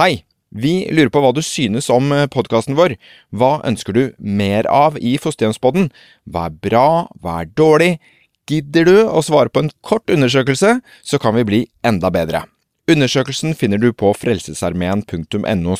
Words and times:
Hei! 0.00 0.22
Vi 0.56 0.86
lurer 0.88 1.10
på 1.12 1.20
hva 1.20 1.34
du 1.36 1.42
synes 1.44 1.90
om 1.92 2.06
podkasten 2.32 2.78
vår. 2.78 2.94
Hva 3.28 3.58
ønsker 3.68 3.92
du 3.92 4.00
mer 4.16 4.64
av 4.72 4.94
i 4.96 5.18
Fosterhjemspodden? 5.20 5.90
Hva 6.24 6.46
er 6.48 6.54
bra, 6.64 6.84
hva 7.20 7.34
er 7.42 7.50
dårlig? 7.52 7.90
Gidder 8.48 8.88
du 8.88 8.94
å 9.04 9.20
svare 9.20 9.52
på 9.52 9.60
en 9.60 9.68
kort 9.84 10.08
undersøkelse, 10.08 10.78
så 10.80 11.20
kan 11.20 11.36
vi 11.36 11.44
bli 11.44 11.60
enda 11.84 12.08
bedre. 12.12 12.46
Undersøkelsen 12.88 13.52
finner 13.52 13.80
du 13.80 13.90
på 13.92 14.14
frelsesarmeen.no 14.16 15.76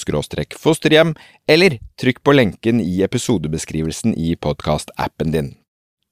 fosterhjem, 0.60 1.14
eller 1.48 1.78
trykk 1.96 2.20
på 2.20 2.36
lenken 2.36 2.84
i 2.84 3.00
episodebeskrivelsen 3.08 4.12
i 4.12 4.36
podkastappen 4.36 5.32
din. 5.32 5.54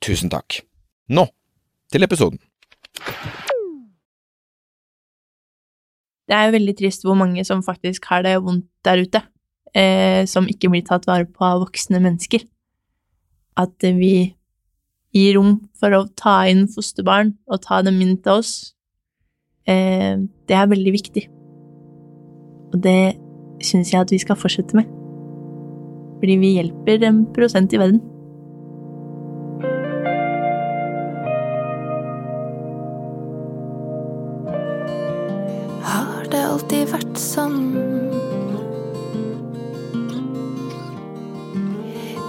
Tusen 0.00 0.32
takk. 0.32 0.62
Nå 1.12 1.28
til 1.92 2.08
episoden. 2.08 2.40
Det 6.30 6.36
er 6.38 6.46
jo 6.46 6.54
veldig 6.54 6.76
trist 6.78 7.02
hvor 7.02 7.18
mange 7.18 7.42
som 7.46 7.62
faktisk 7.66 8.06
har 8.12 8.22
det 8.22 8.36
vondt 8.44 8.68
der 8.86 9.02
ute, 9.02 9.22
eh, 9.74 10.22
som 10.30 10.46
ikke 10.46 10.70
blir 10.70 10.84
tatt 10.86 11.08
vare 11.10 11.26
på 11.26 11.42
av 11.42 11.64
voksne 11.64 11.98
mennesker. 12.02 12.44
At 13.58 13.74
vi 13.82 14.36
gir 15.10 15.34
rom 15.34 15.56
for 15.74 15.90
å 15.96 16.04
ta 16.14 16.44
inn 16.46 16.68
fosterbarn 16.70 17.34
og 17.50 17.64
ta 17.66 17.80
dem 17.82 17.98
inn 18.04 18.14
til 18.22 18.38
oss, 18.38 18.52
eh, 19.66 20.22
det 20.46 20.56
er 20.56 20.70
veldig 20.70 20.94
viktig. 20.94 21.26
Og 22.70 22.78
det 22.86 23.18
syns 23.66 23.90
jeg 23.90 24.00
at 24.00 24.14
vi 24.14 24.22
skal 24.22 24.38
fortsette 24.38 24.78
med. 24.78 24.86
Fordi 26.20 26.36
vi 26.38 26.54
hjelper 26.60 27.02
en 27.08 27.24
prosent 27.34 27.74
i 27.74 27.80
verden. 27.80 28.00
Sånn. 37.20 37.58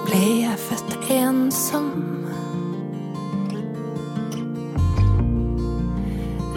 Ble 0.08 0.24
jeg 0.44 0.58
født 0.66 0.96
ensom? 1.16 1.88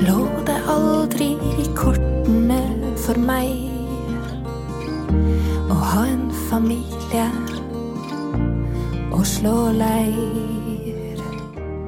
Lå 0.04 0.18
det 0.48 0.58
aldri 0.74 1.30
i 1.62 1.68
kortene 1.78 2.60
for 3.04 3.20
meg 3.30 3.54
å 5.70 5.78
ha 5.92 6.04
en 6.10 6.26
familie 6.48 7.28
og 9.14 9.22
slå 9.36 9.56
leir? 9.78 10.63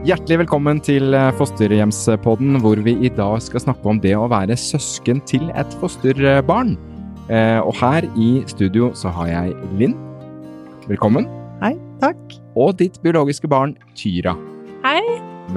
Hjertelig 0.07 0.37
velkommen 0.45 0.79
til 0.87 1.17
eh, 1.19 1.33
Fosterhjemspodden, 1.35 2.61
hvor 2.62 2.79
vi 2.79 2.93
i 3.03 3.09
dag 3.11 3.41
skal 3.43 3.65
snakke 3.65 3.89
om 3.91 3.99
det 3.99 4.12
å 4.15 4.29
være 4.31 4.55
søsken 4.55 5.19
til 5.27 5.49
et 5.59 5.73
fosterbarn. 5.81 6.77
Eh, 7.27 7.59
og 7.59 7.75
her 7.81 8.07
i 8.15 8.29
studio 8.47 8.93
så 8.95 9.11
har 9.17 9.33
jeg 9.33 9.57
Linn. 9.81 9.97
Velkommen. 10.87 11.27
Hei, 11.59 11.73
takk. 11.99 12.23
Og 12.55 12.77
ditt 12.79 13.01
biologiske 13.03 13.51
barn 13.51 13.75
Tyra. 13.99 14.37
Hei. 14.87 15.03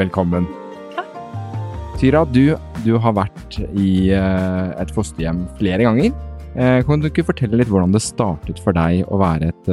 Velkommen. 0.01 0.49
Takk. 0.97 1.13
Tyra, 2.01 2.25
du, 2.33 2.57
du 2.81 2.95
har 3.05 3.19
vært 3.21 3.61
i 3.77 4.09
uh, 4.17 4.73
et 4.81 4.97
fosterhjem 4.97 5.45
flere 5.61 5.85
ganger. 5.85 6.15
Kan 6.89 7.03
du 7.03 7.11
ikke 7.11 7.27
fortelle 7.27 7.59
litt 7.61 7.69
hvordan 7.69 7.93
det 7.93 8.01
startet 8.01 8.57
for 8.65 8.73
deg 8.73 9.05
å 9.13 9.19
være 9.21 9.51
et 9.53 9.67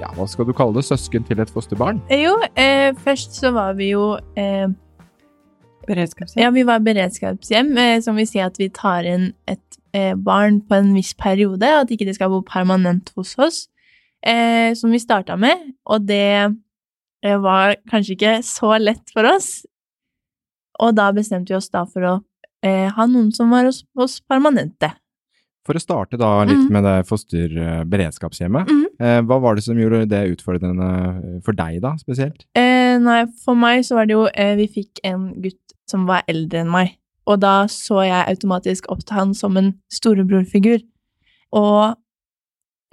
ja, 0.00 0.10
hva 0.16 0.26
skal 0.28 0.48
du 0.48 0.54
kalle 0.56 0.76
det, 0.76 0.84
søsken 0.86 1.24
til 1.26 1.40
et 1.42 1.52
fosterbarn? 1.52 2.00
Jo, 2.12 2.34
eh, 2.58 2.92
først 3.04 3.38
så 3.40 3.52
var 3.54 3.76
vi 3.78 3.92
jo 3.94 4.16
eh, 4.38 4.68
Beredskapshjem? 5.86 6.42
Ja, 6.42 6.50
vi 6.50 6.64
var 6.66 6.82
beredskapshjem, 6.82 7.70
eh, 7.78 8.00
som 8.02 8.18
vil 8.18 8.26
si 8.26 8.40
at 8.42 8.58
vi 8.58 8.68
tar 8.74 9.06
inn 9.06 9.30
et 9.46 9.78
eh, 9.94 10.14
barn 10.18 10.60
på 10.66 10.80
en 10.80 10.92
viss 10.96 11.14
periode, 11.14 11.66
at 11.66 11.92
ikke 11.94 12.08
det 12.08 12.16
skal 12.18 12.32
bo 12.32 12.42
permanent 12.46 13.12
hos 13.16 13.36
oss, 13.38 13.60
eh, 14.26 14.74
som 14.74 14.90
vi 14.90 15.02
starta 15.02 15.38
med, 15.38 15.62
og 15.86 16.08
det 16.08 16.26
eh, 16.42 17.38
var 17.38 17.78
kanskje 17.90 18.16
ikke 18.16 18.36
så 18.46 18.74
lett 18.82 19.14
for 19.14 19.28
oss, 19.30 19.62
og 20.82 20.96
da 20.98 21.08
bestemte 21.14 21.54
vi 21.54 21.60
oss 21.60 21.70
da 21.72 21.86
for 21.88 22.04
å 22.04 22.16
ha 22.66 23.04
noen 23.06 23.28
som 23.30 23.52
var 23.54 23.68
hos 23.68 23.84
oss 23.94 24.16
permanente. 24.26 24.88
For 25.66 25.78
å 25.78 25.82
starte 25.82 26.18
da 26.20 26.30
litt 26.46 26.68
mm. 26.68 26.72
med 26.72 26.86
det 26.86 26.96
fosterberedskapshjemmet. 27.08 28.70
Mm. 28.70 28.84
Eh, 29.02 29.20
hva 29.26 29.40
var 29.42 29.58
det 29.58 29.64
som 29.66 29.78
gjorde 29.78 30.04
det 30.10 30.22
utfordrende 30.36 31.40
for 31.44 31.58
deg, 31.58 31.80
da, 31.82 31.96
spesielt? 32.00 32.46
Eh, 32.56 32.94
nei, 33.02 33.24
for 33.42 33.58
meg 33.58 33.82
så 33.86 33.98
var 33.98 34.08
det 34.08 34.14
jo 34.14 34.28
eh, 34.30 34.54
Vi 34.60 34.68
fikk 34.78 35.02
en 35.06 35.32
gutt 35.42 35.60
som 35.90 36.06
var 36.08 36.26
eldre 36.30 36.62
enn 36.62 36.72
meg, 36.72 36.96
og 37.26 37.40
da 37.42 37.66
så 37.70 38.00
jeg 38.06 38.30
automatisk 38.30 38.88
opp 38.90 39.04
til 39.06 39.18
han 39.18 39.34
som 39.38 39.58
en 39.58 39.74
storebrorfigur. 39.92 40.80
Og 41.54 41.94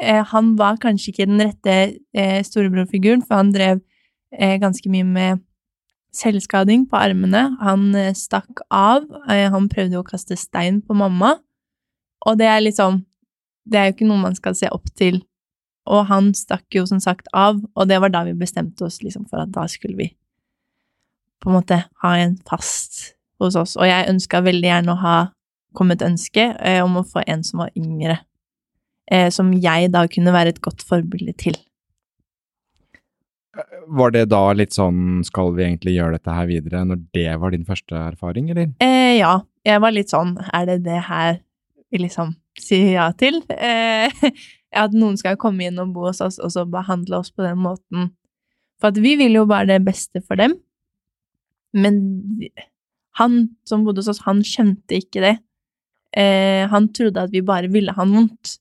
eh, 0.01 0.21
han 0.33 0.53
var 0.59 0.81
kanskje 0.81 1.13
ikke 1.13 1.29
den 1.29 1.41
rette 1.41 1.77
eh, 2.13 2.39
storebrorfiguren, 2.45 3.23
for 3.25 3.41
han 3.41 3.53
drev 3.53 3.81
eh, 4.33 4.59
ganske 4.61 4.89
mye 4.93 5.07
med 5.07 5.43
selvskading 6.13 6.85
på 6.89 6.99
armene. 6.99 7.47
Han 7.63 7.89
stakk 8.13 8.61
av. 8.69 9.07
han 9.25 9.65
prøvde 9.69 9.97
å 9.97 10.05
kaste 10.05 10.37
stein 10.37 10.83
på 10.85 10.93
mamma. 10.93 11.39
Og 12.27 12.39
det 12.39 12.47
er 12.49 12.63
liksom 12.63 13.03
Det 13.63 13.79
er 13.79 13.85
jo 13.87 13.93
ikke 13.93 14.07
noe 14.09 14.19
man 14.19 14.35
skal 14.35 14.55
se 14.59 14.67
opp 14.75 14.89
til. 14.99 15.21
Og 15.87 16.01
han 16.09 16.33
stakk 16.35 16.65
jo 16.75 16.83
som 16.87 16.99
sagt 16.99 17.29
av, 17.31 17.61
og 17.75 17.87
det 17.87 18.01
var 18.03 18.11
da 18.11 18.25
vi 18.27 18.33
bestemte 18.35 18.83
oss 18.83 18.97
liksom 19.03 19.23
for 19.29 19.39
at 19.39 19.53
da 19.55 19.63
skulle 19.71 19.95
vi 19.95 20.09
på 21.39 21.47
en 21.47 21.55
måte 21.55 21.77
ha 22.03 22.11
en 22.19 22.35
fast 22.47 23.15
hos 23.39 23.55
oss. 23.59 23.77
Og 23.79 23.87
jeg 23.87 24.09
ønska 24.11 24.41
veldig 24.43 24.67
gjerne 24.67 24.95
å 24.95 24.99
ha 24.99 25.17
kommet 25.75 26.03
ønske 26.05 26.49
eh, 26.59 26.79
om 26.83 26.99
å 26.99 27.05
få 27.07 27.23
en 27.27 27.43
som 27.43 27.63
var 27.63 27.71
yngre, 27.79 28.19
eh, 29.11 29.29
som 29.33 29.51
jeg 29.55 29.91
da 29.93 30.05
kunne 30.11 30.35
være 30.35 30.55
et 30.55 30.61
godt 30.63 30.83
forbilde 30.87 31.35
til. 31.39 31.57
Var 33.87 34.13
det 34.15 34.27
da 34.31 34.43
litt 34.55 34.73
sånn 34.73 35.21
skal 35.27 35.51
vi 35.53 35.65
egentlig 35.67 35.97
gjøre 35.97 36.17
dette 36.17 36.35
her 36.35 36.47
videre, 36.49 36.85
når 36.89 37.01
det 37.13 37.31
var 37.41 37.53
din 37.53 37.65
første 37.67 37.97
erfaring, 37.99 38.49
eller? 38.53 38.71
Eh, 38.81 39.19
ja, 39.19 39.35
jeg 39.67 39.83
var 39.83 39.93
litt 39.93 40.13
sånn 40.13 40.37
er 40.49 40.69
det 40.69 40.79
det 40.87 41.01
her 41.09 41.41
liksom 42.01 42.33
sier 42.59 42.95
ja 42.95 43.07
til. 43.17 43.41
Eh, 43.49 44.11
at 44.83 44.93
noen 44.97 45.17
skal 45.19 45.39
komme 45.41 45.67
inn 45.67 45.79
og 45.81 45.93
bo 45.95 46.07
hos 46.07 46.21
oss, 46.23 46.39
og 46.41 46.53
så 46.53 46.65
behandle 46.69 47.19
oss 47.21 47.33
på 47.33 47.45
den 47.45 47.59
måten. 47.61 48.11
For 48.81 48.91
at 48.91 48.99
vi 49.01 49.15
vil 49.19 49.37
jo 49.37 49.45
bare 49.49 49.69
det 49.69 49.83
beste 49.85 50.23
for 50.25 50.39
dem. 50.39 50.57
Men 51.73 52.01
han 53.17 53.43
som 53.69 53.85
bodde 53.85 54.03
hos 54.03 54.11
oss, 54.13 54.23
han 54.27 54.41
skjønte 54.45 54.97
ikke 54.99 55.23
det. 55.23 55.37
Eh, 56.17 56.65
han 56.69 56.89
trodde 56.93 57.25
at 57.25 57.33
vi 57.33 57.41
bare 57.45 57.71
ville 57.73 57.93
han 57.95 58.13
vondt. 58.13 58.57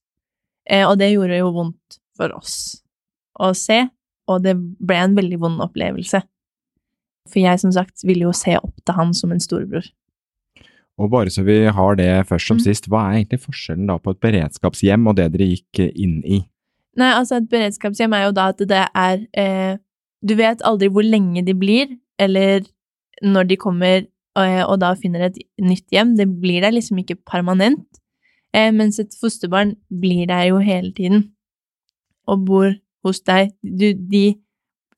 Eh, 0.69 0.85
og 0.87 0.99
det 1.01 1.13
gjorde 1.13 1.41
jo 1.41 1.51
vondt 1.57 1.99
for 2.17 2.33
oss 2.37 2.83
å 3.41 3.51
se, 3.57 3.81
og 4.31 4.45
det 4.45 4.55
ble 4.57 4.99
en 5.01 5.17
veldig 5.17 5.39
vond 5.43 5.65
opplevelse. 5.65 6.21
For 7.31 7.41
jeg, 7.41 7.61
som 7.63 7.73
sagt, 7.75 8.05
ville 8.05 8.27
jo 8.27 8.35
se 8.37 8.55
opp 8.59 8.77
til 8.85 8.97
han 8.97 9.13
som 9.17 9.33
en 9.33 9.43
storebror. 9.43 9.87
Og 11.01 11.11
bare 11.13 11.33
så 11.33 11.45
vi 11.47 11.63
har 11.73 11.97
det 11.99 12.11
først 12.29 12.51
som 12.51 12.59
mm. 12.59 12.65
sist, 12.67 12.89
hva 12.93 13.07
er 13.09 13.23
egentlig 13.23 13.41
forskjellen 13.47 13.89
da 13.89 13.97
på 13.99 14.13
et 14.13 14.21
beredskapshjem 14.23 15.09
og 15.09 15.17
det 15.19 15.31
dere 15.35 15.49
gikk 15.55 15.81
inn 15.89 16.21
i? 16.21 16.43
Nei, 17.01 17.09
altså 17.17 17.39
et 17.39 17.49
beredskapshjem 17.51 18.13
er 18.17 18.27
jo 18.27 18.35
da 18.37 18.51
at 18.53 18.61
det 18.69 18.83
er 18.85 19.23
eh, 19.33 19.81
Du 20.23 20.37
vet 20.39 20.61
aldri 20.69 20.91
hvor 20.93 21.03
lenge 21.03 21.43
de 21.43 21.55
blir, 21.57 21.97
eller 22.21 22.67
når 23.25 23.49
de 23.49 23.57
kommer 23.57 24.05
og, 24.39 24.59
og 24.69 24.77
da 24.81 24.93
finner 24.97 25.27
et 25.27 25.39
nytt 25.61 25.89
hjem. 25.93 26.15
Det 26.17 26.29
blir 26.41 26.63
der 26.65 26.75
liksom 26.75 27.01
ikke 27.03 27.19
permanent. 27.29 27.85
Eh, 28.55 28.71
mens 28.73 29.01
et 29.01 29.15
fosterbarn 29.21 29.75
blir 29.89 30.29
der 30.31 30.51
jo 30.51 30.61
hele 30.63 30.93
tiden 30.97 31.33
og 32.29 32.45
bor 32.47 32.69
hos 33.05 33.23
deg. 33.27 33.53
Du, 33.63 33.91
de 33.93 34.37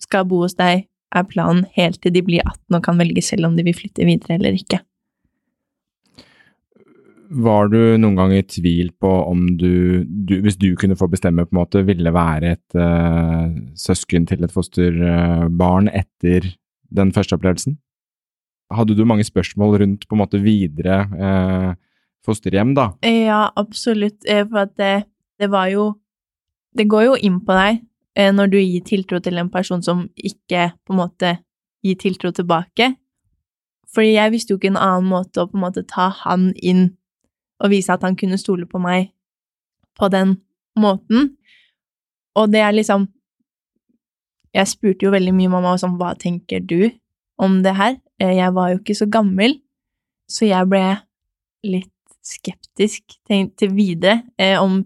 skal 0.03 0.27
bo 0.29 0.43
hos 0.45 0.57
deg, 0.59 0.87
er 1.15 1.29
planen 1.31 1.65
helt 1.77 2.01
til 2.03 2.13
de 2.15 2.23
blir 2.27 2.43
18 2.43 2.77
og 2.77 2.83
kan 2.85 2.99
velge 2.99 3.23
selv 3.23 3.49
om 3.49 3.57
de 3.57 3.65
vil 3.67 3.77
flytte 3.77 4.07
videre 4.07 4.37
eller 4.39 4.59
ikke. 4.59 4.83
Var 7.35 7.71
du 7.73 7.79
noen 7.99 8.19
gang 8.19 8.33
i 8.37 8.45
tvil 8.47 8.93
på 9.03 9.11
om 9.27 9.47
du, 9.59 10.05
du, 10.07 10.37
hvis 10.45 10.59
du 10.61 10.69
kunne 10.79 10.99
få 10.99 11.09
bestemme, 11.11 11.47
på 11.47 11.57
en 11.57 11.61
måte, 11.63 11.83
ville 11.87 12.13
være 12.15 12.53
et 12.55 12.77
uh, 12.79 13.51
søsken 13.79 14.29
til 14.31 14.47
et 14.47 14.55
fosterbarn 14.55 15.91
uh, 15.91 15.97
etter 15.99 16.47
den 16.95 17.11
første 17.17 17.35
opplevelsen? 17.35 17.79
Hadde 18.75 18.95
du 18.97 19.05
mange 19.07 19.27
spørsmål 19.27 19.81
rundt 19.83 20.07
på 20.09 20.17
en 20.17 20.23
måte 20.23 20.41
videre 20.43 21.01
uh, 21.11 21.75
fosterhjem, 22.25 22.75
da? 22.77 22.91
Ja, 23.05 23.49
absolutt. 23.57 24.25
Eh, 24.27 24.45
for 24.49 24.65
at 24.65 24.77
det, 24.81 25.05
det, 25.41 25.51
var 25.51 25.69
jo 25.73 25.95
Det 26.77 26.89
går 26.91 27.03
jo 27.05 27.15
inn 27.23 27.39
på 27.47 27.55
deg 27.55 27.85
eh, 28.19 28.33
når 28.35 28.51
du 28.51 28.59
gir 28.59 28.83
tiltro 28.83 29.21
til 29.23 29.39
en 29.39 29.51
person 29.51 29.83
som 29.83 30.09
ikke 30.17 30.73
på 30.83 30.95
en 30.95 31.01
måte 31.05 31.37
gir 31.85 31.99
tiltro 32.01 32.33
tilbake. 32.35 32.95
Fordi 33.95 34.17
jeg 34.17 34.33
visste 34.33 34.55
jo 34.55 34.59
ikke 34.59 34.73
en 34.73 34.81
annen 34.81 35.11
måte 35.13 35.43
å 35.43 35.51
på 35.51 35.59
en 35.59 35.67
måte 35.69 35.85
ta 35.87 36.09
han 36.25 36.51
inn 36.57 36.89
og 37.63 37.71
vise 37.73 37.93
at 37.95 38.03
han 38.07 38.17
kunne 38.19 38.39
stole 38.41 38.67
på 38.67 38.81
meg 38.83 39.13
på 39.99 40.09
den 40.13 40.39
måten. 40.79 41.35
Og 42.35 42.51
det 42.53 42.65
er 42.65 42.75
liksom 42.75 43.09
Jeg 44.55 44.71
spurte 44.71 45.03
jo 45.03 45.11
veldig 45.11 45.33
mye 45.35 45.51
mamma 45.51 45.73
sånn 45.79 45.97
Hva 45.99 46.13
tenker 46.15 46.61
du 46.63 46.87
om 47.43 47.63
det 47.65 47.73
her? 47.75 47.97
Eh, 48.23 48.37
jeg 48.39 48.55
var 48.55 48.71
jo 48.71 48.79
ikke 48.79 48.95
så 48.95 49.09
gammel, 49.11 49.57
så 50.31 50.47
jeg 50.47 50.69
ble 50.71 50.83
litt 51.67 51.91
skeptisk 52.23 53.17
til, 53.27 53.73
videre 53.75 54.23
eh, 54.39 54.55
om 54.61 54.85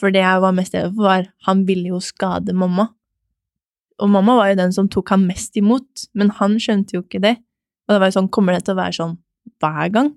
For 0.00 0.10
det 0.10 0.24
jeg 0.24 0.42
var 0.42 0.56
mest 0.56 0.74
redd 0.74 0.90
for, 0.96 1.06
var 1.06 1.28
han 1.46 1.62
ville 1.68 1.92
jo 1.92 2.00
skade 2.02 2.54
mamma. 2.56 2.88
Og 4.00 4.10
mamma 4.10 4.34
var 4.38 4.50
jo 4.50 4.58
den 4.62 4.72
som 4.72 4.88
tok 4.88 5.12
han 5.12 5.26
mest 5.28 5.56
imot, 5.60 6.08
men 6.16 6.32
han 6.40 6.56
skjønte 6.58 6.96
jo 6.96 7.04
ikke 7.04 7.20
det. 7.22 7.36
Og 7.86 7.94
det 7.94 8.00
var 8.00 8.10
jo 8.10 8.16
sånn, 8.16 8.30
kommer 8.32 8.56
det 8.56 8.64
til 8.64 8.74
å 8.74 8.80
være 8.80 8.96
sånn 8.96 9.18
hver 9.60 9.92
gang? 9.92 10.10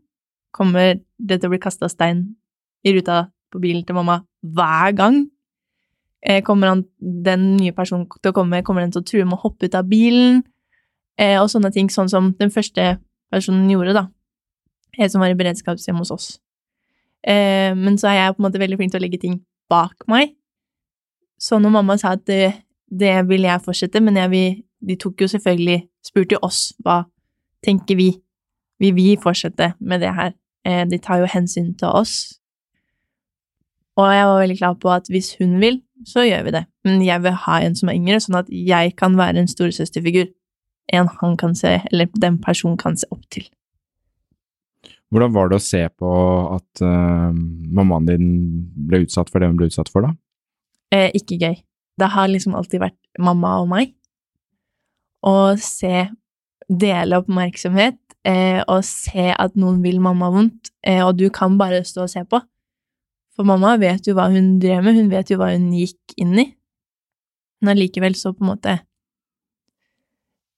Kommer 0.53 0.99
det 1.17 1.39
til 1.39 1.49
å 1.49 1.53
bli 1.53 1.61
kasta 1.61 1.89
stein 1.89 2.25
i 2.85 2.93
ruta 2.95 3.25
på 3.53 3.61
bilen 3.63 3.85
til 3.87 3.97
mamma 3.97 4.21
hver 4.41 4.95
gang? 4.97 5.23
Eh, 6.23 6.41
kommer 6.45 6.71
han, 6.71 6.85
den 6.99 7.55
nye 7.57 7.73
personen 7.75 8.05
til 8.21 8.31
å 8.31 8.35
komme, 8.35 8.61
kommer 8.63 8.85
den 8.85 8.93
til 8.93 9.03
å 9.03 9.07
true 9.07 9.25
med 9.27 9.37
å 9.37 9.43
hoppe 9.43 9.67
ut 9.67 9.75
av 9.75 9.89
bilen? 9.89 10.43
Eh, 11.19 11.35
og 11.41 11.49
sånne 11.51 11.71
ting, 11.73 11.89
sånn 11.91 12.09
som 12.09 12.31
den 12.39 12.53
første 12.53 12.95
personen 13.33 13.67
gjorde, 13.69 13.95
da. 13.97 14.05
Jeg 14.97 15.11
som 15.11 15.23
var 15.23 15.33
i 15.33 15.37
beredskapshjem 15.37 15.99
hos 15.99 16.13
oss. 16.13 16.27
Eh, 17.25 17.73
men 17.75 17.97
så 17.99 18.11
er 18.11 18.19
jeg 18.19 18.35
på 18.35 18.43
en 18.43 18.47
måte 18.47 18.61
veldig 18.61 18.77
flink 18.79 18.93
til 18.93 19.01
å 19.01 19.03
legge 19.03 19.21
ting 19.21 19.39
bak 19.71 20.05
meg. 20.11 20.35
Så 21.41 21.59
når 21.59 21.73
mamma 21.75 21.97
sa 21.99 22.13
at 22.15 22.23
det, 22.29 22.53
det 22.87 23.15
vil 23.27 23.47
jeg 23.49 23.63
fortsette, 23.65 24.01
men 24.03 24.21
jeg 24.21 24.31
vil, 24.31 24.61
de 24.83 24.99
tok 24.99 25.25
jo 25.25 25.31
selvfølgelig 25.31 25.81
Spurte 26.03 26.35
jo 26.35 26.41
oss 26.43 26.73
hva 26.83 27.05
tenker 27.63 27.95
vi. 27.95 28.09
Vil 28.83 28.91
vi 28.97 29.13
fortsette 29.15 29.69
med 29.79 30.01
det 30.03 30.09
her? 30.11 30.33
Eh, 30.65 30.83
de 30.87 30.99
tar 30.99 31.19
jo 31.21 31.29
hensyn 31.29 31.73
til 31.79 31.91
oss. 31.91 32.39
Og 33.99 34.09
jeg 34.09 34.27
var 34.27 34.39
veldig 34.41 34.57
klar 34.57 34.77
på 34.81 34.91
at 34.93 35.09
hvis 35.11 35.35
hun 35.39 35.59
vil, 35.61 35.81
så 36.07 36.23
gjør 36.25 36.47
vi 36.47 36.53
det. 36.55 36.63
Men 36.87 37.03
jeg 37.05 37.23
vil 37.23 37.35
ha 37.45 37.59
en 37.61 37.75
som 37.77 37.91
er 37.91 37.99
yngre, 37.99 38.21
sånn 38.23 38.39
at 38.39 38.49
jeg 38.49 38.95
kan 38.99 39.17
være 39.19 39.43
en 39.43 39.51
storesøsterfigur. 39.51 40.31
En 40.93 41.11
han 41.19 41.35
kan 41.39 41.53
se, 41.55 41.77
eller 41.91 42.09
den 42.19 42.39
personen 42.43 42.79
kan 42.79 42.97
se 42.99 43.07
opp 43.13 43.21
til. 43.31 43.45
Hvordan 45.13 45.33
var 45.35 45.51
det 45.51 45.59
å 45.59 45.63
se 45.63 45.83
på 45.93 46.11
at 46.55 46.81
uh, 46.81 47.29
mammaen 47.29 48.07
din 48.09 48.29
ble 48.89 49.03
utsatt 49.05 49.29
for 49.29 49.39
det 49.39 49.51
hun 49.51 49.59
ble 49.59 49.69
utsatt 49.69 49.91
for, 49.93 50.07
da? 50.07 50.15
Eh, 50.93 51.11
ikke 51.13 51.37
gøy. 51.37 51.59
Det 52.01 52.09
har 52.15 52.31
liksom 52.31 52.55
alltid 52.57 52.81
vært 52.81 52.97
mamma 53.21 53.59
og 53.61 53.69
meg. 53.69 53.93
Å 55.21 55.53
se 55.61 56.07
dele 56.65 57.19
oppmerksomhet 57.21 57.99
eh, 58.27 58.61
og 58.67 58.83
se 58.87 59.29
at 59.31 59.55
noen 59.59 59.81
vil 59.83 59.99
mamma 60.03 60.29
vondt, 60.33 60.71
eh, 60.85 61.01
og 61.05 61.17
du 61.19 61.29
kan 61.33 61.57
bare 61.59 61.83
stå 61.87 62.05
og 62.05 62.11
se 62.11 62.23
på. 62.27 62.39
For 63.33 63.47
mamma 63.47 63.75
vet 63.81 64.07
jo 64.07 64.15
hva 64.17 64.29
hun 64.33 64.57
drev 64.61 64.83
med, 64.85 64.99
hun 64.99 65.09
vet 65.11 65.31
jo 65.33 65.39
hva 65.41 65.51
hun 65.53 65.71
gikk 65.75 66.15
inn 66.21 66.35
i. 66.37 66.47
Men 67.63 67.73
allikevel 67.75 68.15
så 68.19 68.33
på 68.35 68.43
en 68.43 68.49
måte 68.51 68.73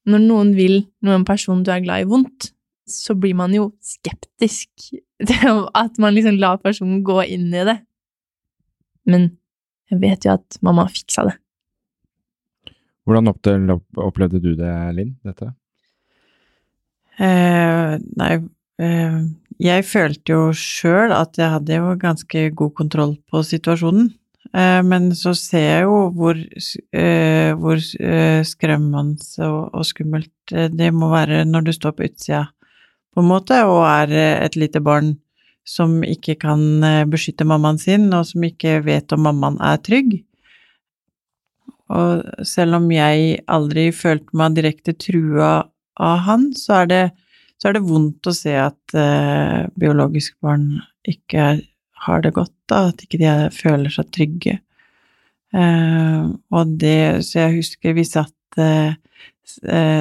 Når 0.09 0.21
noen 0.23 0.51
vil 0.57 0.79
noen 1.06 1.23
person 1.25 1.63
du 1.65 1.71
er 1.73 1.81
glad 1.81 2.03
i, 2.03 2.09
vondt, 2.09 2.51
så 2.85 3.15
blir 3.17 3.33
man 3.38 3.53
jo 3.53 3.71
skeptisk 3.81 4.69
til 5.29 5.63
at 5.73 5.97
man 6.01 6.13
liksom 6.13 6.38
lar 6.41 6.59
personen 6.61 7.01
gå 7.06 7.23
inn 7.23 7.47
i 7.50 7.65
det. 7.65 7.79
Men 9.09 9.31
jeg 9.89 10.01
vet 10.01 10.27
jo 10.27 10.35
at 10.35 10.59
mamma 10.65 10.85
fiksa 10.89 11.25
det. 11.29 11.35
Hvordan 13.06 13.29
opplevde 13.29 14.41
du 14.41 14.53
det, 14.57 14.73
Linn, 14.97 15.13
dette? 15.25 15.51
Eh, 17.19 17.95
nei, 18.19 18.33
eh, 18.81 19.19
jeg 19.62 19.88
følte 19.88 20.35
jo 20.35 20.51
sjøl 20.51 21.13
at 21.15 21.39
jeg 21.39 21.53
hadde 21.53 21.79
jo 21.79 21.95
ganske 22.00 22.50
god 22.59 22.73
kontroll 22.75 23.15
på 23.31 23.44
situasjonen. 23.47 24.09
Eh, 24.56 24.81
men 24.83 25.09
så 25.15 25.33
ser 25.35 25.65
jeg 25.65 25.85
jo 25.88 26.00
hvor, 26.15 26.39
eh, 26.95 27.51
hvor 27.59 27.79
eh, 27.79 28.41
skremmende 28.47 29.47
og, 29.47 29.62
og, 29.73 29.85
skummelt 29.88 30.53
eh, 30.53 30.67
det 30.71 30.91
må 30.94 31.09
være 31.12 31.44
når 31.47 31.67
du 31.67 31.73
står 31.75 31.95
på 31.95 32.09
utsida, 32.09 32.45
på 33.15 33.23
en 33.23 33.31
måte, 33.31 33.61
og 33.63 33.85
er 33.88 34.11
et 34.44 34.57
lite 34.59 34.81
barn 34.83 35.15
som 35.65 36.01
ikke 36.03 36.35
kan 36.44 36.83
beskytte 37.09 37.47
mammaen 37.47 37.79
sin, 37.81 38.09
og 38.13 38.27
som 38.27 38.44
ikke 38.44 38.81
vet 38.85 39.13
om 39.15 39.23
mammaen 39.25 39.56
er 39.63 39.79
trygg. 39.81 40.18
Og 41.95 42.44
selv 42.45 42.77
om 42.81 42.89
jeg 42.91 43.39
aldri 43.47 43.88
følte 43.95 44.38
meg 44.38 44.57
direkte 44.57 44.94
trua 45.00 45.63
av 46.01 46.25
han, 46.25 46.50
så 46.57 46.81
er 46.81 46.89
det, 46.92 47.03
så 47.62 47.69
er 47.69 47.77
det 47.77 47.86
vondt 47.88 48.27
å 48.27 48.36
se 48.36 48.56
at 48.59 48.97
eh, 48.97 49.65
biologiske 49.80 50.38
barn 50.44 50.68
ikke 51.07 51.47
er, 51.53 51.62
har 52.06 52.21
det 52.25 52.33
godt, 52.36 52.53
da, 52.69 52.89
at 52.92 53.03
ikke 53.06 53.19
de 53.21 53.30
er, 53.30 53.53
føler 53.56 53.94
seg 53.94 54.12
trygge. 54.13 54.59
Eh, 55.56 56.25
og 56.51 56.75
det 56.81 57.24
Så 57.24 57.39
jeg 57.39 57.62
husker 57.62 57.95
vi 57.95 58.06
satt 58.07 58.59
eh, 58.59 58.97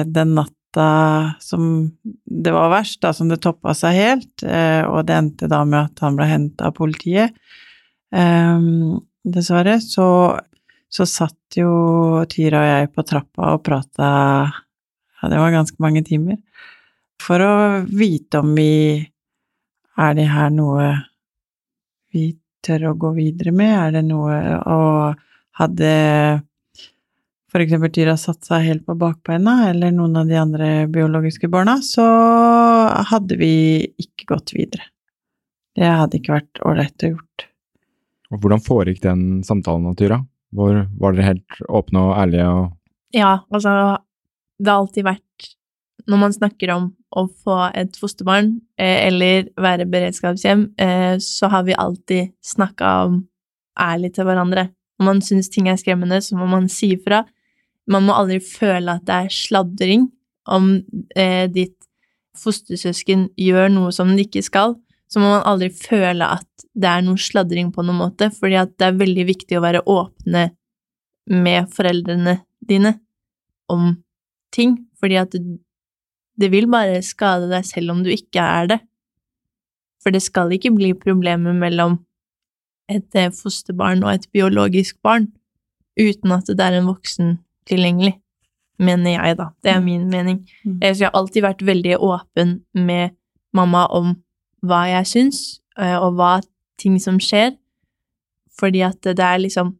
den 0.05 0.35
natta 0.35 0.87
som 1.39 1.69
det 2.03 2.51
var 2.51 2.73
verst, 2.73 2.99
da, 3.05 3.13
som 3.15 3.29
det 3.31 3.39
toppa 3.45 3.71
seg 3.77 3.95
helt, 3.95 4.43
og 4.43 5.05
det 5.07 5.15
endte 5.15 5.47
da 5.47 5.61
med 5.63 5.85
at 5.85 6.01
han 6.03 6.17
ble 6.17 6.27
henta 6.27 6.67
av 6.67 6.73
politiet. 6.75 7.31
dessverre. 9.23 9.77
Så, 9.79 10.07
så 10.91 11.07
satt 11.07 11.55
jo 11.55 12.25
Tyra 12.27 12.59
og 12.59 12.67
jeg 12.67 12.91
på 12.91 13.05
trappa 13.07 13.53
og 13.55 13.63
prata 13.63 14.09
ja, 15.25 15.31
det 15.33 15.41
var 15.41 15.53
ganske 15.55 15.81
mange 15.81 16.03
timer. 16.05 16.37
For 17.23 17.41
å 17.41 17.53
vite 17.89 18.43
om 18.43 18.55
vi 18.57 19.01
Er 19.95 20.11
det 20.17 20.25
her 20.27 20.49
noe 20.51 20.89
vi 22.11 22.33
tør 22.65 22.89
å 22.89 22.97
gå 22.99 23.13
videre 23.15 23.53
med? 23.55 23.71
Er 23.71 23.93
det 23.95 24.01
noe 24.09 24.35
Og 24.67 25.23
hadde 25.55 25.91
for 27.55 27.63
eksempel 27.63 27.87
Tyra 27.95 28.17
satt 28.19 28.43
seg 28.43 28.65
helt 28.67 28.83
på 28.83 28.97
bakbeina, 28.99 29.69
eller 29.69 29.93
noen 29.95 30.17
av 30.19 30.27
de 30.27 30.35
andre 30.35 30.69
biologiske 30.91 31.47
barna, 31.47 31.77
så 31.79 32.03
hadde 33.07 33.37
vi 33.39 33.53
ikke 33.95 34.27
gått 34.33 34.51
videre. 34.51 34.89
Det 35.71 35.87
hadde 35.87 36.19
ikke 36.19 36.33
vært 36.33 36.59
ålreit 36.67 37.05
å 37.07 37.13
gjort. 37.13 37.45
Og 38.35 38.41
hvordan 38.43 38.65
foregikk 38.65 38.99
den 39.05 39.23
samtalen, 39.47 39.95
Tyra? 39.95 40.19
Hvor 40.51 40.81
var 40.99 41.15
dere 41.15 41.29
helt 41.29 41.63
åpne 41.79 42.03
og 42.09 42.17
ærlige 42.19 42.49
og 42.51 43.15
Ja, 43.15 43.31
altså 43.47 43.71
det 44.59 44.71
har 44.71 44.83
alltid 44.83 45.07
vært 45.07 45.21
Når 46.05 46.19
man 46.21 46.33
snakker 46.35 46.69
om 46.69 46.83
å 47.17 47.23
få 47.25 47.55
et 47.73 47.95
fosterbarn 47.97 48.51
eh, 48.77 49.07
eller 49.07 49.47
være 49.57 49.87
beredskapshjem, 49.89 50.67
eh, 50.77 51.15
så 51.17 51.49
har 51.49 51.63
vi 51.65 51.73
alltid 51.73 52.35
snakka 52.45 52.89
om 53.07 53.15
ærlig 53.81 54.11
til 54.13 54.27
hverandre. 54.27 54.67
Om 54.99 55.09
man 55.09 55.21
syns 55.25 55.49
ting 55.49 55.65
er 55.71 55.79
skremmende, 55.81 56.19
så 56.21 56.37
må 56.37 56.45
man 56.51 56.67
si 56.69 56.91
ifra. 56.93 57.23
Man 57.89 58.05
må 58.05 58.13
aldri 58.13 58.37
føle 58.43 58.99
at 58.99 59.07
det 59.07 59.17
er 59.17 59.33
sladring 59.33 60.05
om 60.45 60.75
eh, 61.15 61.47
ditt 61.49 61.79
fostersøsken 62.37 63.29
gjør 63.39 63.71
noe 63.73 63.95
som 63.95 64.13
det 64.13 64.27
ikke 64.27 64.45
skal. 64.45 64.77
Så 65.09 65.21
må 65.23 65.31
man 65.31 65.45
aldri 65.47 65.71
føle 65.73 66.27
at 66.37 66.67
det 66.75 66.91
er 66.91 67.03
noe 67.05 67.17
sladring 67.21 67.71
på 67.73 67.81
noen 67.85 68.03
måte, 68.03 68.29
fordi 68.35 68.59
at 68.61 68.73
det 68.77 68.91
er 68.91 69.01
veldig 69.01 69.25
viktig 69.31 69.57
å 69.57 69.65
være 69.65 69.85
åpne 69.89 70.49
med 71.33 71.69
foreldrene 71.73 72.39
dine 72.65 72.97
om 73.71 73.93
ting, 74.53 74.77
fordi 74.99 75.19
at 75.19 75.33
det, 75.33 76.51
vil 76.51 76.67
bare 76.71 77.01
skade 77.05 77.49
deg 77.51 77.65
selv 77.67 77.95
om 77.95 78.03
du 78.03 78.11
ikke 78.13 78.43
er 78.43 78.69
det. 78.73 78.79
For 80.03 80.13
det 80.13 80.21
skal 80.21 80.53
ikke 80.53 80.73
bli 80.75 80.93
problemer 80.93 81.55
mellom 81.55 81.99
et 82.91 83.17
eh, 83.17 83.31
fosterbarn 83.33 84.03
og 84.05 84.13
et 84.13 84.27
biologisk 84.33 84.99
barn 85.03 85.31
uten 85.97 86.33
at 86.35 86.49
det 86.51 86.61
er 86.61 86.77
en 86.77 86.89
voksen 86.91 87.37
tilgjengelig, 87.65 88.17
mener 88.77 89.15
jeg, 89.15 89.37
da. 89.39 89.47
Det 89.63 89.71
er 89.71 89.81
min 89.81 90.09
mening. 90.11 90.43
Mm. 90.65 90.81
Så 90.81 91.05
jeg 91.05 91.07
har 91.07 91.17
alltid 91.17 91.45
vært 91.45 91.63
veldig 91.65 91.95
åpen 92.03 92.59
med 92.73 93.15
mamma 93.55 93.85
om 93.95 94.13
hva 94.65 94.83
jeg 94.91 95.09
syns, 95.09 95.39
eh, 95.79 95.95
og 95.95 96.19
hva 96.19 96.39
ting 96.81 96.99
som 97.01 97.17
skjer, 97.21 97.55
fordi 98.59 98.83
at 98.85 99.01
det 99.01 99.19
er 99.19 99.41
liksom 99.47 99.75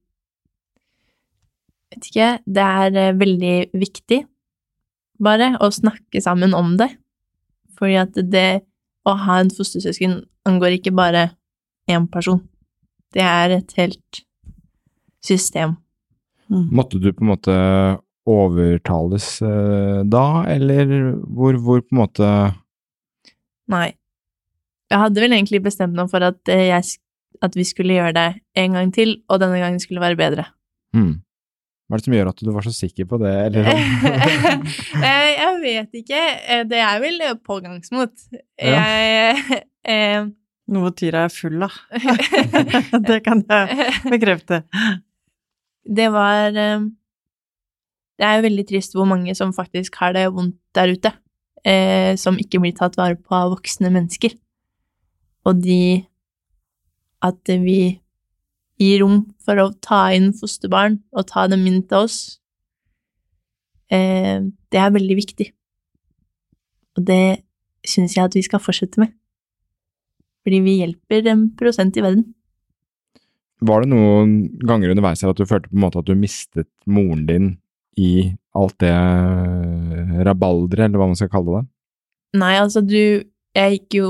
Vet 1.95 2.07
ikke, 2.09 2.29
det 2.49 2.63
er 2.63 2.95
eh, 2.99 3.15
veldig 3.15 3.57
viktig 3.77 4.17
bare, 5.21 5.53
å 5.63 5.71
snakke 5.73 6.21
sammen 6.23 6.55
om 6.57 6.75
det. 6.79 6.89
Fordi 7.79 7.97
at 8.01 8.19
det 8.31 8.65
å 9.05 9.15
ha 9.25 9.39
en 9.41 9.51
fostersøsken 9.53 10.21
angår 10.47 10.79
ikke 10.79 10.95
bare 10.95 11.29
én 11.91 12.07
person. 12.11 12.41
Det 13.13 13.23
er 13.23 13.57
et 13.59 13.75
helt 13.77 14.21
system. 15.25 15.77
Mm. 16.49 16.67
Måtte 16.75 16.99
du 17.01 17.11
på 17.13 17.25
en 17.25 17.31
måte 17.31 17.55
overtales 18.25 19.27
eh, 19.45 20.01
da, 20.09 20.25
eller 20.49 20.89
hvor, 21.25 21.57
hvor, 21.61 21.81
på 21.85 21.93
en 21.93 22.01
måte 22.01 22.29
Nei. 23.69 23.95
Jeg 24.91 25.01
hadde 25.01 25.21
vel 25.21 25.33
egentlig 25.33 25.63
bestemt 25.65 25.97
meg 25.97 26.09
for 26.11 26.21
at, 26.25 26.37
eh, 26.53 26.67
jeg, 26.69 26.97
at 27.41 27.55
vi 27.57 27.65
skulle 27.65 27.95
gjøre 27.97 28.13
det 28.17 28.27
en 28.61 28.77
gang 28.77 28.91
til, 28.93 29.15
og 29.29 29.41
denne 29.41 29.57
gangen 29.61 29.81
skulle 29.81 30.03
være 30.03 30.19
bedre. 30.19 30.45
Mm. 30.93 31.15
Hva 31.85 31.97
er 31.97 32.01
det 32.01 32.07
som 32.07 32.15
gjør 32.17 32.29
at 32.31 32.41
du 32.41 32.49
var 32.49 32.65
så 32.65 32.71
sikker 32.73 33.05
på 33.09 33.19
det, 33.21 33.33
eller? 33.49 33.67
Eh, 35.05 35.31
jeg 35.35 35.57
vet 35.61 35.97
ikke. 35.99 36.21
Eh, 36.49 36.63
det 36.65 36.79
er 36.81 37.01
vel 37.03 37.21
pågangsmot. 37.45 38.13
Ja. 38.57 38.81
Jeg 38.81 39.59
eh, 39.85 40.29
Noe 40.73 40.91
Tyra 40.97 41.27
er 41.27 41.33
full 41.33 41.61
av. 41.67 41.75
det 43.09 43.19
kan 43.25 43.43
jeg 43.45 43.89
bekrefte. 44.09 44.63
Det 45.85 46.07
var 46.09 46.55
Det 46.55 48.25
er 48.25 48.39
jo 48.39 48.45
veldig 48.47 48.65
trist 48.71 48.97
hvor 48.97 49.05
mange 49.05 49.35
som 49.37 49.53
faktisk 49.53 49.99
har 50.01 50.15
det 50.17 50.25
vondt 50.33 50.57
der 50.73 50.95
ute. 50.95 51.13
Eh, 51.65 52.13
som 52.21 52.39
ikke 52.41 52.63
blir 52.63 52.73
tatt 52.77 52.97
vare 52.97 53.17
på 53.17 53.33
av 53.37 53.53
voksne 53.53 53.93
mennesker. 53.93 54.33
og 55.45 55.61
de 55.61 56.05
At 57.21 57.41
vi 57.45 57.99
gir 58.81 59.01
rom 59.03 59.21
for 59.43 59.59
å 59.61 59.69
ta 59.83 60.07
inn 60.15 60.31
fosterbarn 60.35 60.99
og 61.15 61.27
ta 61.29 61.45
dem 61.51 61.65
inn 61.69 61.81
til 61.87 62.05
oss, 62.05 62.39
eh, 63.91 64.41
det 64.43 64.81
er 64.81 64.95
veldig 64.95 65.17
viktig. 65.19 65.51
Og 66.95 67.05
det 67.07 67.43
syns 67.87 68.15
jeg 68.15 68.25
at 68.25 68.35
vi 68.35 68.43
skal 68.45 68.63
fortsette 68.63 68.99
med. 69.01 69.13
Fordi 70.45 70.61
vi 70.65 70.79
hjelper 70.81 71.27
en 71.31 71.47
prosent 71.57 71.97
i 71.97 72.03
verden. 72.05 72.25
Var 73.65 73.81
det 73.81 73.89
noen 73.89 74.33
ganger 74.67 74.91
underveis 74.91 75.23
her 75.23 75.31
at 75.31 75.39
du 75.39 75.47
følte 75.47 75.71
på 75.71 75.77
en 75.77 75.85
måte 75.85 76.01
at 76.01 76.09
du 76.09 76.15
mistet 76.19 76.69
moren 76.85 77.23
din 77.29 77.53
i 77.95 78.27
alt 78.55 78.75
det 78.83 78.91
rabalderet, 80.27 80.89
eller 80.89 80.99
hva 80.99 81.07
man 81.11 81.19
skal 81.19 81.31
kalle 81.31 81.61
det? 81.61 81.67
Nei, 82.35 82.55
altså 82.59 82.83
du 82.83 83.23
Jeg 83.55 83.71
gikk 83.71 83.95
jo 83.95 84.07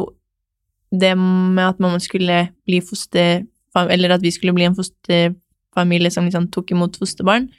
det 0.89 1.11
med 1.17 1.61
at 1.61 1.81
mamma 1.83 1.99
skulle 2.01 2.47
bli 2.65 2.79
foster... 2.81 3.43
Eller 3.75 4.15
at 4.15 4.23
vi 4.23 4.31
skulle 4.31 4.55
bli 4.55 4.67
en 4.67 4.77
fosterfamilie 4.77 6.11
som 6.13 6.27
liksom 6.27 6.49
tok 6.53 6.71
imot 6.71 6.97
fosterbarn. 7.01 7.49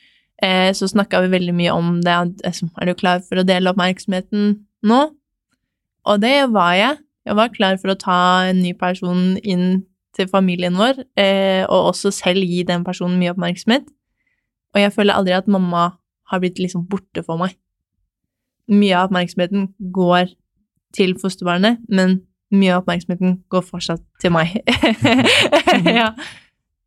Eh, 0.42 0.72
så 0.76 0.88
snakka 0.88 1.22
vi 1.24 1.32
veldig 1.32 1.54
mye 1.56 1.72
om 1.72 2.00
det. 2.04 2.16
Er 2.44 2.86
du 2.88 2.94
klar 2.94 3.22
for 3.24 3.40
å 3.40 3.46
dele 3.46 3.72
oppmerksomheten 3.72 4.56
nå? 4.86 5.00
Og 6.06 6.22
det 6.22 6.36
var 6.54 6.74
jeg. 6.76 7.02
Jeg 7.26 7.38
var 7.38 7.54
klar 7.54 7.78
for 7.82 7.90
å 7.90 7.98
ta 7.98 8.20
en 8.46 8.60
ny 8.62 8.72
person 8.78 9.36
inn 9.42 9.84
til 10.16 10.28
familien 10.30 10.76
vår, 10.78 11.02
eh, 11.18 11.64
og 11.66 11.90
også 11.92 12.12
selv 12.14 12.44
gi 12.46 12.62
den 12.64 12.84
personen 12.86 13.18
mye 13.20 13.34
oppmerksomhet. 13.34 13.88
Og 14.74 14.80
jeg 14.80 14.92
føler 14.94 15.16
aldri 15.16 15.34
at 15.36 15.48
mamma 15.50 15.90
har 16.30 16.40
blitt 16.40 16.60
liksom 16.62 16.86
borte 16.88 17.24
for 17.26 17.40
meg. 17.40 17.56
Mye 18.70 18.96
av 18.96 19.10
oppmerksomheten 19.10 19.68
går 19.92 20.32
til 20.96 21.14
fosterbarnet, 21.20 21.82
men 21.88 22.20
mye 22.54 22.74
av 22.74 22.82
oppmerksomheten 22.84 23.38
går 23.50 23.64
fortsatt 23.66 24.02
til 24.22 24.32
meg. 24.34 24.52
ja. 26.00 26.10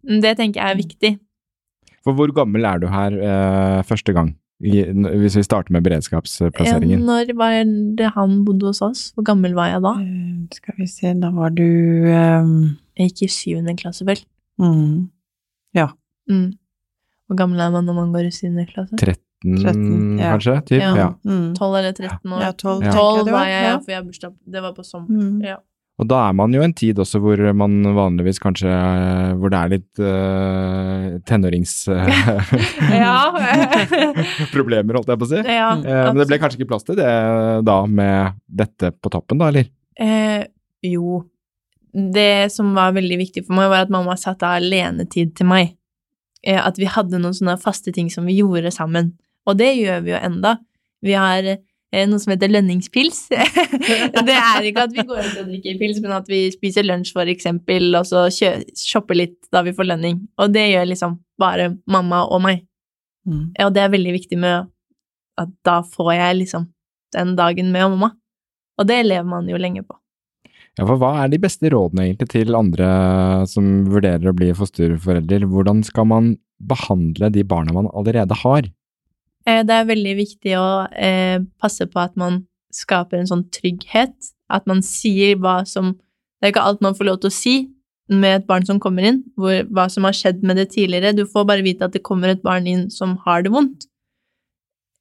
Det 0.03 0.35
tenker 0.39 0.61
jeg 0.61 0.71
er 0.75 0.79
viktig. 0.79 1.11
For 2.05 2.15
hvor 2.15 2.31
gammel 2.35 2.63
er 2.67 2.79
du 2.79 2.87
her 2.91 3.15
eh, 3.19 3.81
første 3.87 4.15
gang? 4.15 4.33
Hvis 4.59 5.37
vi 5.39 5.43
starter 5.45 5.71
med 5.71 5.85
beredskapsplasseringen. 5.85 6.99
Når 7.07 7.29
var 7.39 7.61
det 7.95 8.09
han 8.15 8.41
bodde 8.47 8.67
hos 8.67 8.81
oss? 8.83 9.03
Hvor 9.15 9.23
gammel 9.27 9.53
var 9.55 9.69
jeg 9.71 9.83
da? 9.85 9.93
Eh, 10.03 10.47
Skal 10.57 10.75
vi 10.81 10.87
se, 10.91 11.13
da 11.21 11.29
var 11.35 11.53
du 11.55 11.63
um... 11.63 12.55
Jeg 12.99 13.13
gikk 13.13 13.21
i 13.23 13.31
syvende 13.31 13.75
klasse, 13.79 14.03
vel. 14.07 14.19
mm, 14.59 15.07
Mm. 16.29 16.49
Hvor 17.25 17.37
gammel 17.39 17.61
er 17.63 17.71
man 17.73 17.87
når 17.87 17.95
man 17.97 18.11
går 18.13 18.27
i 18.27 18.33
syvende 18.35 18.67
klasse? 18.69 18.97
13, 18.99 19.15
13, 19.45 20.19
ja. 20.19 20.31
kanskje? 20.33 20.61
Typ? 20.67 20.81
Ja. 20.83 20.95
Ja. 20.97 21.13
mm. 21.23 21.55
12 21.55 21.75
eller 21.79 21.93
13 21.93 22.33
år. 22.33 22.41
Ja, 22.43 22.51
12, 22.51 22.83
Ja. 22.83 22.91
12 22.91 23.31
var 23.31 23.47
jeg, 23.47 23.63
ja, 23.65 23.79
for 23.79 23.91
jeg 23.93 23.99
har 24.01 24.07
bursdag 24.07 24.33
Det 24.45 24.61
var 24.61 24.73
på 24.75 24.83
sommeren. 24.83 25.39
Mm. 25.39 25.43
Ja. 25.47 25.57
Og 25.99 26.07
da 26.07 26.29
er 26.29 26.33
man 26.35 26.53
jo 26.55 26.61
en 26.63 26.73
tid 26.73 26.99
også 27.03 27.19
hvor 27.19 27.41
man 27.59 27.83
vanligvis 27.95 28.39
kanskje 28.39 28.69
eh, 28.71 29.33
Hvor 29.35 29.49
det 29.51 29.59
er 29.59 29.69
litt 29.73 29.99
uh, 29.99 31.19
tenårings... 31.27 31.73
problemer, 34.55 34.95
holdt 34.95 35.11
jeg 35.11 35.19
på 35.19 35.27
å 35.27 35.31
si. 35.33 35.41
ja 35.43 35.73
Eh, 35.75 36.05
men 36.07 36.17
det 36.21 36.27
ble 36.29 36.39
kanskje 36.41 36.57
ikke 36.61 36.69
plass 36.71 36.87
til 36.87 36.95
det 36.99 37.09
da 37.67 37.77
med 37.87 38.39
dette 38.61 38.85
på 38.95 39.09
toppen, 39.11 39.37
da, 39.41 39.45
eller? 39.51 39.65
Eh, 39.99 40.47
jo. 40.87 41.23
Det 41.91 42.51
som 42.53 42.71
var 42.77 42.93
veldig 42.95 43.17
viktig 43.19 43.43
for 43.47 43.57
meg, 43.57 43.69
var 43.71 43.85
at 43.85 43.93
mamma 43.93 44.15
satte 44.19 44.47
av 44.47 44.59
alenetid 44.59 45.33
til 45.37 45.49
meg. 45.49 45.73
Eh, 46.45 46.59
at 46.59 46.79
vi 46.79 46.87
hadde 46.89 47.19
noen 47.19 47.35
sånne 47.35 47.57
faste 47.59 47.91
ting 47.95 48.11
som 48.13 48.27
vi 48.29 48.37
gjorde 48.39 48.71
sammen. 48.73 49.13
Og 49.49 49.57
det 49.59 49.73
gjør 49.79 50.05
vi 50.05 50.13
jo 50.13 50.21
enda. 50.21 50.55
Vi 51.05 51.15
har 51.17 51.45
eh, 51.49 52.05
noe 52.09 52.21
som 52.21 52.33
heter 52.33 52.51
lønningspils. 52.51 53.21
det 53.31 54.35
er 54.35 54.69
ikke 54.69 54.85
at 54.87 54.95
vi 54.95 55.05
går 55.09 55.21
ut 55.25 55.37
og 55.41 55.51
drikker 55.51 55.79
pils, 55.81 56.01
men 56.03 56.15
at 56.19 56.29
vi 56.29 56.43
spiser 56.53 56.85
lunsj, 56.85 57.13
for 57.15 57.31
eksempel, 57.31 57.89
og 57.97 58.07
så 58.09 58.27
kjø- 58.33 58.63
shopper 58.77 59.17
litt 59.17 59.37
da 59.53 59.63
vi 59.65 59.73
får 59.75 59.89
lønning. 59.91 60.21
Og 60.41 60.53
det 60.53 60.67
gjør 60.71 60.91
liksom 60.91 61.17
bare 61.41 61.71
mamma 61.89 62.25
og 62.27 62.43
meg. 62.45 62.65
Mm. 63.27 63.47
Og 63.65 63.73
det 63.75 63.83
er 63.83 63.95
veldig 63.95 64.17
viktig 64.19 64.39
med 64.41 64.69
at 65.39 65.55
da 65.65 65.79
får 65.87 66.13
jeg 66.17 66.41
liksom 66.43 66.67
den 67.15 67.33
dagen 67.39 67.71
med 67.73 67.95
mamma. 67.95 68.13
Og 68.79 68.87
det 68.87 69.01
lever 69.07 69.27
man 69.27 69.49
jo 69.49 69.59
lenge 69.59 69.83
på. 69.83 69.95
Ja, 70.77 70.85
for 70.85 70.99
hva 71.01 71.11
er 71.23 71.31
de 71.31 71.39
beste 71.41 71.67
rådene 71.73 72.05
egentlig 72.05 72.29
til 72.31 72.55
andre 72.55 72.89
som 73.51 73.65
vurderer 73.89 74.31
å 74.31 74.35
bli 74.35 74.53
fosterforelder? 74.55 75.43
Hvordan 75.51 75.81
skal 75.83 76.07
man 76.07 76.29
behandle 76.59 77.31
de 77.33 77.43
barna 77.47 77.75
man 77.75 77.89
allerede 77.91 78.37
har? 78.43 78.69
Eh, 79.47 79.63
Det 79.63 79.75
er 79.75 79.89
veldig 79.89 80.15
viktig 80.17 80.55
å 80.59 80.69
eh, 80.91 81.39
passe 81.61 81.87
på 81.87 81.99
at 82.01 82.15
man 82.19 82.45
skaper 82.73 83.19
en 83.19 83.29
sånn 83.29 83.47
trygghet. 83.53 84.15
At 84.49 84.67
man 84.67 84.81
sier 84.85 85.37
hva 85.37 85.61
som 85.67 85.97
Det 86.39 86.47
er 86.47 86.51
ikke 86.53 86.63
alt 86.63 86.81
man 86.81 86.95
får 86.95 87.03
lov 87.05 87.17
til 87.19 87.27
å 87.27 87.35
si 87.35 87.53
med 88.07 88.37
et 88.37 88.45
barn 88.47 88.63
som 88.65 88.77
kommer 88.79 89.03
inn, 89.03 89.17
hvor, 89.35 89.57
hva 89.75 89.89
som 89.91 90.05
har 90.07 90.15
skjedd 90.15 90.39
med 90.41 90.55
det 90.55 90.69
tidligere. 90.71 91.11
Du 91.11 91.25
får 91.27 91.43
bare 91.45 91.65
vite 91.65 91.83
at 91.83 91.91
det 91.91 92.01
kommer 92.01 92.31
et 92.31 92.41
barn 92.41 92.65
inn 92.65 92.85
som 92.89 93.17
har 93.25 93.43
det 93.43 93.51
vondt. 93.51 93.89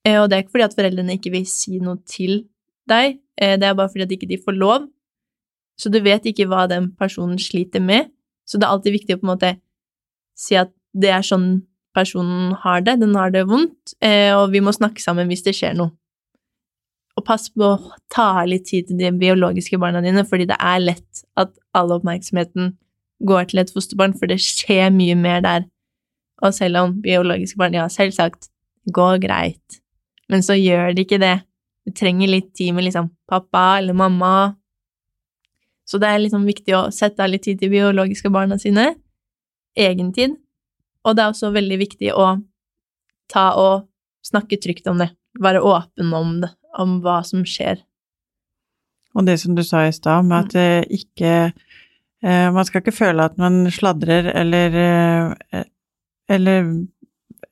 Eh, 0.02 0.18
og 0.18 0.26
det 0.28 0.34
er 0.34 0.42
ikke 0.42 0.56
fordi 0.56 0.66
at 0.66 0.74
foreldrene 0.74 1.14
ikke 1.14 1.30
vil 1.30 1.46
si 1.46 1.78
noe 1.78 2.02
til 2.10 2.42
deg, 2.90 3.20
det 3.38 3.62
er 3.62 3.76
bare 3.78 3.86
fordi 3.92 4.02
at 4.02 4.12
ikke 4.16 4.26
de 4.26 4.40
får 4.42 4.56
lov. 4.58 4.88
Så 5.78 5.92
du 5.94 6.00
vet 6.02 6.24
ikke 6.26 6.48
hva 6.50 6.66
den 6.66 6.90
personen 6.98 7.38
sliter 7.38 7.78
med. 7.78 8.10
Så 8.42 8.58
det 8.58 8.66
er 8.66 8.74
alltid 8.74 8.96
viktig 8.96 9.14
å 9.14 9.20
på 9.20 9.28
en 9.28 9.30
måte 9.30 9.52
si 10.34 10.56
at 10.58 10.72
det 10.90 11.12
er 11.14 11.22
sånn 11.22 11.67
personen 11.98 12.54
har 12.62 12.84
det, 12.86 12.98
den 13.02 13.16
har 13.18 13.32
det 13.34 13.48
vondt, 13.50 13.96
eh, 14.04 14.30
og 14.36 14.52
vi 14.54 14.62
må 14.64 14.74
snakke 14.74 15.02
sammen 15.02 15.30
hvis 15.30 15.44
det 15.46 15.56
skjer 15.58 15.74
noe. 15.78 15.92
Og 17.18 17.24
pass 17.26 17.48
på 17.50 17.66
å 17.66 17.96
ta 18.14 18.44
litt 18.46 18.68
tid 18.70 18.86
til 18.88 19.00
de 19.00 19.10
biologiske 19.18 19.78
barna 19.82 20.02
dine, 20.04 20.22
fordi 20.26 20.46
det 20.46 20.58
er 20.62 20.84
lett 20.84 21.24
at 21.40 21.50
all 21.74 21.90
oppmerksomheten 21.96 22.76
går 23.26 23.50
til 23.50 23.62
et 23.64 23.72
fosterbarn, 23.74 24.14
for 24.14 24.30
det 24.30 24.38
skjer 24.44 24.92
mye 24.94 25.16
mer 25.18 25.42
der. 25.42 25.66
Og 26.46 26.54
selv 26.54 26.84
om 26.84 26.94
biologiske 27.02 27.58
barn, 27.58 27.74
ja, 27.74 27.88
selvsagt, 27.90 28.52
går 28.94 29.18
greit, 29.20 29.80
men 30.32 30.44
så 30.44 30.54
gjør 30.56 30.94
det 30.96 31.04
ikke 31.04 31.20
det. 31.20 31.34
Du 31.84 31.92
trenger 31.96 32.30
litt 32.30 32.54
tid 32.56 32.72
med 32.76 32.86
liksom 32.86 33.10
pappa 33.28 33.80
eller 33.80 33.96
mamma. 33.96 34.54
Så 35.88 36.00
det 36.00 36.08
er 36.08 36.22
liksom 36.22 36.46
viktig 36.48 36.76
å 36.76 36.86
sette 36.94 37.24
av 37.24 37.32
litt 37.32 37.44
tid 37.44 37.60
til 37.60 37.72
biologiske 37.72 38.30
barna 38.32 38.56
sine, 38.60 38.90
egen 39.76 40.12
tid, 40.16 40.36
og 41.08 41.16
det 41.16 41.24
er 41.24 41.32
også 41.32 41.52
veldig 41.54 41.78
viktig 41.80 42.12
å 42.12 42.28
ta 43.32 43.50
og 43.56 43.88
snakke 44.26 44.58
trygt 44.60 44.88
om 44.90 45.00
det. 45.00 45.10
Være 45.40 45.62
åpen 45.64 46.12
om 46.16 46.38
det, 46.42 46.52
om 46.78 46.98
hva 47.04 47.20
som 47.26 47.44
skjer. 47.48 47.80
Og 49.16 49.24
det 49.26 49.38
som 49.40 49.56
du 49.56 49.64
sa 49.64 49.86
i 49.86 49.94
stad, 49.94 50.26
med 50.28 50.46
at 50.46 50.54
det 50.54 51.00
ikke 51.00 51.32
eh, 51.48 52.48
Man 52.52 52.66
skal 52.66 52.82
ikke 52.82 52.94
føle 52.94 53.24
at 53.24 53.38
man 53.40 53.64
sladrer 53.72 54.28
eller 54.36 54.76
eh, 54.82 55.64
Eller 56.28 56.68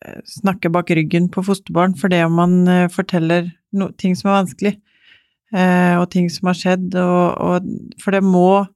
eh, 0.05 0.21
snakker 0.37 0.75
bak 0.75 0.93
ryggen 0.93 1.31
på 1.33 1.45
fosterbarn 1.47 1.97
fordi 1.99 2.21
om 2.27 2.37
man 2.39 2.59
eh, 2.69 2.91
forteller 2.93 3.49
no, 3.73 3.89
ting 3.99 4.15
som 4.19 4.31
er 4.31 4.39
vanskelig, 4.43 4.75
eh, 5.57 5.95
og 5.97 6.11
ting 6.13 6.29
som 6.31 6.53
har 6.53 6.59
skjedd, 6.61 6.95
og, 7.01 7.41
og 7.41 8.03
For 8.05 8.13
det 8.15 8.23
må 8.25 8.67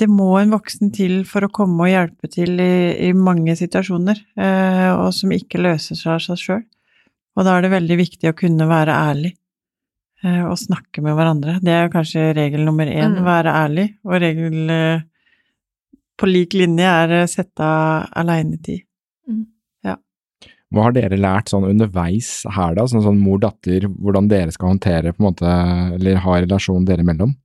det 0.00 0.08
må 0.10 0.32
en 0.40 0.50
voksen 0.54 0.90
til 0.94 1.20
for 1.28 1.46
å 1.46 1.52
komme 1.54 1.86
og 1.86 1.90
hjelpe 1.92 2.30
til 2.32 2.58
i, 2.60 3.08
i 3.08 3.12
mange 3.14 3.54
situasjoner, 3.58 4.18
eh, 4.36 4.90
og 4.96 5.12
som 5.14 5.30
ikke 5.34 5.60
løser 5.62 5.98
seg 5.98 6.16
av 6.16 6.22
seg 6.24 6.40
sjøl. 6.42 6.62
Og 7.38 7.46
da 7.46 7.56
er 7.56 7.66
det 7.66 7.72
veldig 7.74 7.98
viktig 7.98 8.30
å 8.30 8.36
kunne 8.38 8.66
være 8.70 8.94
ærlig 8.94 9.32
eh, 10.24 10.42
og 10.46 10.58
snakke 10.58 11.02
med 11.02 11.14
hverandre. 11.18 11.58
Det 11.62 11.74
er 11.74 11.92
kanskje 11.94 12.32
regel 12.36 12.64
nummer 12.66 12.86
én, 12.90 13.14
Mm. 13.18 13.24
være 13.26 13.54
ærlig, 13.64 13.86
og 14.04 14.18
regel 14.22 14.70
eh, 14.70 15.02
på 16.18 16.30
lik 16.30 16.54
linje 16.54 16.90
er 16.90 17.16
eh, 17.20 17.26
sette 17.30 17.62
av 17.62 18.10
aleinetid. 18.22 18.82
Hva 20.74 20.88
har 20.88 20.94
dere 20.96 21.14
lært 21.20 21.52
sånn 21.52 21.68
underveis 21.68 22.40
her, 22.50 22.72
da? 22.74 22.82
Sånn, 22.90 23.04
sånn 23.04 23.20
mor-datter, 23.22 23.84
hvordan 23.86 24.26
dere 24.26 24.50
skal 24.50 24.72
håndtere 24.72 25.12
på 25.14 25.22
en 25.22 25.26
måte, 25.28 25.52
eller 26.00 26.18
ha 26.24 26.38
relasjonen 26.42 26.88
dere 26.88 27.04
imellom? 27.04 27.36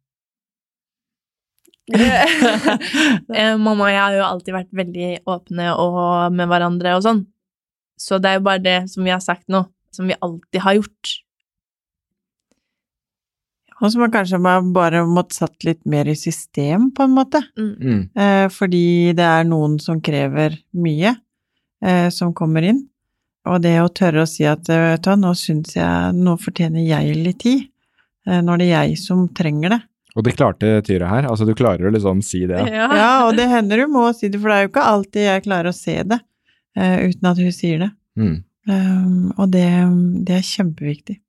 Eh, 3.39 3.55
Mamma 3.61 3.87
og 3.87 3.91
jeg 3.91 3.99
har 4.01 4.15
jo 4.17 4.25
alltid 4.25 4.55
vært 4.55 4.69
veldig 4.75 5.09
åpne 5.29 5.71
og 5.79 6.35
med 6.35 6.49
hverandre 6.49 6.95
og 6.97 7.05
sånn. 7.05 7.23
Så 7.99 8.17
det 8.21 8.31
er 8.31 8.39
jo 8.39 8.45
bare 8.47 8.63
det 8.63 8.77
som 8.91 9.05
vi 9.05 9.13
har 9.13 9.21
sagt 9.23 9.47
nå, 9.51 9.63
som 9.93 10.07
vi 10.09 10.17
alltid 10.19 10.63
har 10.63 10.77
gjort. 10.79 11.15
Og 13.79 13.91
som 13.91 14.03
man 14.03 14.11
kanskje 14.11 14.39
bare 14.75 15.05
måtte 15.07 15.37
satt 15.39 15.63
litt 15.67 15.81
mer 15.87 16.09
i 16.11 16.17
system, 16.19 16.89
på 16.95 17.05
en 17.07 17.15
måte. 17.15 17.41
Mm. 17.59 17.73
Mm. 17.79 18.01
Eh, 18.11 18.45
fordi 18.51 18.85
det 19.15 19.25
er 19.25 19.47
noen 19.47 19.77
som 19.79 20.01
krever 20.03 20.57
mye, 20.75 21.15
eh, 21.85 22.07
som 22.11 22.33
kommer 22.35 22.67
inn. 22.67 22.83
Og 23.47 23.61
det 23.63 23.77
å 23.79 23.91
tørre 23.95 24.25
å 24.25 24.29
si 24.29 24.43
at 24.47 24.67
eh, 24.69 24.83
vet 24.91 25.05
du, 25.07 25.13
nå 25.21 25.31
syns 25.37 25.77
jeg 25.77 26.15
Nå 26.17 26.35
fortjener 26.41 26.83
jeg 26.83 27.15
litt 27.23 27.39
tid. 27.45 27.69
Eh, 28.27 28.41
nå 28.43 28.57
er 28.57 28.63
det 28.63 28.71
jeg 28.73 28.99
som 28.99 29.27
trenger 29.35 29.77
det. 29.77 29.81
Og 30.17 30.25
det 30.25 30.33
klarte 30.35 30.79
Tyra 30.87 31.09
her, 31.11 31.27
altså 31.29 31.45
du 31.45 31.53
klarer 31.57 31.85
å 31.85 31.93
liksom 31.93 32.23
si 32.25 32.45
det. 32.49 32.59
Ja. 32.73 32.87
Ja, 32.97 33.11
og 33.27 33.35
det 33.37 33.45
hender 33.51 33.83
du 33.83 33.87
må 33.93 34.07
si 34.17 34.29
det, 34.31 34.39
for 34.41 34.49
det 34.49 34.57
er 34.57 34.65
jo 34.65 34.71
ikke 34.71 34.85
alltid 34.91 35.25
jeg 35.27 35.45
klarer 35.45 35.69
å 35.69 35.75
se 35.75 35.95
det 36.01 36.17
uh, 36.19 36.97
uten 37.05 37.29
at 37.29 37.41
hun 37.43 37.53
sier 37.55 37.83
det. 37.83 37.89
Mm. 38.19 38.37
Um, 38.69 39.29
og 39.37 39.51
det, 39.53 39.67
det 40.25 40.39
er 40.39 40.47
kjempeviktig. 40.49 41.19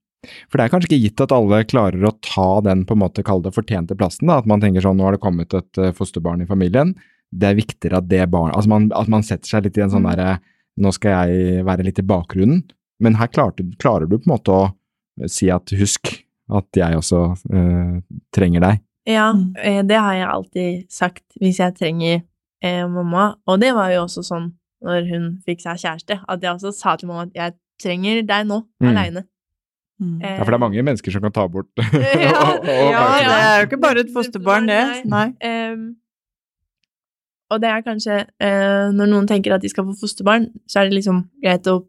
For 0.50 0.60
det 0.60 0.64
er 0.64 0.72
kanskje 0.72 0.90
ikke 0.90 1.02
gitt 1.04 1.22
at 1.25 1.32
alle 1.32 1.62
klarer 1.68 2.02
å 2.04 2.12
ta 2.25 2.49
den 2.64 2.82
på 2.88 2.96
en 2.96 3.02
måte, 3.04 3.25
kall 3.25 3.40
det 3.44 3.54
fortjente 3.56 3.96
plassen, 3.96 4.28
da. 4.28 4.40
At 4.40 4.49
man 4.50 4.60
tenker 4.60 4.84
sånn, 4.84 4.99
nå 5.00 5.06
har 5.06 5.16
det 5.16 5.22
kommet 5.22 5.54
et 5.56 5.80
eh, 5.80 5.94
fosterbarn 5.96 6.44
i 6.44 6.49
familien. 6.49 6.92
Det 7.30 7.49
er 7.49 7.56
viktigere 7.56 8.00
at 8.02 8.08
det 8.10 8.26
barn, 8.32 8.52
altså 8.52 8.72
man, 8.72 8.90
at 8.96 9.08
man 9.12 9.25
setter 9.25 9.49
seg 9.49 9.64
litt 9.64 9.78
i 9.78 9.84
en 9.87 9.92
sånn 9.92 10.04
Mm. 10.04 10.10
derre, 10.10 10.34
nå 10.80 10.92
skal 10.92 11.30
jeg 11.30 11.64
være 11.68 11.87
litt 11.87 12.00
i 12.02 12.06
bakgrunnen. 12.06 12.64
Men 13.00 13.16
her 13.16 13.30
klarte, 13.32 13.64
klarer 13.80 14.08
du 14.08 14.18
på 14.18 14.28
en 14.28 14.34
måte 14.34 14.52
å 14.52 15.28
si 15.30 15.49
at 15.52 15.72
husk 15.76 16.12
at 16.57 16.66
jeg 16.76 16.97
også 16.97 17.21
eh, 17.52 18.00
trenger 18.35 18.61
deg. 18.61 18.80
Ja, 19.09 19.33
Mm. 19.33 19.54
eh, 19.59 19.83
det 19.83 19.97
har 19.99 20.14
jeg 20.14 20.28
alltid 20.28 20.90
sagt 20.92 21.23
hvis 21.40 21.59
jeg 21.59 21.75
trenger 21.75 22.23
eh, 22.62 22.87
mamma. 22.87 23.35
Og 23.49 23.61
det 23.61 23.73
var 23.75 23.90
jo 23.90 24.02
også 24.04 24.23
sånn 24.23 24.52
når 24.85 25.09
hun 25.11 25.42
fikk 25.47 25.61
seg 25.61 25.76
kjæreste, 25.80 26.21
at 26.28 26.40
jeg 26.42 26.50
også 26.54 26.73
sa 26.73 26.97
til 26.97 27.09
mamma 27.09 27.23
at 27.28 27.35
jeg 27.35 27.54
trenger 27.83 28.23
deg 28.26 28.47
nå, 28.47 28.62
Mm. 28.83 28.88
aleine. 28.90 29.25
Mm. 30.00 30.21
Ja, 30.23 30.37
for 30.38 30.50
det 30.50 30.54
er 30.54 30.59
mange 30.69 30.83
mennesker 30.83 31.12
som 31.12 31.21
kan 31.23 31.33
ta 31.33 31.47
bort 31.49 31.69
Ja, 31.76 32.33
og- 32.54 32.61
og- 32.61 32.66
Ja, 32.66 33.02
ja, 33.21 33.28
det 33.28 33.40
er 33.40 33.59
jo 33.61 33.66
ikke 33.69 33.80
bare 33.83 34.00
et 34.00 34.12
fosterbarn, 34.14 34.66
det. 34.66 35.04
Nei. 35.07 35.26
Ehm, 35.40 35.97
og 37.50 37.61
det 37.61 37.69
er 37.69 37.83
kanskje 37.83 38.16
uh, 38.40 38.90
Når 38.95 39.09
noen 39.11 39.26
tenker 39.26 39.52
at 39.57 39.62
de 39.64 39.69
skal 39.69 39.85
få 39.88 39.97
fosterbarn, 40.00 40.49
så 40.71 40.80
er 40.80 40.88
det 40.88 41.00
liksom 41.00 41.25
greit 41.42 41.66
å 41.66 41.80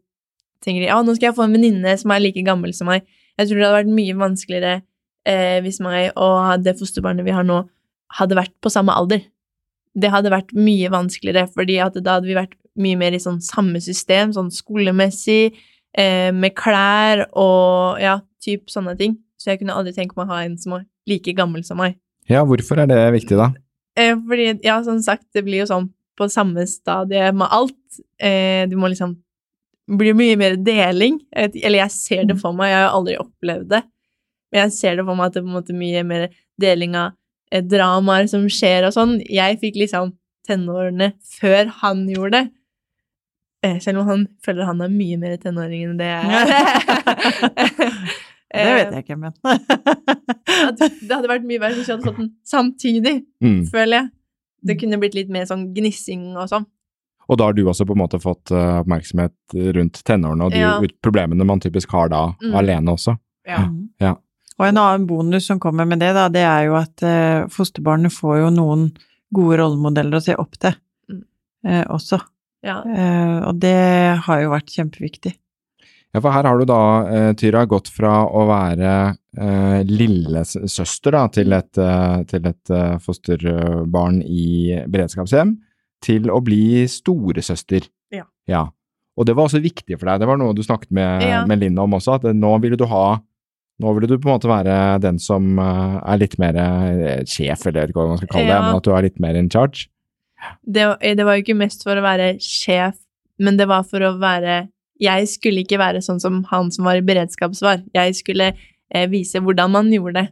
tenke 0.64 0.84
ja, 0.86 1.00
nå 1.02 1.14
skal 1.16 1.30
jeg 1.30 1.36
få 1.38 1.44
en 1.46 1.54
venninne 1.56 1.96
som 1.98 2.10
er 2.14 2.20
like 2.22 2.42
gammel 2.46 2.72
som 2.74 2.86
meg. 2.90 3.02
Jeg 3.40 3.48
tror 3.48 3.58
det 3.58 3.66
hadde 3.66 3.78
vært 3.80 3.94
mye 3.96 4.16
vanskeligere 4.20 4.74
eh, 5.28 5.58
hvis 5.64 5.80
meg 5.84 6.10
og 6.20 6.64
det 6.64 6.76
fosterbarnet 6.78 7.26
vi 7.26 7.34
har 7.34 7.46
nå, 7.46 7.62
hadde 8.18 8.38
vært 8.38 8.54
på 8.62 8.72
samme 8.72 8.94
alder. 8.94 9.24
Det 9.92 10.10
hadde 10.12 10.32
vært 10.32 10.52
mye 10.56 10.90
vanskeligere, 10.92 11.48
fordi 11.52 11.78
da 11.80 12.16
hadde 12.16 12.28
vi 12.28 12.36
vært 12.38 12.56
mye 12.80 12.98
mer 13.00 13.16
i 13.16 13.20
sånn 13.20 13.40
samme 13.44 13.80
system, 13.84 14.32
sånn 14.32 14.50
skolemessig, 14.52 15.56
eh, 15.96 16.30
med 16.32 16.54
klær 16.56 17.26
og 17.30 18.00
ja, 18.00 18.18
typ 18.44 18.72
sånne 18.72 18.96
ting. 19.00 19.18
Så 19.40 19.52
jeg 19.52 19.60
kunne 19.60 19.76
aldri 19.76 19.94
tenke 19.96 20.16
meg 20.16 20.28
å 20.28 20.36
ha 20.36 20.44
en 20.44 20.56
som 20.60 20.76
var 20.76 20.86
like 21.08 21.34
gammel 21.36 21.64
som 21.66 21.80
meg. 21.82 21.98
Ja, 22.30 22.44
hvorfor 22.46 22.78
er 22.78 22.88
det 22.88 23.00
viktig, 23.16 23.36
da? 23.40 23.50
Eh, 23.98 24.14
fordi, 24.28 24.54
ja, 24.64 24.78
som 24.86 25.00
sagt, 25.04 25.26
det 25.34 25.44
blir 25.44 25.64
jo 25.64 25.68
sånn 25.68 25.90
på 26.16 26.28
samme 26.32 26.64
stadie 26.68 27.32
med 27.34 27.48
alt. 27.52 28.00
Eh, 28.20 28.64
du 28.70 28.76
må 28.80 28.92
liksom 28.92 29.16
blir 29.98 30.14
mye 30.18 30.36
mer 30.40 30.56
deling. 30.56 31.20
Jeg 31.34 31.52
vet- 31.52 31.64
Eller 31.64 31.78
jeg 31.84 31.90
ser 31.94 32.24
det 32.28 32.38
for 32.40 32.52
meg, 32.56 32.70
jeg 32.72 32.82
har 32.86 32.94
aldri 32.96 33.16
opplevd 33.20 33.68
det. 33.68 33.82
Men 34.52 34.62
jeg 34.66 34.72
ser 34.72 34.96
det 34.96 35.04
for 35.06 35.14
meg 35.16 35.26
at 35.26 35.32
det 35.34 35.40
er 35.42 35.46
på 35.46 35.52
en 35.52 35.58
måte 35.60 35.74
mye 35.76 36.02
mer 36.04 36.28
deling 36.60 36.94
av 36.96 37.12
eh, 37.52 37.62
dramaer 37.62 38.26
som 38.28 38.46
skjer 38.48 38.86
og 38.88 38.92
sånn. 38.96 39.18
Jeg 39.28 39.60
fikk 39.60 39.76
liksom 39.80 40.12
tenårene 40.48 41.12
før 41.38 41.66
han 41.82 42.06
gjorde 42.10 42.30
det. 42.40 42.44
Eh, 43.64 43.78
selv 43.78 44.00
om 44.02 44.08
han 44.08 44.24
føler 44.44 44.64
han 44.66 44.80
er 44.82 44.88
mye 44.90 45.16
mer 45.22 45.36
tenåring 45.38 45.84
enn 45.86 45.98
det 46.00 46.08
jeg 46.10 46.24
er. 46.26 46.46
Det 48.52 48.64
vet 48.76 48.90
jeg 48.92 49.04
ikke, 49.06 49.16
men 49.16 49.32
det 50.76 51.14
hadde 51.14 51.28
vært 51.30 51.46
mye 51.48 51.60
verre 51.62 51.72
hvis 51.78 51.86
vi 51.88 51.92
hadde 51.94 52.04
fått 52.04 52.18
den 52.20 52.26
samtidig, 52.44 53.14
Mm. 53.40 53.62
føler 53.72 53.94
jeg. 53.96 54.08
Det 54.68 54.76
kunne 54.78 54.98
blitt 55.00 55.14
litt 55.16 55.30
mer 55.32 55.46
sånn 55.48 55.62
gnissing 55.74 56.36
og 56.36 56.50
sånn. 56.50 56.66
Og 57.28 57.38
da 57.38 57.44
har 57.44 57.52
du 57.54 57.62
også 57.64 57.86
på 57.86 57.94
en 57.94 58.02
måte 58.02 58.18
fått 58.20 58.50
eh, 58.50 58.80
oppmerksomhet 58.82 59.32
rundt 59.76 60.02
tenårene 60.04 60.44
og 60.44 60.52
de 60.52 60.58
Ja. 60.58 60.80
problemene 61.02 61.44
man 61.46 61.60
typisk 61.60 61.90
har 61.92 62.08
da 62.08 62.34
Mm. 62.42 62.54
alene 62.54 62.92
også. 62.96 63.16
Ja. 63.46 63.68
Ja. 64.00 64.16
Og 64.58 64.66
en 64.66 64.76
annen 64.78 65.06
bonus 65.06 65.46
som 65.46 65.58
kommer 65.60 65.86
med 65.86 65.98
det, 66.00 66.12
da, 66.14 66.28
det 66.28 66.42
er 66.44 66.66
jo 66.66 66.74
at 66.76 67.02
eh, 67.02 67.46
fosterbarnet 67.48 68.12
får 68.12 68.38
jo 68.44 68.50
noen 68.50 68.92
gode 69.32 69.58
rollemodeller 69.58 70.18
å 70.18 70.22
se 70.22 70.34
opp 70.36 70.58
til 70.58 70.74
Mm. 71.10 71.22
eh, 71.66 71.84
også. 71.88 72.20
ja. 72.64 72.82
Eh, 72.86 73.48
og 73.48 73.58
det 73.60 74.18
har 74.26 74.40
jo 74.42 74.50
vært 74.50 74.70
kjempeviktig. 74.70 75.34
Ja, 76.14 76.20
for 76.20 76.30
her 76.30 76.42
har 76.44 76.58
du 76.58 76.64
da, 76.66 77.06
eh, 77.08 77.32
Tyra, 77.32 77.64
gått 77.66 77.88
fra 77.88 78.26
å 78.28 78.46
være 78.46 79.16
eh, 79.38 79.82
lillesøster 79.88 81.10
da, 81.12 81.26
til 81.28 81.52
et, 81.56 81.78
eh, 81.78 82.22
til 82.24 82.46
et 82.46 82.72
fosterbarn 83.00 84.22
i 84.22 84.84
beredskapshjem, 84.92 85.56
til 86.02 86.30
å 86.32 86.40
bli 86.44 86.84
storesøster. 86.90 87.86
Ja. 88.12 88.26
ja. 88.50 88.62
Og 89.18 89.26
det 89.28 89.34
var 89.36 89.48
også 89.48 89.60
viktig 89.62 89.98
for 89.98 90.08
deg, 90.08 90.22
det 90.22 90.28
var 90.30 90.40
noe 90.40 90.54
du 90.56 90.62
snakket 90.64 90.90
med, 90.94 91.22
Ja. 91.26 91.42
med 91.46 91.60
Linn 91.60 91.78
om 91.78 91.98
også, 91.98 92.16
at 92.18 92.24
eh, 92.28 92.36
nå 92.36 92.54
ville 92.62 92.78
du 92.80 92.86
ha 92.90 93.20
nå 93.82 93.92
ville 93.96 94.06
du 94.06 94.18
på 94.20 94.28
en 94.28 94.36
måte 94.36 94.50
være 94.50 94.74
den 95.02 95.16
som 95.18 95.56
eh, 95.58 95.96
er 96.12 96.20
litt 96.20 96.36
mer 96.38 96.58
eh, 96.60 97.22
sjef, 97.26 97.64
eller 97.66 97.90
hva 97.94 98.04
man 98.12 98.20
skal 98.20 98.30
kalle 98.30 98.46
det, 98.46 98.54
Ja. 98.54 98.60
men 98.62 98.76
at 98.78 98.86
du 98.86 98.92
er 98.94 99.06
litt 99.08 99.18
mer 99.22 99.38
in 99.38 99.48
charge. 99.50 99.88
Det, 100.62 100.84
det 101.02 101.24
var 101.26 101.38
jo 101.38 101.44
ikke 101.44 101.58
mest 101.58 101.82
for 101.86 101.98
å 101.98 102.04
være 102.04 102.36
sjef, 102.42 102.98
men 103.42 103.58
det 103.58 103.66
var 103.70 103.84
for 103.88 104.02
å 104.06 104.16
være 104.20 104.68
Jeg 105.02 105.26
skulle 105.26 105.64
ikke 105.64 105.80
være 105.80 105.98
sånn 106.04 106.20
som 106.22 106.42
han 106.52 106.68
som 106.70 106.84
var 106.86 107.00
i 107.00 107.02
beredskapsvar. 107.02 107.80
Jeg 107.96 108.14
skulle 108.14 108.52
eh, 108.52 109.06
vise 109.10 109.40
hvordan 109.42 109.72
man 109.74 109.88
gjorde 109.90 110.20
det. 110.20 110.28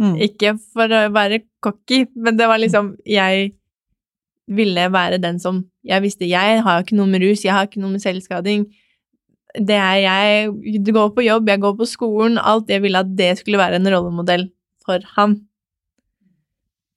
Mm. 0.00 0.14
Ikke 0.24 0.54
for 0.72 0.88
å 0.94 1.00
være 1.12 1.42
cocky, 1.60 2.06
men 2.16 2.38
det 2.38 2.46
var 2.48 2.60
liksom 2.62 2.94
Jeg 3.04 3.50
ville 4.48 4.88
være 4.92 5.20
den 5.22 5.38
som 5.42 5.64
Jeg 5.84 6.02
visste 6.04 6.28
jeg 6.28 6.62
har 6.64 6.82
ikke 6.82 6.96
noe 6.98 7.08
med 7.10 7.22
rus, 7.24 7.44
jeg 7.44 7.54
har 7.54 7.68
ikke 7.68 7.80
noe 7.82 7.94
med 7.94 8.04
selvskading. 8.04 8.66
Det 9.56 9.76
er 9.76 9.98
jeg 10.04 10.84
Du 10.84 10.92
går 10.92 11.12
på 11.16 11.24
jobb, 11.24 11.48
jeg 11.48 11.60
går 11.60 11.76
på 11.78 11.88
skolen, 11.88 12.38
alt. 12.38 12.68
Jeg 12.68 12.82
ville 12.82 12.98
at 12.98 13.16
det 13.16 13.38
skulle 13.38 13.60
være 13.60 13.80
en 13.80 13.88
rollemodell 13.88 14.48
for 14.84 15.04
han. 15.16 15.40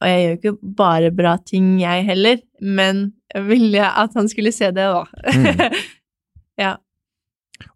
Og 0.02 0.10
jeg 0.10 0.22
gjør 0.22 0.38
ikke 0.38 0.76
bare 0.78 1.12
bra 1.14 1.36
ting, 1.46 1.76
jeg 1.82 2.06
heller, 2.08 2.40
men 2.62 3.12
jeg 3.34 3.46
ville 3.46 3.86
at 3.86 4.16
han 4.18 4.30
skulle 4.32 4.54
se 4.56 4.72
det, 4.74 4.88
da. 4.90 5.04
Mm. 5.36 5.76
ja. 6.66 6.72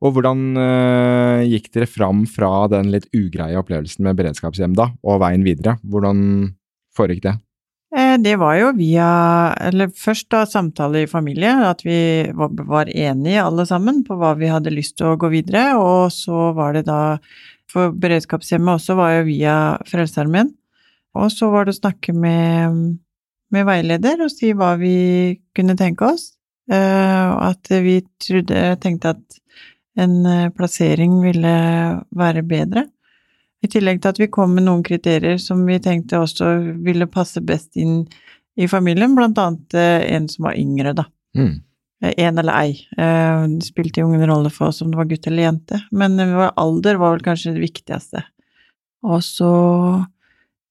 Og 0.02 0.16
hvordan 0.16 0.42
eh, 0.58 1.46
gikk 1.52 1.70
dere 1.76 1.90
fram 1.90 2.26
fra 2.30 2.66
den 2.72 2.90
litt 2.94 3.06
ugreie 3.14 3.60
opplevelsen 3.60 4.08
med 4.08 4.18
beredskapshjem 4.18 4.74
da, 4.78 4.90
og 5.06 5.22
veien 5.22 5.46
videre? 5.46 5.78
Hvordan 5.86 6.24
foregikk 6.98 7.28
det? 7.28 7.36
Eh, 7.94 8.18
Det 8.18 8.36
var 8.36 8.56
jo 8.58 8.72
via 8.78 9.54
Eller 9.62 9.88
først 9.94 10.30
da 10.34 10.46
samtale 10.50 11.04
i 11.04 11.08
familie, 11.10 11.52
at 11.70 11.84
vi 11.86 12.26
var, 12.34 12.90
enige 12.90 13.44
alle 13.44 13.66
sammen 13.66 14.04
på 14.04 14.18
hva 14.18 14.34
vi 14.38 14.50
hadde 14.50 14.74
lyst 14.74 14.98
til 14.98 15.14
å 15.14 15.18
gå 15.18 15.30
videre, 15.30 15.76
og 15.78 16.12
så 16.12 16.52
var 16.56 16.74
det 16.74 16.86
da 16.90 17.18
For 17.72 17.92
beredskapshjemmet 17.92 18.78
også 18.80 18.96
var 18.96 19.12
jo 19.18 19.24
via 19.28 19.56
Frelsesarmeen. 19.90 20.54
Og 21.16 21.32
så 21.32 21.50
var 21.52 21.66
det 21.66 21.74
å 21.76 21.80
snakke 21.82 22.14
med, 22.14 22.98
med 23.52 23.66
veileder 23.68 24.22
og 24.24 24.32
si 24.32 24.52
hva 24.54 24.76
vi 24.80 25.40
kunne 25.56 25.76
tenke 25.76 26.06
oss. 26.08 26.36
Eh, 26.72 27.26
Og 27.36 27.42
at 27.52 27.70
vi 27.84 28.02
trodde, 28.22 28.78
tenkte 28.82 29.16
at 29.16 29.40
en 29.98 30.26
eh, 30.26 30.50
plassering 30.56 31.22
ville 31.24 31.56
være 32.12 32.44
bedre. 32.44 32.86
I 33.64 33.70
tillegg 33.72 34.02
til 34.02 34.12
at 34.12 34.20
vi 34.22 34.30
kom 34.32 34.56
med 34.56 34.68
noen 34.68 34.84
kriterier 34.86 35.40
som 35.42 35.64
vi 35.66 35.80
tenkte 35.82 36.20
også 36.22 36.50
ville 36.86 37.08
passe 37.10 37.42
best 37.42 37.78
inn 37.80 38.04
i 38.56 38.68
familien, 38.72 39.16
blant 39.18 39.40
annet 39.42 39.76
eh, 39.76 40.04
en 40.16 40.28
som 40.32 40.48
var 40.48 40.60
yngre, 40.60 40.94
da. 40.96 41.08
Mm. 41.38 41.56
Eh, 42.04 42.14
En 42.28 42.38
eller 42.40 42.56
ei. 42.56 42.76
Eh, 42.98 43.48
Det 43.58 43.68
spilte 43.68 44.02
jo 44.02 44.12
ingen 44.12 44.30
rolle 44.30 44.52
for 44.54 44.70
oss 44.70 44.82
om 44.84 44.92
det 44.92 45.00
var 45.00 45.10
gutt 45.10 45.28
eller 45.28 45.48
jente, 45.50 45.82
men 45.92 46.20
alder 46.20 47.00
var 47.02 47.16
vel 47.16 47.26
kanskje 47.26 47.56
det 47.56 47.66
viktigste. 47.66 48.24
Og 49.06 49.24
så 49.24 49.52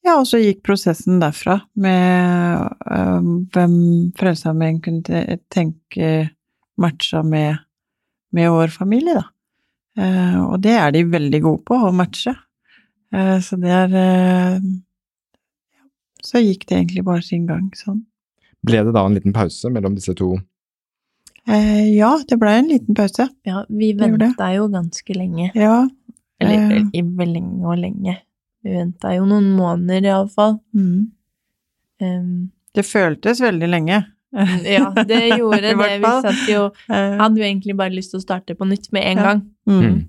ja, 0.04 0.18
og 0.18 0.26
så 0.28 0.36
gikk 0.36 0.60
prosessen 0.66 1.16
derfra 1.22 1.62
med 1.80 2.60
øh, 2.60 3.28
hvem 3.54 3.76
Frelsesarmeen 4.18 4.82
kunne 4.84 5.38
tenke 5.48 6.10
matcha 6.76 7.22
med, 7.24 7.62
med 8.32 8.50
vår 8.52 8.74
familie, 8.74 9.14
da. 9.22 9.30
Uh, 9.94 10.40
og 10.50 10.56
det 10.58 10.72
er 10.74 10.90
de 10.90 11.04
veldig 11.06 11.38
gode 11.44 11.62
på, 11.68 11.76
å 11.78 11.92
matche. 11.94 12.32
Eh, 13.14 13.38
så 13.44 13.56
det 13.62 13.70
er 13.70 13.94
eh, 14.00 14.60
Så 16.24 16.40
gikk 16.42 16.64
det 16.66 16.78
egentlig 16.80 17.04
bare 17.06 17.22
sin 17.22 17.46
gang, 17.46 17.68
sånn. 17.76 18.02
Ble 18.64 18.80
det 18.86 18.94
da 18.96 19.02
en 19.06 19.14
liten 19.14 19.34
pause 19.36 19.68
mellom 19.70 19.94
disse 19.98 20.14
to? 20.16 20.30
Eh, 21.46 21.90
ja, 21.98 22.14
det 22.28 22.38
blei 22.40 22.54
en 22.62 22.70
liten 22.70 22.96
pause. 22.96 23.26
ja, 23.44 23.64
vi 23.68 23.92
venta 23.98 24.46
jo 24.54 24.68
ganske 24.72 25.14
lenge. 25.18 25.50
Ja. 25.54 25.82
Eller 26.40 26.54
Eh. 26.78 26.78
ikke 26.94 27.26
lenge 27.28 27.66
og 27.68 27.76
lenge. 27.78 28.16
Vi 28.64 28.72
venta 28.72 29.12
jo 29.14 29.26
noen 29.28 29.50
måneder, 29.58 30.08
iallfall. 30.08 30.58
Mm. 30.74 31.10
Um, 32.00 32.50
Det 32.74 32.84
føltes 32.88 33.40
veldig 33.44 33.68
lenge. 33.68 34.00
ja, 34.64 34.88
det 35.04 35.20
gjorde 35.38 35.60
det. 35.76 35.76
Vi 36.00 36.14
satt 36.24 36.48
jo 36.48 36.64
Eh, 36.88 37.18
Hadde 37.20 37.36
jo 37.38 37.44
egentlig 37.44 37.76
bare 37.76 37.92
lyst 37.94 38.10
til 38.10 38.18
å 38.18 38.24
starte 38.24 38.56
på 38.56 38.66
nytt 38.66 38.88
med 38.92 39.04
en 39.04 39.16
Ja. 39.18 39.22
gang. 39.28 39.42
mm. 39.68 40.08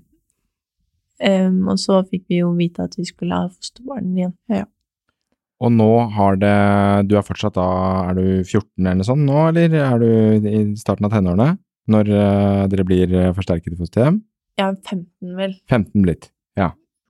Um, 1.16 1.62
og 1.72 1.78
så 1.80 2.02
fikk 2.04 2.26
vi 2.28 2.42
jo 2.42 2.50
vite 2.58 2.84
at 2.84 2.96
vi 2.98 3.06
skulle 3.08 3.32
ha 3.38 3.48
fosterbarn 3.48 4.10
igjen. 4.18 4.66
Og 5.64 5.72
nå 5.72 5.88
har 6.12 6.36
det 6.36 7.08
Du 7.08 7.14
er 7.16 7.24
fortsatt 7.24 7.54
da 7.56 7.64
Er 8.10 8.18
du 8.18 8.26
14 8.44 8.66
eller 8.84 8.98
noe 8.98 9.06
sånt 9.08 9.24
nå, 9.24 9.38
eller 9.48 9.72
er 9.80 10.02
du 10.02 10.48
i 10.50 10.58
starten 10.76 11.08
av 11.08 11.14
tenårene? 11.14 11.54
Når 11.88 12.10
uh, 12.12 12.62
dere 12.68 12.84
blir 12.84 13.12
eh, 13.14 13.32
forsterket 13.32 13.72
i 13.72 13.78
fosterhjem? 13.78 14.20
Ja, 14.58 14.72
15 14.74 15.36
vel. 15.38 15.54
15 15.70 16.02
blitt. 16.02 16.28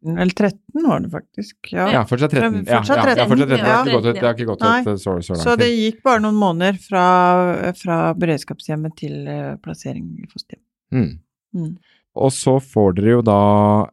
Eller 0.07 0.31
13 0.31 0.87
var 0.87 1.01
det 1.01 1.11
faktisk. 1.11 1.57
Ja. 1.73 1.89
Ja, 1.93 2.03
fortsatt 2.07 2.31
13. 2.31 2.65
Ja, 2.67 2.79
fortsatt 2.79 3.01
13. 3.03 3.09
ja, 3.09 3.23
ja, 3.23 3.27
fortsatt 3.27 3.49
13. 3.49 3.57
Det 3.57 3.67
har 3.67 3.83
ikke 3.83 3.91
Ja. 3.91 3.97
gått 3.97 4.07
ut- 4.07 4.15
det 4.15 4.23
har 4.23 4.35
ikke 4.35 4.47
gått 4.47 4.63
ut 4.63 5.01
så, 5.01 5.15
så 5.23 5.35
Så 5.35 5.57
det 5.59 5.67
gikk 5.67 6.03
bare 6.03 6.21
noen 6.21 6.35
måneder 6.39 6.79
fra, 6.79 7.73
fra 7.73 8.15
beredskapshjemmet 8.15 8.97
til 8.97 9.27
eh, 9.27 9.57
plassering 9.57 10.07
i 10.23 10.27
fosterhjem. 10.31 10.63
Mm. 10.93 11.19
Mm. 11.57 11.77
Og 12.17 12.33
så 12.35 12.57
får 12.63 12.97
dere 12.97 13.17
jo 13.19 13.23
da 13.25 13.41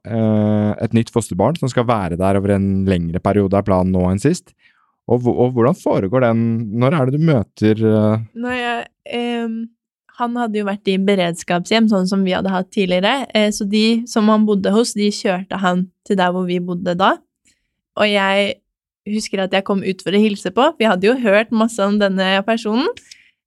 eh, 0.07 0.71
et 0.85 0.95
nytt 0.95 1.11
fosterbarn 1.13 1.59
som 1.59 1.71
skal 1.71 1.87
være 1.89 2.19
der 2.19 2.39
over 2.39 2.55
en 2.55 2.85
lengre 2.89 3.21
periode, 3.23 3.57
er 3.57 3.67
planen 3.67 3.93
nå 3.95 4.05
enn 4.09 4.21
sist. 4.23 4.55
Og, 5.11 5.25
og 5.27 5.51
hvordan 5.55 5.75
foregår 5.75 6.23
den? 6.23 6.43
Når 6.79 6.95
er 6.95 7.09
det 7.09 7.19
du 7.19 7.25
møter 7.27 7.79
eh, 7.89 8.21
Når 8.39 8.55
jeg, 8.55 8.85
eh, 9.19 9.57
han 10.19 10.37
hadde 10.37 10.61
jo 10.61 10.67
vært 10.67 10.91
i 10.91 10.99
beredskapshjem, 11.01 11.89
sånn 11.91 12.07
som 12.09 12.23
vi 12.25 12.35
hadde 12.35 12.53
hatt 12.53 12.69
tidligere. 12.73 13.25
Eh, 13.35 13.49
så 13.55 13.67
de 13.69 14.03
som 14.09 14.29
han 14.31 14.45
bodde 14.47 14.71
hos, 14.73 14.93
de 14.97 15.09
kjørte 15.13 15.59
han 15.61 15.87
til 16.07 16.19
der 16.19 16.33
hvor 16.35 16.45
vi 16.47 16.61
bodde 16.63 16.95
da. 16.99 17.15
Og 17.99 18.09
jeg 18.09 18.53
husker 19.09 19.43
at 19.43 19.55
jeg 19.55 19.65
kom 19.67 19.83
ut 19.83 20.05
for 20.05 20.15
å 20.15 20.21
hilse 20.21 20.53
på, 20.55 20.69
jeg 20.79 20.89
hadde 20.89 21.09
jo 21.09 21.17
hørt 21.19 21.51
masse 21.51 21.83
om 21.83 21.99
denne 21.99 22.37
personen. 22.47 22.87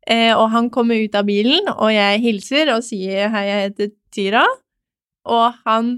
Eh, 0.06 0.30
og 0.36 0.50
han 0.52 0.68
kommer 0.70 1.00
ut 1.02 1.16
av 1.18 1.26
bilen, 1.26 1.66
og 1.72 1.90
jeg 1.90 2.22
hilser 2.22 2.70
og 2.76 2.84
sier 2.86 3.32
hei, 3.32 3.46
jeg 3.48 3.64
heter 3.64 3.92
Tyra. 4.14 4.44
Og 5.26 5.56
han 5.66 5.96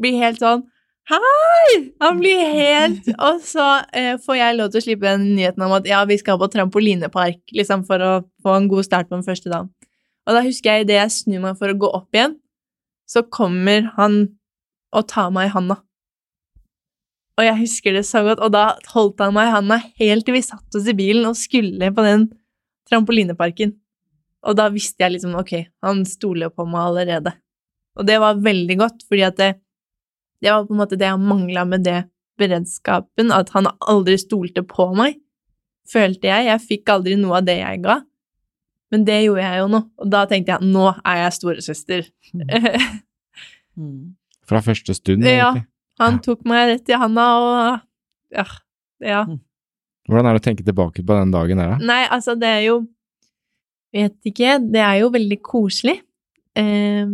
blir 0.00 0.18
helt 0.20 0.42
sånn 0.42 0.66
Hei! 1.08 1.76
Han 2.04 2.18
blir 2.20 2.42
helt 2.52 3.06
Og 3.16 3.38
så 3.40 3.64
eh, 3.96 4.18
får 4.20 4.36
jeg 4.36 4.56
lov 4.58 4.72
til 4.72 4.82
å 4.82 4.84
slippe 4.84 5.08
den 5.08 5.30
nyheten 5.38 5.64
om 5.64 5.72
at 5.78 5.88
ja, 5.88 6.02
vi 6.04 6.18
skal 6.20 6.36
på 6.40 6.50
trampolinepark, 6.52 7.40
liksom 7.56 7.86
for 7.88 8.04
å 8.04 8.10
få 8.44 8.58
en 8.58 8.68
god 8.68 8.84
start 8.84 9.08
på 9.08 9.16
den 9.16 9.24
første 9.24 9.48
dagen. 9.48 9.70
Og 10.28 10.36
da 10.36 10.44
husker 10.44 10.68
jeg 10.76 10.84
idet 10.84 10.98
jeg 10.98 11.14
snur 11.14 11.46
meg 11.46 11.56
for 11.56 11.72
å 11.72 11.78
gå 11.80 11.88
opp 11.96 12.12
igjen, 12.12 12.36
så 13.08 13.24
kommer 13.24 13.88
han 13.96 14.20
og 14.92 15.08
tar 15.08 15.32
meg 15.32 15.48
i 15.48 15.54
handa. 15.54 15.78
Og 17.38 17.46
jeg 17.46 17.60
husker 17.62 17.96
det 17.96 18.04
så 18.04 18.20
godt, 18.26 18.44
og 18.44 18.52
da 18.52 18.66
holdt 18.92 19.24
han 19.24 19.32
meg 19.32 19.48
i 19.48 19.54
handa 19.54 19.80
helt 20.02 20.28
til 20.28 20.36
vi 20.36 20.44
satt 20.44 20.76
oss 20.76 20.92
i 20.92 20.96
bilen 20.98 21.24
og 21.30 21.38
skulle 21.40 21.88
på 21.94 22.04
den 22.04 22.28
trampolineparken. 22.90 23.78
Og 24.44 24.60
da 24.60 24.68
visste 24.74 25.06
jeg 25.06 25.16
liksom 25.16 25.40
ok, 25.40 25.54
han 25.84 26.04
stoler 26.08 26.52
på 26.52 26.68
meg 26.68 26.84
allerede. 26.84 27.32
Og 27.98 28.06
det 28.06 28.18
var 28.22 28.42
veldig 28.42 28.76
godt, 28.78 29.02
fordi 29.08 29.24
at 29.26 29.38
det, 29.40 29.52
det 30.42 30.52
var 30.52 30.66
på 30.68 30.76
en 30.76 30.82
måte 30.82 30.98
det 30.98 31.08
jeg 31.08 31.22
mangla 31.22 31.64
med 31.68 31.86
det 31.86 32.02
beredskapen, 32.38 33.32
at 33.34 33.50
han 33.56 33.66
aldri 33.90 34.14
stolte 34.20 34.62
på 34.66 34.92
meg, 34.98 35.18
følte 35.90 36.30
jeg. 36.30 36.46
Jeg 36.52 36.64
fikk 36.66 36.92
aldri 36.94 37.16
noe 37.18 37.40
av 37.40 37.48
det 37.48 37.58
jeg 37.58 37.82
ga. 37.82 37.98
Men 38.94 39.02
det 39.04 39.18
gjorde 39.24 39.44
jeg 39.44 39.58
jo 39.60 39.66
nå, 39.72 39.82
og 40.00 40.12
da 40.14 40.22
tenkte 40.28 40.54
jeg 40.54 40.70
nå 40.70 40.86
er 40.96 41.18
jeg 41.24 41.34
storesøster. 41.36 42.06
Mm. 43.76 44.14
fra 44.48 44.62
første 44.64 44.96
stund? 44.96 45.26
Ja. 45.28 45.52
Han 45.98 46.20
tok 46.24 46.46
meg 46.48 46.70
rett 46.72 46.90
i 46.90 46.96
handa 46.96 47.26
og 47.42 48.34
ja, 48.34 48.44
ja. 49.02 49.24
Hvordan 50.08 50.28
er 50.28 50.36
det 50.36 50.40
å 50.40 50.46
tenke 50.46 50.64
tilbake 50.64 51.02
på 51.04 51.16
den 51.18 51.32
dagen 51.34 51.60
der, 51.60 51.74
da? 51.74 51.88
Nei, 51.90 52.04
altså, 52.08 52.36
det 52.38 52.54
er 52.60 52.64
jo 52.70 52.78
Vet 53.88 54.26
ikke. 54.28 54.58
Det 54.68 54.82
er 54.84 54.98
jo 55.00 55.06
veldig 55.14 55.36
koselig. 55.40 55.94
Eh, 56.60 57.08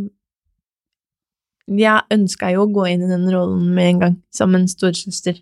jeg 1.66 2.02
ønska 2.12 2.50
jo 2.52 2.64
å 2.66 2.72
gå 2.72 2.86
inn 2.92 3.02
i 3.06 3.08
den 3.10 3.26
rollen 3.32 3.70
med 3.74 3.88
en 3.94 4.00
gang, 4.02 4.16
som 4.34 4.54
en 4.54 4.66
storesøster. 4.68 5.38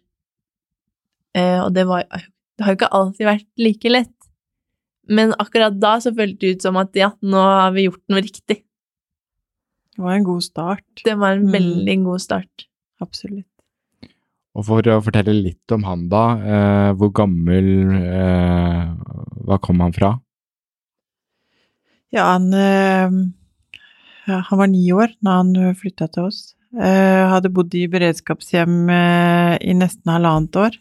Eh, 1.34 1.58
og 1.64 1.72
det 1.74 1.86
var 1.88 2.04
Det 2.58 2.66
har 2.66 2.74
jo 2.74 2.76
ikke 2.76 2.92
alltid 2.94 3.26
vært 3.26 3.46
like 3.58 3.90
lett. 3.90 4.14
Men 5.08 5.32
akkurat 5.40 5.78
da 5.80 5.96
så 5.98 6.12
føltes 6.14 6.38
det 6.38 6.50
ut 6.56 6.62
som 6.62 6.76
at 6.78 6.94
ja, 6.94 7.08
nå 7.22 7.40
har 7.40 7.72
vi 7.74 7.86
gjort 7.88 8.02
noe 8.12 8.20
riktig. 8.22 8.58
Det 9.96 9.98
var 10.04 10.14
en 10.14 10.24
god 10.24 10.42
start. 10.44 10.84
Det 11.04 11.16
var 11.18 11.32
en 11.32 11.46
Mm. 11.48 11.52
veldig 11.52 11.96
god 12.04 12.20
start. 12.20 12.66
Absolutt. 13.00 13.46
Og 14.54 14.64
for 14.68 14.82
å 14.82 15.00
fortelle 15.02 15.32
litt 15.42 15.72
om 15.72 15.82
han, 15.84 16.08
da. 16.08 16.24
Eh, 16.38 16.92
hvor 16.94 17.10
gammel 17.10 17.66
eh, 18.04 18.94
Hva 19.42 19.58
kom 19.60 19.80
han 19.80 19.92
fra? 19.92 20.20
Ja, 22.12 22.32
han, 22.36 22.52
eh, 22.54 23.10
han 24.26 24.58
var 24.58 24.68
ni 24.70 24.84
år 24.94 25.14
da 25.20 25.40
han 25.40 25.54
flytta 25.78 26.08
til 26.12 26.28
oss. 26.30 26.42
Eh, 26.72 27.24
hadde 27.28 27.52
bodd 27.52 27.74
i 27.76 27.84
beredskapshjem 27.92 28.88
eh, 28.88 29.58
i 29.60 29.74
nesten 29.76 30.08
halvannet 30.08 30.56
år. 30.56 30.78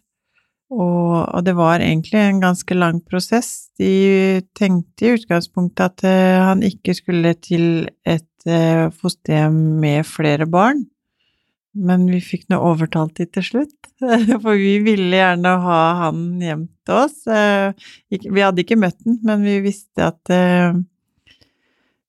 Og, 0.72 1.42
det 1.44 1.52
var 1.58 1.84
egentlig 1.84 2.16
en 2.22 2.40
ganske 2.40 2.76
lang 2.78 3.02
prosess. 3.04 3.74
De 3.76 4.40
tenkte 4.56 5.04
i 5.04 5.18
utgangspunktet 5.18 5.84
at 5.90 6.06
eh, 6.08 6.38
han 6.40 6.64
ikke 6.64 6.96
skulle 6.96 7.36
til 7.44 7.90
et 8.08 8.28
fosterhjem 8.98 9.58
med 9.84 10.08
flere 10.08 10.48
barn. 10.50 10.86
Men 11.78 12.08
vi 12.10 12.18
fikk 12.24 12.48
nå 12.50 12.58
overtalt 12.72 13.20
de 13.20 13.28
til 13.30 13.46
slutt, 13.46 13.92
for 14.44 14.56
vi 14.58 14.80
ville 14.84 15.20
gjerne 15.20 15.52
ha 15.62 15.82
han 16.00 16.24
hjem 16.42 16.64
til 16.88 16.98
oss. 17.04 17.20
Vi 18.10 18.42
hadde 18.42 18.64
ikke 18.64 18.80
møtt 18.82 18.98
den, 19.06 19.20
men 19.28 19.46
vi 19.46 19.60
visste 19.68 20.10
at 20.10 20.34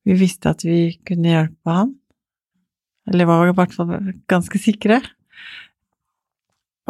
vi 0.07 0.17
visste 0.19 0.51
at 0.53 0.65
vi 0.67 0.97
kunne 1.07 1.31
hjelpe 1.33 1.75
han. 1.77 1.93
Eller 3.11 3.27
var 3.29 3.49
i 3.51 3.55
hvert 3.57 3.75
fall 3.75 3.93
ganske 4.31 4.59
sikre. 4.62 5.01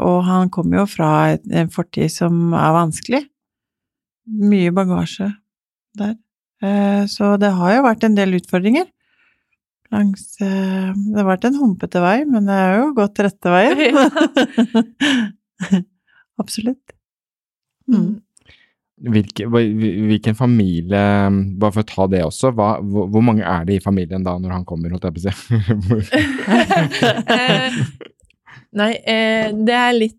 Og 0.03 0.23
han 0.25 0.51
kom 0.53 0.73
jo 0.75 0.87
fra 0.89 1.35
en 1.37 1.71
fortid 1.73 2.11
som 2.13 2.53
er 2.57 2.73
vanskelig. 2.77 3.23
Mye 4.27 4.73
bagasje 4.75 5.29
der. 5.99 6.15
Eh, 6.63 7.05
Så 7.11 7.37
det 7.43 7.51
har 7.57 7.75
jo 7.77 7.85
vært 7.89 8.05
en 8.07 8.15
del 8.17 8.37
utfordringer. 8.39 8.87
Langs 9.93 10.39
eh, 10.41 10.93
Det 10.95 11.19
har 11.19 11.27
vært 11.29 11.45
en 11.49 11.59
humpete 11.61 12.01
vei, 12.01 12.23
men 12.25 12.47
det 12.49 12.55
er 12.57 12.79
jo 12.81 12.93
gått 12.97 13.19
rette 13.21 13.53
veien. 13.53 13.97
Absolutt. 16.43 16.95
Mm. 17.91 18.23
Hvilke, 19.03 19.49
hvilken 19.51 20.37
familie 20.39 20.99
Bare 21.59 21.73
for 21.75 21.83
å 21.83 21.89
ta 21.89 22.05
det 22.13 22.21
også, 22.23 22.53
hva, 22.55 22.69
hvor, 22.87 23.09
hvor 23.11 23.25
mange 23.27 23.43
er 23.43 23.65
det 23.67 23.75
i 23.81 23.83
familien 23.83 24.23
da 24.23 24.37
når 24.39 24.53
han 24.55 24.65
kommer, 24.69 24.93
holdt 24.95 25.09
jeg 25.09 25.15
på 25.17 25.23
å 25.23 26.03
si? 26.07 26.23
Eh, 27.35 27.81
Nei, 28.79 28.93
eh, 29.05 29.51
det 29.67 29.75
er 29.77 29.93
litt 29.99 30.19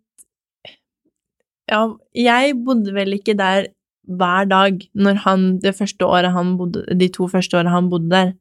Ja, 1.72 1.86
jeg 2.17 2.58
bodde 2.65 2.93
vel 2.96 3.15
ikke 3.17 3.38
der 3.39 3.69
hver 4.04 4.46
dag 4.52 4.82
når 5.00 5.22
han 5.24 5.43
det 5.63 5.72
første 5.78 6.04
året 6.06 6.34
han 6.36 6.58
bodde 6.60 6.84
De 7.00 7.08
to 7.15 7.30
første 7.32 7.56
årene 7.56 7.72
han 7.72 7.88
bodde 7.89 8.10
der. 8.12 8.34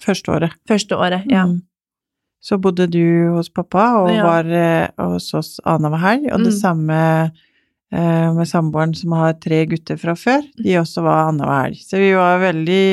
Første 0.00 0.32
året. 0.32 0.54
Første 0.70 0.96
året, 0.96 1.26
ja. 1.28 1.42
Mm. 1.50 1.58
Så 2.40 2.56
bodde 2.62 2.86
du 2.88 3.02
hos 3.34 3.50
pappa 3.52 3.84
og 4.00 4.08
Ja. 4.14 4.22
var 4.24 4.46
eh, 4.48 4.88
hos 5.12 5.26
oss 5.34 5.56
annenhver 5.66 5.98
helg, 6.06 6.28
og 6.32 6.38
det 6.46 6.54
Mm. 6.54 6.60
samme 6.60 6.98
med 7.90 8.44
samboeren 8.44 8.90
som 8.92 9.14
har 9.16 9.38
tre 9.40 9.62
gutter 9.70 9.96
fra 9.96 10.12
før. 10.18 10.42
De 10.60 10.74
også 10.76 11.00
var 11.06 11.30
annenhver 11.30 11.62
helg. 11.62 11.78
Så 11.80 11.96
vi 11.96 12.10
var 12.12 12.42
veldig 12.42 12.88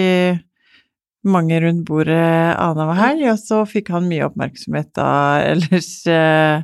mange 1.25 1.57
rundt 1.61 1.85
bordet 1.87 2.55
annenhver 2.61 2.99
helg, 2.99 3.25
og 3.31 3.41
så 3.41 3.61
fikk 3.69 3.91
han 3.95 4.09
mye 4.09 4.27
oppmerksomhet 4.27 4.91
da 4.97 5.09
ellers 5.51 5.91
eh, 6.11 6.61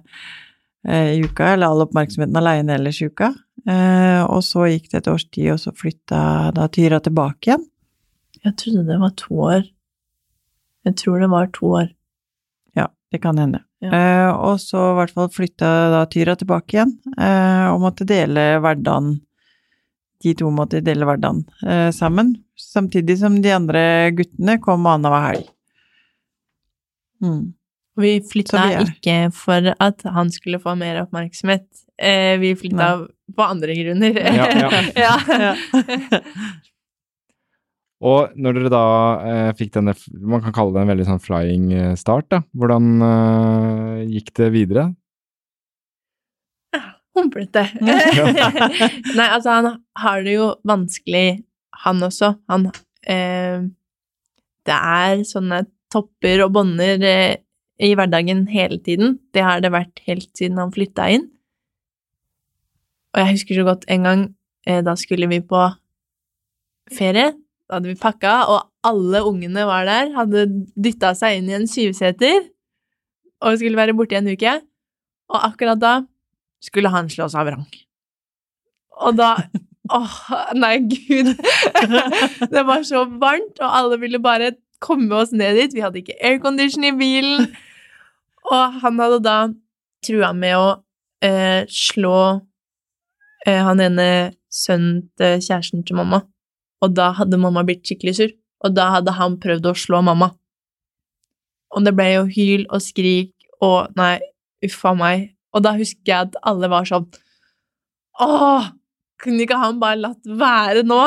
eh, 0.88 1.10
i 1.18 1.24
uka, 1.26 1.54
eller 1.54 1.72
all 1.72 1.86
oppmerksomheten 1.88 2.40
aleine 2.42 2.78
ellers 2.78 3.02
i 3.02 3.10
uka. 3.10 3.32
Eh, 3.70 4.22
og 4.26 4.42
så 4.46 4.68
gikk 4.70 4.92
det 4.92 5.02
et 5.02 5.12
års 5.12 5.28
tid, 5.30 5.52
og 5.56 5.62
så 5.64 5.74
flytta 5.78 6.22
da 6.56 6.70
Tyra 6.74 7.02
tilbake 7.04 7.52
igjen. 7.52 7.68
Jeg 8.42 8.58
trodde 8.58 8.88
det 8.88 9.02
var 9.02 9.18
to 9.18 9.42
år. 9.50 9.68
Jeg 10.88 10.98
tror 10.98 11.22
det 11.22 11.30
var 11.30 11.52
to 11.54 11.74
år. 11.78 11.92
Ja, 12.78 12.88
det 13.14 13.22
kan 13.22 13.38
hende. 13.38 13.62
Ja. 13.82 13.90
Eh, 13.98 14.32
og 14.32 14.60
så 14.62 14.82
i 14.92 14.98
hvert 15.00 15.14
fall 15.16 15.30
flytta 15.34 15.70
da 15.94 16.02
Tyra 16.10 16.36
tilbake 16.38 16.78
igjen, 16.78 16.94
eh, 17.18 17.66
og 17.72 17.82
måtte 17.82 18.06
dele 18.08 18.60
hverdagen. 18.62 19.16
De 20.22 20.36
to 20.38 20.52
måtte 20.54 20.84
dele 20.86 21.08
hverdagen 21.10 21.42
eh, 21.66 21.90
sammen, 21.96 22.36
samtidig 22.60 23.18
som 23.24 23.40
de 23.42 23.56
andre 23.56 23.84
guttene 24.14 24.60
kom 24.62 24.86
annenhver 24.86 25.26
helg. 25.32 25.50
Mm. 27.26 27.42
Vi 28.02 28.12
flytta 28.32 28.62
vi 28.70 28.86
ikke 28.86 29.16
for 29.36 29.74
at 29.74 30.06
han 30.06 30.30
skulle 30.34 30.62
få 30.62 30.76
mer 30.80 31.02
oppmerksomhet. 31.04 31.66
Eh, 31.98 32.38
vi 32.42 32.54
flytta 32.58 32.92
på 33.36 33.46
andre 33.46 33.76
grunner. 33.82 34.22
Ja, 34.22 34.48
ja. 34.62 34.70
Ja. 35.02 35.56
Og 38.02 38.34
når 38.34 38.58
dere 38.58 38.72
da 38.74 38.86
eh, 39.30 39.52
fikk 39.58 39.76
denne, 39.76 39.94
man 40.26 40.42
kan 40.42 40.56
kalle 40.56 40.74
det 40.74 40.82
en 40.82 40.90
veldig 40.90 41.06
sånn 41.06 41.22
flying 41.22 41.68
eh, 41.78 41.92
start, 42.00 42.32
da. 42.34 42.42
Hvordan 42.58 42.88
eh, 43.06 44.00
gikk 44.16 44.32
det 44.40 44.50
videre? 44.56 44.88
Humplete. 47.18 47.68
Nei, 49.18 49.28
altså, 49.28 49.58
han 49.58 49.70
har 50.02 50.26
det 50.26 50.34
jo 50.38 50.48
vanskelig, 50.68 51.44
han 51.84 52.02
også. 52.08 52.34
Han 52.52 52.72
eh, 53.06 53.70
Det 54.66 54.78
er 54.78 55.22
sånne 55.28 55.66
topper 55.92 56.46
og 56.46 56.56
bånder 56.56 57.06
eh, 57.06 57.36
i 57.82 57.94
hverdagen 57.98 58.48
hele 58.50 58.80
tiden. 58.82 59.20
Det 59.34 59.46
har 59.46 59.62
det 59.62 59.74
vært 59.74 60.02
helt 60.08 60.30
siden 60.38 60.60
han 60.62 60.74
flytta 60.74 61.10
inn. 61.14 61.30
Og 63.12 63.22
jeg 63.22 63.36
husker 63.36 63.60
så 63.60 63.68
godt 63.68 63.88
en 63.92 64.08
gang 64.08 64.28
eh, 64.66 64.82
da 64.86 64.96
skulle 64.98 65.30
vi 65.30 65.42
på 65.44 65.66
ferie. 66.96 67.34
Da 67.72 67.78
hadde 67.78 67.88
vi 67.88 67.96
pakka, 67.96 68.34
og 68.52 68.66
alle 68.84 69.22
ungene 69.24 69.64
var 69.64 69.86
der. 69.88 70.10
Hadde 70.12 70.42
dytta 70.76 71.14
seg 71.16 71.38
inn 71.38 71.48
i 71.48 71.56
en 71.56 71.70
syvseter 71.72 72.50
og 73.42 73.56
skulle 73.62 73.80
være 73.80 73.96
borte 73.96 74.18
i 74.18 74.20
en 74.20 74.28
uke. 74.28 74.58
Og 75.32 75.46
akkurat 75.48 75.80
da 75.80 75.94
skulle 76.60 76.92
han 76.92 77.08
slå 77.10 77.30
seg 77.32 77.40
av 77.40 77.48
vrang. 77.48 77.70
Og 79.08 79.16
da 79.16 79.34
Åh, 79.92 80.20
nei, 80.56 80.78
gud. 80.88 81.32
Det 82.54 82.62
var 82.64 82.84
så 82.88 83.02
varmt, 83.20 83.58
og 83.60 83.74
alle 83.80 83.98
ville 84.00 84.22
bare 84.24 84.54
komme 84.80 85.16
oss 85.20 85.34
ned 85.36 85.58
dit. 85.60 85.74
Vi 85.76 85.84
hadde 85.84 86.00
ikke 86.00 86.16
aircondition 86.24 86.86
i 86.88 86.94
bilen. 86.96 87.50
Og 88.52 88.78
han 88.84 89.02
hadde 89.04 89.18
da 89.26 89.36
trua 90.06 90.32
med 90.38 90.56
å 90.56 90.70
eh, 91.28 91.68
slå 91.68 92.16
eh, 93.44 93.60
han 93.60 93.84
ene 93.84 94.08
sønnen 94.48 95.10
til 95.20 95.44
kjæresten 95.44 95.84
til 95.88 96.00
mamma. 96.00 96.22
Og 96.82 96.96
da 96.98 97.12
hadde 97.18 97.40
mamma 97.42 97.64
blitt 97.68 97.86
skikkelig 97.88 98.16
sur. 98.18 98.34
Og 98.66 98.76
da 98.78 98.90
hadde 98.98 99.14
han 99.18 99.38
prøvd 99.42 99.70
å 99.72 99.78
slå 99.78 100.02
mamma. 100.06 100.32
Og 101.72 101.86
det 101.86 101.94
ble 101.96 102.10
jo 102.12 102.26
hyl 102.30 102.66
og 102.70 102.84
skrik 102.84 103.34
og 103.62 103.94
Nei, 103.98 104.18
uffa 104.66 104.94
meg. 104.98 105.32
Og 105.56 105.64
da 105.66 105.76
husker 105.78 106.08
jeg 106.08 106.30
at 106.30 106.38
alle 106.48 106.70
var 106.72 106.88
sånn 106.88 107.08
Åh, 108.22 108.68
kunne 109.22 109.46
ikke 109.46 109.60
han 109.62 109.80
bare 109.82 110.02
latt 110.02 110.28
være 110.28 110.84
nå? 110.86 111.00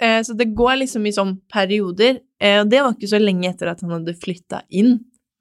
Eh, 0.00 0.20
så 0.24 0.34
det 0.38 0.52
går 0.56 0.80
liksom 0.80 1.06
i 1.06 1.12
sånn 1.14 1.36
perioder. 1.52 2.22
Eh, 2.40 2.62
og 2.62 2.70
det 2.72 2.80
var 2.82 2.94
ikke 2.94 3.10
så 3.10 3.20
lenge 3.20 3.50
etter 3.50 3.70
at 3.72 3.82
han 3.84 3.92
hadde 3.98 4.16
flytta 4.18 4.62
inn. 4.70 4.96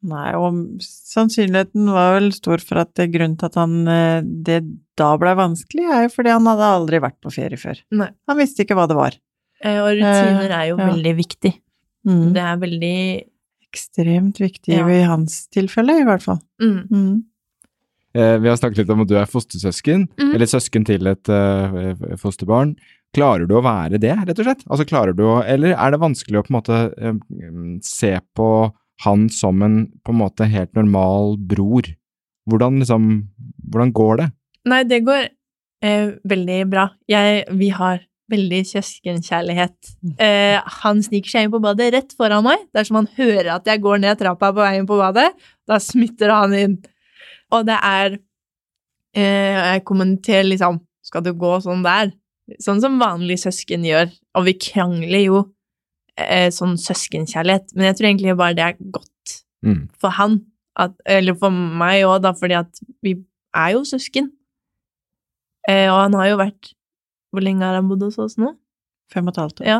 Nei, 0.07 0.27
og 0.37 0.77
sannsynligheten 0.83 1.87
var 1.89 2.17
vel 2.17 2.29
stor 2.35 2.61
for 2.61 2.83
at 2.83 2.99
grunnen 3.09 3.37
til 3.39 3.49
at 3.49 3.57
han 3.57 3.79
eh, 3.89 4.19
det 4.21 4.59
da 4.97 5.11
blei 5.21 5.33
vanskelig, 5.37 5.85
er 5.85 6.05
jo 6.05 6.13
fordi 6.13 6.33
han 6.33 6.49
hadde 6.49 6.73
aldri 6.75 7.01
vært 7.01 7.17
på 7.21 7.33
ferie 7.33 7.59
før. 7.61 7.81
Nei. 7.97 8.09
Han 8.29 8.39
visste 8.39 8.65
ikke 8.65 8.77
hva 8.77 8.87
det 8.89 8.97
var. 8.97 9.17
Eh, 9.63 9.79
og 9.81 9.89
rutiner 9.97 10.51
er 10.53 10.65
jo 10.71 10.77
ja. 10.77 10.85
veldig 10.91 11.15
viktig. 11.17 11.53
Mm. 12.07 12.27
Det 12.35 12.43
er 12.43 12.61
veldig 12.61 12.99
Ekstremt 13.67 14.37
viktig 14.39 14.71
Ja. 14.77 14.85
i 14.87 15.01
hans 15.03 15.47
tilfelle, 15.51 15.97
i 15.99 16.05
hvert 16.07 16.23
fall. 16.23 16.39
mm. 16.61 16.87
Mm. 16.89 17.23
Eh, 18.15 18.37
vi 18.39 18.47
har 18.49 18.55
snakket 18.57 18.77
litt 18.79 18.89
om 18.89 19.01
at 19.03 19.09
du 19.09 19.15
er 19.19 19.25
fostersøsken, 19.29 20.07
Mhm. 20.17 20.31
eller 20.33 20.45
søsken 20.47 20.85
til 20.87 21.05
et 21.05 21.29
uh, 21.29 21.93
fosterbarn. 22.17 22.75
Klarer 23.13 23.45
du 23.47 23.53
å 23.55 23.61
være 23.61 23.99
det, 23.99 24.15
rett 24.25 24.39
og 24.39 24.45
slett? 24.47 24.63
Altså, 24.69 24.87
klarer 24.87 25.13
du 25.15 25.21
å, 25.23 25.43
eller 25.45 25.75
er 25.75 25.91
det 25.91 25.99
vanskelig 25.99 26.39
å 26.39 26.43
på 26.47 26.49
en 26.49 26.57
måte 26.57 26.79
eh, 26.97 27.13
mm, 27.13 27.83
se 27.83 28.17
på 28.35 28.73
han 29.03 29.27
som 29.29 29.61
en 29.61 29.77
på 30.03 30.15
en 30.15 30.21
måte 30.23 30.47
helt 30.49 30.73
normal 30.73 31.37
bror? 31.37 31.83
Hvordan 32.49 32.79
liksom, 32.79 33.27
hvordan 33.69 33.93
går 33.93 34.17
det? 34.23 34.31
Nei, 34.65 34.83
det 34.83 35.03
går 35.05 35.27
eh, 35.83 36.11
veldig 36.25 36.69
bra. 36.71 36.89
Jeg, 37.07 37.45
vi 37.51 37.69
har 37.69 37.99
veldig 38.31 38.59
søskenkjærlighet. 38.67 39.91
Eh, 40.19 40.59
han 40.81 41.01
sniker 41.05 41.31
seg 41.31 41.45
inn 41.47 41.53
på 41.53 41.61
badet 41.63 41.91
rett 41.95 42.13
foran 42.17 42.43
meg. 42.45 42.65
Dersom 42.75 42.99
han 43.01 43.09
hører 43.17 43.53
at 43.55 43.67
jeg 43.69 43.81
går 43.83 44.01
ned 44.03 44.19
trappa 44.19 44.49
på 44.51 44.59
veien 44.63 44.87
på 44.89 44.97
badet, 44.99 45.29
da 45.67 45.79
smitter 45.83 46.33
han 46.35 46.55
inn. 46.57 46.77
Og 47.55 47.63
det 47.69 47.77
er 47.79 48.17
eh, 49.15 49.55
Jeg 49.71 49.85
kommenterer 49.87 50.43
liksom 50.43 50.81
Skal 51.07 51.23
du 51.23 51.31
gå 51.39 51.53
sånn 51.63 51.85
der? 51.85 52.11
Sånn 52.59 52.81
som 52.83 52.99
vanlige 52.99 53.45
søsken 53.45 53.85
gjør. 53.87 54.11
Og 54.35 54.43
vi 54.49 54.53
krangler 54.59 55.23
jo 55.23 55.39
eh, 56.19 56.49
sånn 56.51 56.75
søskenkjærlighet. 56.79 57.71
Men 57.75 57.89
jeg 57.89 57.97
tror 57.99 58.09
egentlig 58.09 58.35
bare 58.39 58.57
det 58.57 58.65
er 58.71 58.81
godt 58.91 59.13
Mm. 59.65 59.87
for 59.97 60.13
han, 60.13 60.35
at, 60.77 60.91
eller 61.09 61.33
for 61.33 61.49
meg 61.49 62.03
òg, 62.05 62.19
da, 62.21 62.29
fordi 62.37 62.53
at 62.59 62.77
vi 63.01 63.15
er 63.57 63.71
jo 63.73 63.79
søsken. 63.89 64.27
Eh, 65.67 65.87
og 65.89 65.97
han 66.03 66.13
har 66.13 66.27
jo 66.29 66.37
vært 66.37 66.69
Hvor 67.33 67.43
lenge 67.43 67.63
har 67.65 67.75
han 67.75 67.87
bodd 67.89 68.03
hos 68.07 68.17
oss 68.23 68.37
nå? 68.39 68.53
Fem 69.13 69.27
og 69.27 69.33
et 69.35 69.41
halvt 69.41 69.61
år. 69.61 69.67
Ja. 69.67 69.79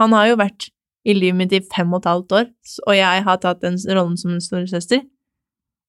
Han 0.00 0.12
har 0.16 0.26
jo 0.32 0.36
vært 0.40 0.68
i 1.06 1.12
livet 1.14 1.36
mitt 1.36 1.52
i 1.52 1.60
fem 1.74 1.92
og 1.92 2.00
et 2.02 2.08
halvt 2.10 2.32
år, 2.32 2.46
og 2.88 2.94
jeg 2.96 3.24
har 3.26 3.36
tatt 3.42 3.60
den 3.62 3.76
rollen 3.94 4.16
som 4.16 4.30
en 4.32 4.40
storesøster. 4.40 5.02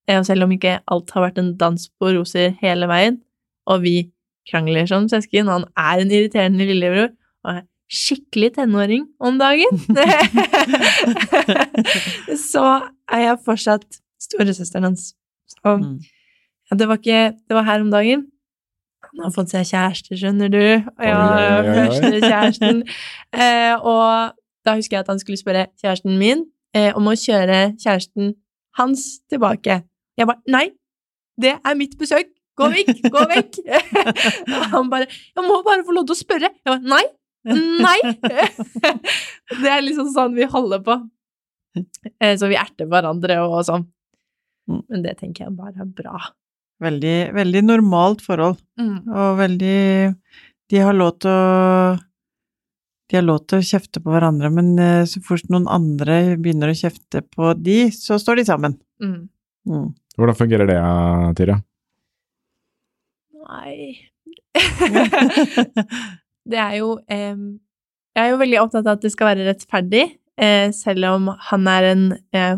Eh, 0.08 0.18
Og 0.20 0.26
selv 0.28 0.44
om 0.44 0.52
ikke 0.52 0.80
alt 0.92 1.12
har 1.16 1.24
vært 1.30 1.38
en 1.42 1.54
dans 1.58 1.88
på 2.00 2.12
roser 2.18 2.52
hele 2.62 2.88
veien, 2.92 3.22
og 3.66 3.82
vi 3.82 4.12
krangler 4.52 4.86
som 4.88 5.08
søsken, 5.10 5.48
og 5.48 5.54
han 5.62 5.66
er 5.78 6.02
en 6.04 6.12
irriterende 6.12 6.68
lillebror, 6.68 7.10
og 7.46 7.56
er 7.56 7.64
skikkelig 7.90 8.52
tenåring 8.58 9.08
om 9.20 9.38
dagen, 9.40 9.80
så 12.52 12.64
er 13.14 13.24
jeg 13.26 13.42
fortsatt 13.46 14.00
storesøsteren 14.22 14.88
hans. 14.92 15.14
Så 15.50 15.78
Mm. 15.78 16.00
ja, 16.72 16.76
det 16.78 16.88
var 16.88 16.98
ikke 16.98 17.38
Det 17.48 17.54
var 17.56 17.64
her 17.64 17.82
om 17.82 17.92
dagen. 17.92 18.28
Han 19.16 19.30
har 19.30 19.32
fått 19.36 19.54
seg 19.54 19.68
kjæreste, 19.70 20.18
skjønner 20.20 20.50
du. 20.52 20.64
Ja, 21.00 21.20
oi, 21.24 21.44
oi. 21.48 21.76
første 21.78 22.18
kjæresten. 22.20 22.82
Eh, 23.32 23.76
og 23.80 24.36
da 24.68 24.76
husker 24.76 24.98
jeg 24.98 25.06
at 25.06 25.12
han 25.14 25.22
skulle 25.22 25.40
spørre 25.40 25.68
kjæresten 25.80 26.18
min 26.20 26.44
eh, 26.76 26.92
om 26.98 27.08
å 27.08 27.16
kjøre 27.16 27.78
kjæresten 27.80 28.34
hans 28.80 29.06
tilbake. 29.32 29.82
Jeg 30.20 30.28
bare 30.28 30.44
Nei, 30.52 30.66
det 31.42 31.56
er 31.58 31.78
mitt 31.80 31.96
besøk! 32.00 32.32
Gå 32.56 32.70
vekk! 32.72 33.08
Gå 33.12 33.24
vekk! 33.32 33.60
og 34.56 34.62
han 34.72 34.92
bare 34.92 35.08
Jeg 35.10 35.44
må 35.44 35.60
bare 35.66 35.84
få 35.88 35.96
lov 35.96 36.08
til 36.08 36.16
å 36.16 36.20
spørre! 36.20 36.52
Jeg 36.60 36.72
bare 36.72 36.92
Nei! 36.96 37.04
Nei! 37.86 38.00
det 39.62 39.70
er 39.70 39.84
liksom 39.86 40.12
sånn 40.16 40.36
vi 40.36 40.48
holder 40.50 40.82
på. 40.84 40.96
Eh, 42.20 42.34
så 42.40 42.50
vi 42.50 42.58
erter 42.60 42.88
hverandre 42.90 43.42
og 43.46 43.60
sånn. 43.68 43.86
Mm. 44.72 44.82
Men 44.90 45.04
det 45.06 45.18
tenker 45.20 45.46
jeg 45.46 45.58
bare 45.58 45.84
er 45.84 45.92
bra. 46.00 46.22
Veldig, 46.84 47.32
veldig 47.34 47.62
normalt 47.64 48.22
forhold, 48.26 48.58
Mm. 48.78 49.08
og 49.08 49.38
veldig 49.40 50.16
De 50.70 50.78
har 50.82 50.94
lov 50.94 51.20
til 51.20 51.30
å 51.32 52.00
De 53.10 53.16
har 53.16 53.24
lov 53.24 53.46
til 53.48 53.60
å 53.60 53.64
kjefte 53.64 54.02
på 54.02 54.10
hverandre, 54.12 54.50
men 54.52 54.80
eh, 54.80 55.06
så 55.06 55.22
fort 55.24 55.46
noen 55.54 55.68
andre 55.70 56.36
begynner 56.42 56.72
å 56.74 56.76
kjefte 56.76 57.22
på 57.22 57.54
de, 57.62 57.92
så 57.94 58.18
står 58.20 58.36
de 58.42 58.46
sammen. 58.50 58.74
Mm. 59.00 59.30
Mm. 59.70 59.94
Hvordan 60.18 60.36
fungerer 60.40 60.68
det, 60.68 60.80
Tyra? 61.38 61.60
Nei 63.46 64.10
Det 66.50 66.60
er 66.62 66.76
jo 66.80 66.96
em, 67.12 67.60
Jeg 68.16 68.24
er 68.24 68.32
jo 68.34 68.40
veldig 68.42 68.60
opptatt 68.64 68.88
av 68.88 68.96
at 68.98 69.06
det 69.06 69.12
skal 69.14 69.32
være 69.34 69.46
rettferdig, 69.50 70.06
eh, 70.42 70.72
selv 70.76 71.10
om 71.12 71.30
han 71.50 71.68
er 71.72 71.90
en 71.92 72.04
eh, 72.34 72.58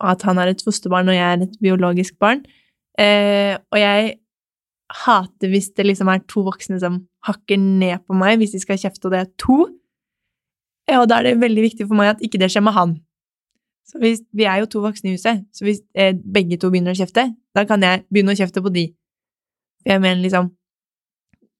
At 0.00 0.22
han 0.28 0.38
er 0.42 0.52
et 0.52 0.64
fosterbarn 0.64 1.08
og 1.12 1.16
jeg 1.16 1.24
er 1.26 1.44
et 1.46 1.58
biologisk 1.62 2.18
barn. 2.20 2.42
Eh, 3.00 3.54
og 3.72 3.78
jeg 3.80 4.14
hater 5.04 5.50
hvis 5.50 5.72
det 5.76 5.84
liksom 5.88 6.08
er 6.08 6.22
to 6.30 6.44
voksne 6.46 6.78
som 6.80 7.00
hakker 7.26 7.58
ned 7.58 8.04
på 8.06 8.16
meg 8.16 8.38
hvis 8.40 8.54
de 8.54 8.62
skal 8.62 8.78
kjefte, 8.80 9.08
og 9.08 9.14
det 9.14 9.22
er 9.22 9.32
to. 9.40 9.58
Ja, 10.86 11.00
og 11.02 11.10
da 11.10 11.18
er 11.18 11.30
det 11.30 11.40
veldig 11.42 11.66
viktig 11.66 11.88
for 11.88 11.98
meg 11.98 12.14
at 12.14 12.22
ikke 12.24 12.40
det 12.40 12.52
skjer 12.52 12.64
med 12.64 12.76
han. 12.76 12.94
Så 13.86 14.00
hvis, 14.02 14.22
vi 14.34 14.46
er 14.46 14.62
jo 14.62 14.70
to 14.70 14.82
voksne 14.82 15.12
i 15.12 15.16
huset, 15.16 15.44
så 15.54 15.66
hvis 15.66 15.82
eh, 15.94 16.14
begge 16.14 16.58
to 16.58 16.70
begynner 16.72 16.94
å 16.94 16.98
kjefte, 16.98 17.28
da 17.54 17.66
kan 17.66 17.82
jeg 17.82 18.02
begynne 18.10 18.34
å 18.34 18.38
kjefte 18.38 18.62
på 18.62 18.72
de. 18.74 18.88
Jeg 19.86 20.02
mener 20.02 20.22
liksom 20.22 20.54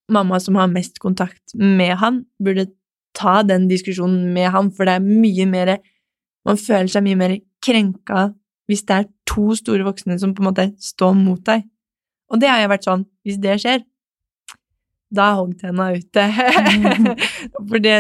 Mamma 0.07 0.39
som 0.39 0.55
har 0.55 0.69
mest 0.71 1.01
kontakt 1.03 1.55
med 1.59 1.97
han, 1.99 2.21
burde 2.39 2.69
ta 3.17 3.41
den 3.43 3.65
diskusjonen 3.67 4.29
med 4.35 4.53
han, 4.55 4.69
for 4.71 4.87
det 4.87 4.99
er 4.99 5.07
mye 5.07 5.47
mer 5.51 5.73
Man 6.47 6.61
føler 6.63 6.87
seg 6.87 7.03
mye 7.03 7.19
mer 7.19 7.33
krenka 7.65 8.29
hvis 8.71 8.85
det 8.87 8.95
er 8.95 9.07
to 9.37 9.53
store 9.59 9.85
voksne 9.87 10.17
som 10.21 10.33
på 10.35 10.43
en 10.43 10.51
måte 10.51 10.71
står 10.83 11.15
mot 11.19 11.43
deg. 11.47 11.67
Og 12.33 12.41
det 12.43 12.51
har 12.51 12.59
jeg 12.59 12.73
vært 12.73 12.87
sånn 12.89 13.05
Hvis 13.23 13.37
det 13.39 13.53
skjer, 13.63 13.85
da 15.15 15.29
er 15.31 15.39
hoggtenna 15.39 15.93
ute. 15.95 16.25
for 17.69 17.83
det 17.83 17.97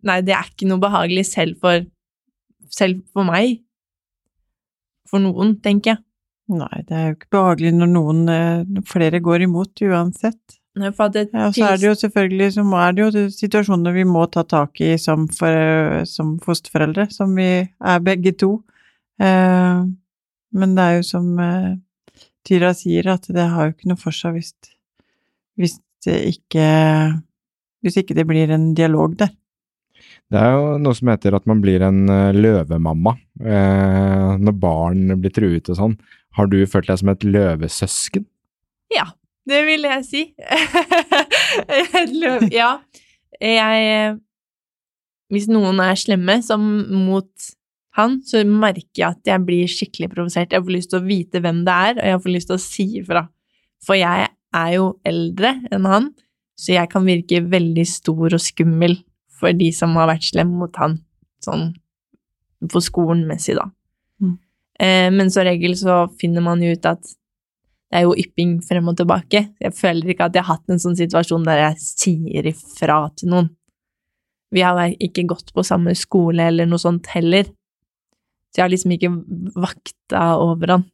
Nei, 0.00 0.22
det 0.24 0.32
er 0.32 0.46
ikke 0.48 0.68
noe 0.68 0.80
behagelig 0.80 1.26
selv 1.28 1.60
for 1.60 1.84
Selv 2.70 3.02
for 3.12 3.26
meg. 3.26 3.58
For 5.10 5.18
noen, 5.18 5.56
tenker 5.58 5.96
jeg. 5.96 6.02
Nei, 6.54 6.82
det 6.86 6.94
er 6.94 7.08
jo 7.08 7.16
ikke 7.16 7.32
behagelig 7.34 7.72
når 7.74 7.88
noen 7.90 8.20
eh, 8.30 8.62
når 8.62 8.84
flere 8.86 9.18
går 9.22 9.42
imot 9.48 9.82
uansett. 9.88 10.60
Nei, 10.78 10.92
det, 10.94 11.24
Ja, 11.34 11.48
så 11.50 11.64
er 11.66 11.80
det 11.80 11.88
jo 11.88 11.96
selvfølgelig 11.98 12.52
så 12.54 12.64
er 12.78 12.94
det 12.94 13.02
jo 13.02 13.24
situasjoner 13.34 13.96
vi 13.96 14.04
må 14.06 14.22
ta 14.30 14.44
tak 14.46 14.78
i 14.86 14.92
som, 15.02 15.26
for, 15.34 16.04
som 16.06 16.36
fosterforeldre, 16.44 17.08
som 17.10 17.34
vi 17.34 17.50
er 17.66 18.04
begge 18.06 18.36
to. 18.38 18.52
Eh, 19.18 19.82
men 20.56 20.74
det 20.76 20.84
er 20.84 20.98
jo 20.98 21.06
som 21.06 21.26
uh, 21.38 21.76
Tyra 22.46 22.72
sier, 22.76 23.06
at 23.12 23.28
det 23.28 23.46
har 23.52 23.68
jo 23.68 23.74
ikke 23.74 23.90
noe 23.90 24.00
for 24.00 24.16
seg 24.16 24.38
hvis, 24.38 24.54
hvis 25.60 25.76
det 26.06 26.16
ikke 26.34 26.64
Hvis 27.84 27.98
ikke 28.00 28.16
det 28.16 28.26
blir 28.28 28.50
en 28.52 28.72
dialog 28.76 29.14
der. 29.20 29.30
Det 30.30 30.38
er 30.38 30.52
jo 30.54 30.74
noe 30.80 30.96
som 30.96 31.10
heter 31.10 31.34
at 31.36 31.46
man 31.48 31.62
blir 31.62 31.82
en 31.82 32.08
eh, 32.12 32.36
løvemamma 32.36 33.14
eh, 33.40 34.34
når 34.40 34.56
barn 34.60 35.14
blir 35.20 35.32
truet 35.32 35.70
og 35.72 35.78
sånn. 35.78 35.94
Har 36.36 36.50
du 36.52 36.58
følt 36.70 36.90
deg 36.90 37.00
som 37.00 37.10
et 37.12 37.24
løvesøsken? 37.24 38.26
Ja, 38.94 39.06
det 39.48 39.62
vil 39.66 39.88
jeg 39.88 40.06
si. 40.06 40.22
Et 41.80 42.14
løv 42.22 42.46
Ja. 42.52 42.76
Jeg 43.40 44.18
Hvis 45.32 45.48
noen 45.48 45.80
er 45.80 45.96
slemme 45.96 46.40
som 46.44 46.60
mot 46.92 47.50
han, 47.98 48.20
så 48.22 48.44
merker 48.46 49.02
jeg 49.02 49.08
at 49.08 49.30
jeg 49.32 49.42
blir 49.46 49.70
skikkelig 49.70 50.10
provosert. 50.12 50.52
Jeg 50.54 50.62
får 50.62 50.74
lyst 50.76 50.92
til 50.92 51.00
å 51.00 51.06
vite 51.06 51.42
hvem 51.42 51.64
det 51.66 51.74
er, 51.74 51.94
og 51.98 52.10
jeg 52.12 52.22
får 52.24 52.34
lyst 52.36 52.50
til 52.50 52.56
å 52.56 52.62
si 52.62 52.86
ifra. 53.00 53.24
For 53.86 53.98
jeg 53.98 54.28
er 54.30 54.72
jo 54.76 54.86
eldre 55.06 55.54
enn 55.72 55.88
han, 55.90 56.10
så 56.60 56.74
jeg 56.76 56.90
kan 56.92 57.06
virke 57.06 57.42
veldig 57.50 57.86
stor 57.88 58.36
og 58.36 58.42
skummel 58.42 58.98
for 59.40 59.56
de 59.56 59.70
som 59.74 59.96
har 59.96 60.10
vært 60.10 60.28
slemme 60.28 60.60
mot 60.60 60.80
han, 60.80 60.98
sånn 61.44 61.70
på 62.70 62.82
skolen-messig, 62.84 63.56
da. 63.56 63.70
Mm. 64.20 64.34
Eh, 64.84 65.08
men 65.14 65.32
som 65.32 65.46
regel 65.48 65.72
så 65.80 66.02
finner 66.20 66.44
man 66.44 66.60
jo 66.62 66.74
ut 66.76 66.88
at 66.88 67.00
det 67.90 68.02
er 68.02 68.04
jo 68.04 68.18
ypping 68.20 68.58
frem 68.62 68.90
og 68.92 68.98
tilbake. 69.00 69.48
Jeg 69.58 69.74
føler 69.74 70.12
ikke 70.12 70.28
at 70.28 70.36
jeg 70.36 70.46
har 70.46 70.60
hatt 70.60 70.70
en 70.70 70.82
sånn 70.82 70.98
situasjon 70.98 71.46
der 71.48 71.64
jeg 71.64 71.80
sier 71.82 72.50
ifra 72.52 73.00
til 73.18 73.32
noen. 73.32 73.48
Vi 74.54 74.62
har 74.62 74.78
ikke 74.92 75.26
gått 75.30 75.50
på 75.54 75.64
samme 75.66 75.94
skole 75.98 76.46
eller 76.50 76.68
noe 76.70 76.82
sånt 76.82 77.08
heller. 77.14 77.48
Så 78.50 78.60
jeg 78.60 78.64
har 78.66 78.72
liksom 78.72 78.94
ikke 78.96 79.12
vakta 79.62 80.24
over 80.42 80.74
han. 80.74 80.86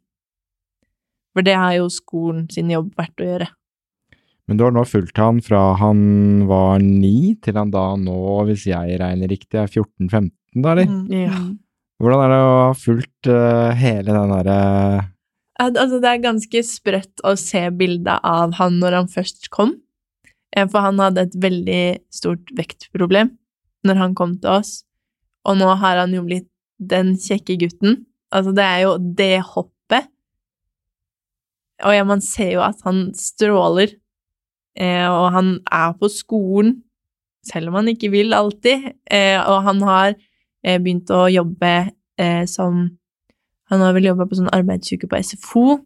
For 1.36 1.44
det 1.44 1.56
har 1.56 1.74
jo 1.76 1.88
skolen 1.92 2.46
sin 2.52 2.70
jobb 2.72 2.92
vært 2.96 3.20
å 3.20 3.28
gjøre. 3.28 3.48
Men 4.46 4.58
du 4.58 4.62
har 4.62 4.74
nå 4.74 4.84
fulgt 4.86 5.18
han 5.18 5.40
fra 5.42 5.60
han 5.80 6.00
var 6.46 6.78
ni 6.82 7.34
til 7.42 7.58
han 7.58 7.72
da 7.74 7.88
nå, 7.98 8.18
hvis 8.46 8.68
jeg 8.70 8.98
regner 9.00 9.32
riktig, 9.32 9.58
er 9.58 9.66
14-15 9.68 10.30
da, 10.62 10.72
eller? 10.72 10.86
Mm. 10.86 11.06
Ja. 11.10 11.40
Mm. 11.40 11.54
Hvordan 11.96 12.22
er 12.22 12.32
det 12.32 12.38
å 12.44 12.56
ha 12.60 12.72
fulgt 12.76 13.28
uh, 13.32 13.72
hele 13.76 14.12
den 14.12 14.32
derre 14.36 14.56
uh... 15.00 15.12
Altså, 15.56 15.98
det 16.04 16.10
er 16.10 16.20
ganske 16.20 16.60
sprøtt 16.68 17.22
å 17.24 17.32
se 17.40 17.62
bildet 17.72 18.20
av 18.28 18.52
han 18.58 18.76
når 18.76 18.98
han 18.98 19.06
først 19.08 19.48
kom. 19.54 19.72
Eh, 20.52 20.66
For 20.68 20.84
han 20.84 21.00
hadde 21.00 21.24
et 21.24 21.38
veldig 21.40 21.84
stort 22.12 22.52
vektproblem 22.58 23.32
når 23.88 24.02
han 24.02 24.16
kom 24.18 24.36
til 24.42 24.52
oss. 24.58 24.82
Og 25.48 25.56
nå 25.56 25.70
har 25.80 26.02
han 26.02 26.12
jo 26.12 26.26
blitt 26.26 26.50
den 26.78 27.14
kjekke 27.20 27.56
gutten. 27.60 28.04
Altså, 28.32 28.52
det 28.56 28.64
er 28.64 28.82
jo 28.84 28.96
det 29.18 29.34
hoppet. 29.54 30.10
Og 31.84 31.92
ja, 31.92 32.04
man 32.08 32.22
ser 32.24 32.54
jo 32.56 32.64
at 32.64 32.80
han 32.86 33.10
stråler. 33.16 33.94
Eh, 34.76 35.08
og 35.08 35.30
han 35.32 35.56
er 35.72 35.94
på 35.96 36.08
skolen, 36.12 36.82
selv 37.46 37.70
om 37.70 37.78
han 37.80 37.88
ikke 37.92 38.10
vil 38.12 38.36
alltid. 38.36 38.90
Eh, 39.08 39.38
og 39.40 39.62
han 39.68 39.82
har 39.88 40.14
eh, 40.14 40.78
begynt 40.80 41.12
å 41.14 41.26
jobbe 41.32 41.74
eh, 42.20 42.44
som 42.50 42.86
Han 43.66 43.80
har 43.82 43.96
vel 43.96 44.04
jobba 44.06 44.28
på 44.30 44.36
sånn 44.38 44.52
arbeidsuke 44.54 45.08
på 45.10 45.18
SFO. 45.26 45.80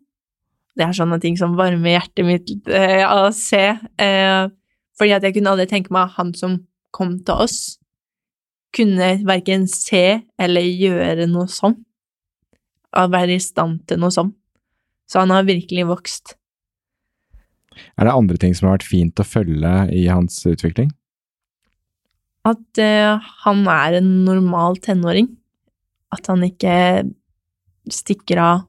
Det 0.76 0.84
er 0.84 0.92
sånne 0.92 1.16
ting 1.16 1.38
som 1.40 1.54
varmer 1.56 1.94
hjertet 1.94 2.26
mitt 2.28 2.50
eh, 2.68 3.06
å 3.08 3.30
se. 3.32 3.62
Eh, 3.96 4.42
fordi 5.00 5.14
at 5.16 5.24
jeg 5.24 5.38
kunne 5.38 5.54
aldri 5.54 5.64
tenke 5.70 5.94
meg 5.96 6.12
han 6.18 6.34
som 6.36 6.58
kom 6.92 7.14
til 7.24 7.40
oss, 7.46 7.78
kunne 8.76 9.12
verken 9.26 9.66
se 9.70 10.20
eller 10.40 10.66
gjøre 10.66 11.26
noe 11.30 11.50
sånn. 11.50 11.78
Å 12.90 13.06
være 13.10 13.36
i 13.36 13.42
stand 13.42 13.84
til 13.90 14.00
noe 14.02 14.14
sånn. 14.14 14.32
Så 15.10 15.22
han 15.22 15.32
har 15.34 15.46
virkelig 15.46 15.88
vokst. 15.88 16.34
Er 17.98 18.06
det 18.06 18.14
andre 18.14 18.38
ting 18.40 18.54
som 18.54 18.68
har 18.68 18.78
vært 18.78 18.90
fint 18.90 19.20
å 19.22 19.26
følge 19.26 19.74
i 19.94 20.06
hans 20.10 20.38
utvikling? 20.46 20.90
At 22.46 22.80
uh, 22.80 23.20
han 23.44 23.66
er 23.68 23.98
en 24.00 24.10
normal 24.26 24.78
tenåring. 24.82 25.28
At 26.14 26.30
han 26.30 26.42
ikke 26.46 27.04
stikker 27.90 28.40
av, 28.42 28.64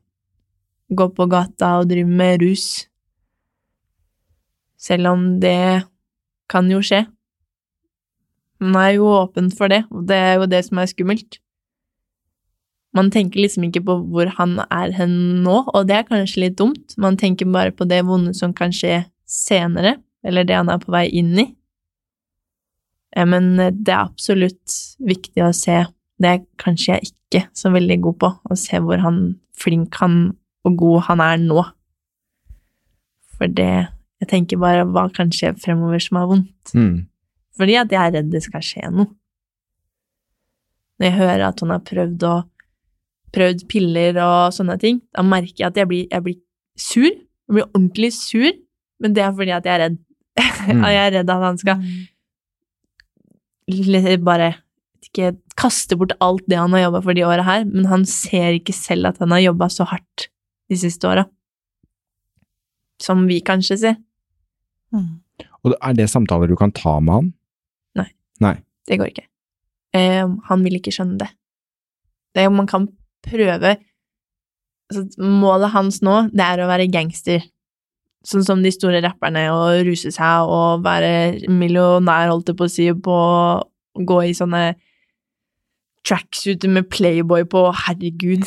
går 0.91 1.13
på 1.15 1.27
gata 1.31 1.77
og 1.79 1.89
driver 1.89 2.17
med 2.21 2.43
rus. 2.43 2.67
Selv 4.81 5.13
om 5.13 5.25
det 5.41 5.85
kan 6.51 6.69
jo 6.71 6.81
skje. 6.83 7.05
Han 8.61 8.75
er 8.77 8.91
jo 8.95 9.07
åpen 9.09 9.49
for 9.53 9.71
det, 9.73 9.83
og 9.89 10.05
det 10.09 10.17
er 10.17 10.35
jo 10.37 10.49
det 10.49 10.61
som 10.67 10.81
er 10.81 10.89
skummelt. 10.91 11.39
Man 12.93 13.07
tenker 13.11 13.39
liksom 13.39 13.63
ikke 13.69 13.83
på 13.87 13.95
hvor 14.11 14.29
han 14.37 14.57
er 14.67 14.91
hen 14.97 15.15
nå, 15.45 15.61
og 15.71 15.87
det 15.87 15.95
er 15.95 16.09
kanskje 16.09 16.43
litt 16.43 16.57
dumt. 16.59 16.93
Man 16.99 17.17
tenker 17.17 17.49
bare 17.49 17.71
på 17.73 17.87
det 17.87 18.03
vonde 18.05 18.33
som 18.37 18.53
kan 18.53 18.73
skje 18.75 19.05
senere, 19.25 19.95
eller 20.27 20.45
det 20.45 20.57
han 20.59 20.69
er 20.69 20.81
på 20.81 20.91
vei 20.93 21.07
inn 21.07 21.33
i. 21.39 21.47
Eh, 23.15 23.25
Men 23.25 23.55
det 23.57 23.93
er 23.93 24.03
absolutt 24.03 24.75
viktig 24.99 25.43
å 25.45 25.53
se. 25.55 25.85
Det 26.21 26.29
er 26.29 26.43
kanskje 26.61 26.93
jeg 26.97 27.13
ikke 27.13 27.47
så 27.57 27.71
veldig 27.71 27.97
god 28.03 28.19
på, 28.19 28.33
å 28.51 28.59
se 28.59 28.81
hvor 28.83 29.01
han 29.01 29.21
flink 29.57 29.95
han 30.03 30.35
og 30.67 30.77
god 30.77 31.07
han 31.07 31.23
er 31.23 31.41
nå. 31.41 31.63
For 33.37 33.47
det 33.47 33.87
Jeg 34.21 34.29
tenker 34.29 34.59
bare 34.61 34.83
hva 34.85 35.07
kan 35.09 35.31
skje 35.33 35.49
fremover 35.57 35.97
som 35.97 36.19
er 36.19 36.25
vondt. 36.29 36.73
Mm. 36.77 37.07
Fordi 37.59 37.75
at 37.79 37.91
jeg 37.91 38.01
er 38.01 38.15
redd 38.17 38.31
det 38.31 38.43
skal 38.45 38.63
skje 38.65 38.91
noe. 38.91 39.09
Når 40.99 41.09
jeg 41.09 41.17
hører 41.17 41.47
at 41.47 41.61
han 41.63 41.73
har 41.73 41.83
prøvd 41.87 42.25
å 42.29 42.35
prøvd 43.31 43.65
piller 43.71 44.17
og 44.21 44.53
sånne 44.55 44.75
ting, 44.79 44.99
da 45.15 45.23
merker 45.25 45.63
jeg 45.63 45.69
at 45.71 45.77
jeg 45.79 45.87
blir, 45.89 46.07
jeg 46.11 46.25
blir 46.25 46.39
sur. 46.79 47.07
Jeg 47.11 47.55
blir 47.55 47.67
ordentlig 47.69 48.11
sur, 48.17 48.51
men 49.01 49.15
det 49.15 49.23
er 49.25 49.31
fordi 49.35 49.53
at 49.55 49.67
jeg 49.67 49.75
er 49.77 49.85
redd. 49.87 49.99
Mm. 50.61 50.83
jeg 50.85 50.97
er 51.01 51.13
redd 51.15 51.29
at 51.33 51.41
han 51.41 51.57
skal 51.57 51.79
bare 54.21 54.49
ikke 55.01 55.31
kaste 55.57 55.97
bort 55.97 56.13
alt 56.21 56.45
det 56.45 56.59
han 56.59 56.73
har 56.75 56.83
jobba 56.85 57.01
for 57.01 57.17
de 57.17 57.23
åra 57.25 57.41
her, 57.47 57.65
men 57.65 57.87
han 57.89 58.05
ser 58.05 58.59
ikke 58.59 58.75
selv 58.77 59.09
at 59.09 59.17
han 59.17 59.33
har 59.33 59.41
jobba 59.41 59.67
så 59.73 59.87
hardt 59.89 60.27
de 60.69 60.77
siste 60.77 61.07
åra. 61.09 61.25
Som 63.01 63.25
vi 63.25 63.41
kanskje 63.41 63.77
ser. 63.81 63.97
Mm. 64.93 65.17
Og 65.65 65.73
er 65.81 65.97
det 65.97 66.09
samtaler 66.13 66.47
du 66.47 66.55
kan 66.55 66.71
ta 66.71 66.99
med 67.01 67.13
han? 67.13 67.33
Nei. 68.41 68.57
Det 68.87 68.97
går 68.99 69.11
ikke. 69.11 69.27
Eh, 69.97 70.25
han 70.47 70.65
vil 70.65 70.79
ikke 70.79 70.93
skjønne 70.95 71.19
det. 71.21 71.29
det 72.35 72.43
er, 72.43 72.53
man 72.53 72.67
kan 72.69 72.87
prøve 73.25 73.75
altså, 74.89 75.03
Målet 75.19 75.73
hans 75.75 75.99
nå, 76.05 76.27
det 76.31 76.45
er 76.45 76.63
å 76.63 76.69
være 76.69 76.89
gangster. 76.91 77.43
Sånn 78.27 78.45
som 78.45 78.61
de 78.61 78.71
store 78.73 79.01
rapperne, 79.01 79.47
og 79.53 79.81
ruse 79.87 80.11
seg 80.13 80.45
og 80.45 80.83
være 80.85 81.49
millionær, 81.49 82.29
holdt 82.29 82.51
jeg 82.51 82.59
på 82.59 82.67
å 82.67 82.71
si, 82.71 82.87
på 82.93 83.17
å 83.17 84.05
gå 84.07 84.19
i 84.29 84.35
sånne 84.37 84.65
tracksuiter 86.07 86.69
med 86.69 86.89
Playboy 86.89 87.45
på, 87.49 87.63
herregud. 87.85 88.45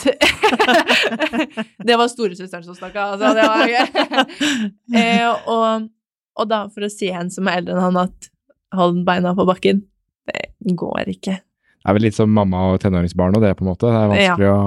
det 1.86 1.98
var 1.98 2.10
storesøsteren 2.10 2.66
som 2.66 2.78
snakka, 2.78 3.08
altså. 3.14 3.34
Det 3.34 3.48
var 3.50 3.74
eh, 5.00 5.50
og, 5.50 5.90
og 6.38 6.50
da, 6.50 6.64
for 6.74 6.86
å 6.86 6.92
si 6.92 7.10
en 7.14 7.30
som 7.30 7.50
er 7.50 7.62
eldre 7.62 7.76
enn 7.76 7.84
han, 7.88 8.00
at 8.06 8.30
hold 8.78 9.04
beina 9.06 9.34
på 9.36 9.46
bakken, 9.48 9.84
det 10.30 10.74
går 10.78 11.12
ikke. 11.14 11.38
Det 11.84 11.92
er 11.92 11.96
vel 11.98 12.06
litt 12.06 12.16
som 12.16 12.32
mamma 12.32 12.70
og 12.72 12.80
tenåringsbarn 12.80 13.36
og 13.36 13.42
det, 13.44 13.54
på 13.58 13.64
en 13.64 13.70
måte. 13.70 13.90
Det 13.92 14.00
er 14.00 14.12
vanskelig 14.12 14.50
å 14.50 14.60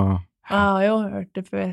Jeg 0.47 0.63
har 0.63 0.83
jo 0.85 0.97
hørt 1.11 1.31
det 1.33 1.43
før. 1.47 1.71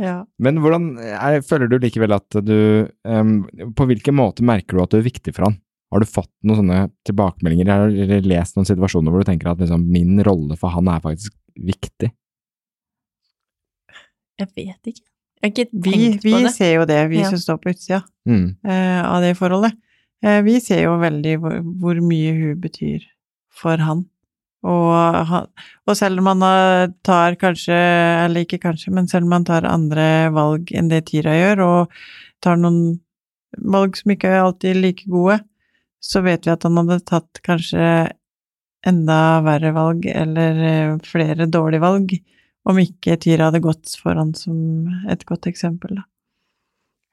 ja. 0.00 0.14
Men 0.46 0.62
hvordan 0.64 0.86
er, 1.04 1.42
føler 1.44 1.68
du 1.68 1.76
likevel 1.82 2.16
at 2.16 2.38
du 2.42 2.88
um, 3.04 3.34
På 3.76 3.86
hvilken 3.86 4.16
måte 4.16 4.46
merker 4.46 4.78
du 4.78 4.82
at 4.82 4.96
du 4.96 4.98
er 4.98 5.06
viktig 5.06 5.36
for 5.36 5.50
han? 5.50 5.60
Har 5.90 6.02
du 6.02 6.08
fått 6.08 6.32
noen 6.46 6.62
sånne 6.62 6.80
tilbakemeldinger, 7.06 7.70
eller 7.90 8.26
lest 8.30 8.56
noen 8.56 8.68
situasjoner 8.68 9.12
hvor 9.12 9.22
du 9.22 9.28
tenker 9.28 9.50
at 9.50 9.60
liksom, 9.60 9.84
min 9.90 10.22
rolle 10.26 10.56
for 10.58 10.72
han 10.72 10.88
er 10.88 11.02
faktisk 11.04 11.34
viktig? 11.58 12.12
Jeg 14.40 14.52
vet 14.56 14.92
ikke. 14.94 15.09
Vi, 15.42 15.50
tenkt 16.12 16.24
vi 16.24 16.32
på 16.34 16.42
det. 16.44 16.52
ser 16.54 16.74
jo 16.74 16.84
det, 16.88 16.98
vi 17.10 17.20
Ja. 17.22 17.28
som 17.30 17.38
står 17.40 17.58
på 17.62 17.70
utsida 17.72 18.02
Mm. 18.28 18.56
uh, 18.66 19.02
av 19.16 19.22
det 19.22 19.34
forholdet. 19.38 19.72
Uh, 20.24 20.42
vi 20.44 20.58
ser 20.60 20.82
jo 20.84 20.98
veldig 21.00 21.38
hvor, 21.40 21.60
hvor 21.80 22.00
mye 22.04 22.32
hun 22.36 22.60
betyr 22.60 23.06
for 23.50 23.76
han. 23.80 24.04
Og, 24.62 24.92
han. 25.26 25.46
og 25.88 25.96
selv 25.96 26.20
om 26.20 26.26
han 26.26 26.92
tar 27.02 27.34
kanskje, 27.40 27.72
eller 28.26 28.44
ikke 28.44 28.58
kanskje, 28.60 28.92
men 28.92 29.08
selv 29.08 29.24
om 29.24 29.32
han 29.32 29.44
tar 29.48 29.64
andre 29.64 30.28
valg 30.36 30.68
enn 30.76 30.90
det 30.92 31.06
Tyra 31.08 31.32
gjør, 31.32 31.62
og 31.64 31.88
tar 32.44 32.56
noen 32.60 33.00
valg 33.56 33.96
som 33.96 34.12
ikke 34.12 34.28
er 34.28 34.42
alltid 34.44 34.76
like 34.76 35.08
gode, 35.08 35.38
så 36.04 36.20
vet 36.22 36.44
vi 36.44 36.52
at 36.52 36.62
han 36.68 36.76
hadde 36.76 37.00
tatt 37.08 37.40
kanskje 37.42 38.12
enda 38.86 39.16
verre 39.44 39.72
valg, 39.76 40.04
eller 40.06 40.60
eh, 40.68 40.92
flere 41.08 41.48
dårlige 41.48 41.80
valg, 41.80 42.12
om 42.68 42.78
ikke 42.80 43.16
Tyra 43.20 43.48
hadde 43.48 43.62
gått 43.64 43.94
foran 44.00 44.34
som 44.36 44.88
et 45.10 45.24
godt 45.28 45.48
eksempel, 45.50 46.00
da. 46.00 46.06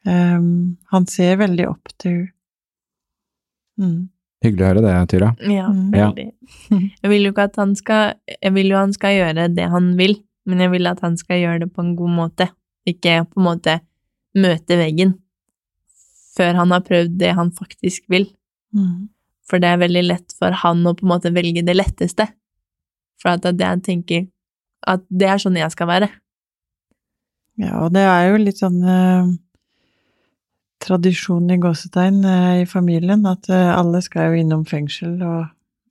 Um, 0.08 0.78
han 0.94 1.08
ser 1.10 1.40
veldig 1.42 1.66
opp 1.68 1.92
til 2.00 2.14
henne. 2.18 2.34
Mm. 3.78 4.08
Hyggelig 4.46 4.64
å 4.64 4.70
høre 4.70 4.82
det, 4.86 4.94
Tyra. 5.12 5.28
Ja, 5.50 5.66
veldig. 5.70 6.26
Ja. 6.70 6.80
Jeg 7.02 7.10
vil 7.12 7.26
jo 7.26 7.34
ikke 7.34 7.48
at 7.50 7.56
han 7.58 7.72
skal 7.78 8.16
Jeg 8.30 8.54
vil 8.54 8.70
jo 8.70 8.78
han 8.78 8.94
skal 8.94 9.16
gjøre 9.16 9.48
det 9.54 9.66
han 9.74 9.92
vil, 9.98 10.14
men 10.50 10.62
jeg 10.62 10.74
vil 10.76 10.90
at 10.90 11.02
han 11.06 11.18
skal 11.18 11.42
gjøre 11.42 11.64
det 11.66 11.70
på 11.74 11.84
en 11.84 11.96
god 11.98 12.14
måte. 12.20 12.48
Ikke 12.88 13.20
på 13.26 13.42
en 13.42 13.48
måte 13.48 13.80
møte 14.38 14.78
veggen 14.78 15.16
før 16.38 16.60
han 16.60 16.74
har 16.74 16.86
prøvd 16.86 17.18
det 17.18 17.34
han 17.38 17.50
faktisk 17.58 18.06
vil. 18.14 18.28
Mm. 18.78 19.10
For 19.50 19.64
det 19.64 19.72
er 19.72 19.82
veldig 19.82 20.04
lett 20.06 20.36
for 20.38 20.54
han 20.62 20.86
å 20.86 20.94
på 20.98 21.08
en 21.08 21.14
måte 21.16 21.34
velge 21.34 21.64
det 21.66 21.74
letteste. 21.78 22.28
For 23.18 23.34
at 23.34 23.48
det 23.48 23.66
jeg 23.66 23.84
tenker 23.88 24.28
at 24.86 25.04
det 25.10 25.28
er 25.28 25.38
sånn 25.42 25.58
jeg 25.58 25.72
skal 25.74 25.88
være. 25.90 26.10
Ja, 27.58 27.80
og 27.86 27.94
det 27.96 28.04
er 28.06 28.28
jo 28.30 28.38
litt 28.38 28.60
sånn 28.62 28.84
eh, 28.86 29.30
tradisjon 30.84 31.50
i 31.52 31.58
gåsetegn 31.62 32.20
eh, 32.26 32.62
i 32.62 32.66
familien, 32.70 33.26
at 33.30 33.50
eh, 33.50 33.72
alle 33.74 34.02
skal 34.06 34.30
jo 34.32 34.44
innom 34.44 34.66
fengsel 34.70 35.16
og 35.26 35.48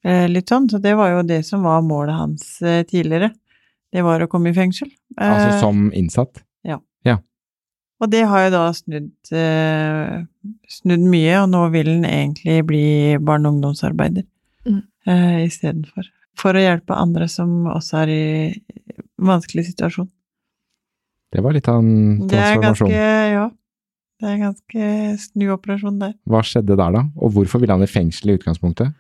eh, 0.07 0.27
litt 0.31 0.53
sånn, 0.53 0.69
så 0.71 0.79
det 0.83 0.95
var 0.99 1.11
jo 1.17 1.25
det 1.27 1.41
som 1.49 1.67
var 1.67 1.83
målet 1.83 2.15
hans 2.15 2.47
eh, 2.63 2.85
tidligere. 2.87 3.33
Det 3.93 4.03
var 4.05 4.23
å 4.23 4.29
komme 4.31 4.51
i 4.53 4.57
fengsel. 4.57 4.91
Altså 5.17 5.49
Eh, 5.57 5.61
som 5.63 5.89
innsatt. 5.97 6.43
ja 6.67 6.79
Og 7.97 8.11
det 8.13 8.27
har 8.29 8.43
jo 8.45 8.51
da 8.53 8.63
snudd, 8.77 9.11
eh, 9.33 10.19
snudd 10.69 11.01
mye, 11.09 11.39
og 11.41 11.47
nå 11.49 11.63
vil 11.73 11.87
han 11.95 12.05
egentlig 12.05 12.59
bli 12.69 12.83
barne- 13.19 13.49
og 13.49 13.55
ungdomsarbeider 13.57 14.27
Mm. 14.67 14.83
eh, 15.07 15.47
istedenfor. 15.47 16.05
For 16.37 16.57
å 16.57 16.63
hjelpe 16.63 16.97
andre 16.97 17.29
som 17.33 17.65
også 17.73 18.03
er 18.05 18.13
i 18.13 18.25
vanskelig 19.17 19.71
situasjon. 19.71 20.09
Det 21.33 21.43
var 21.45 21.57
litt 21.57 21.69
av 21.69 21.81
en 21.81 22.27
Det 22.29 22.37
er 22.39 22.55
transformasjon. 22.57 22.91
ganske 22.93 23.33
Ja. 23.35 23.47
Det 24.17 24.29
er 24.31 24.39
ganske 24.41 24.85
snuoperasjon 25.21 25.99
der. 26.01 26.15
Hva 26.25 26.41
skjedde 26.41 26.77
der, 26.79 26.95
da? 26.95 27.03
Og 27.21 27.35
hvorfor 27.35 27.61
ville 27.61 27.75
han 27.77 27.85
i 27.85 27.91
fengsel 27.91 28.33
i 28.33 28.37
utgangspunktet? 28.39 28.95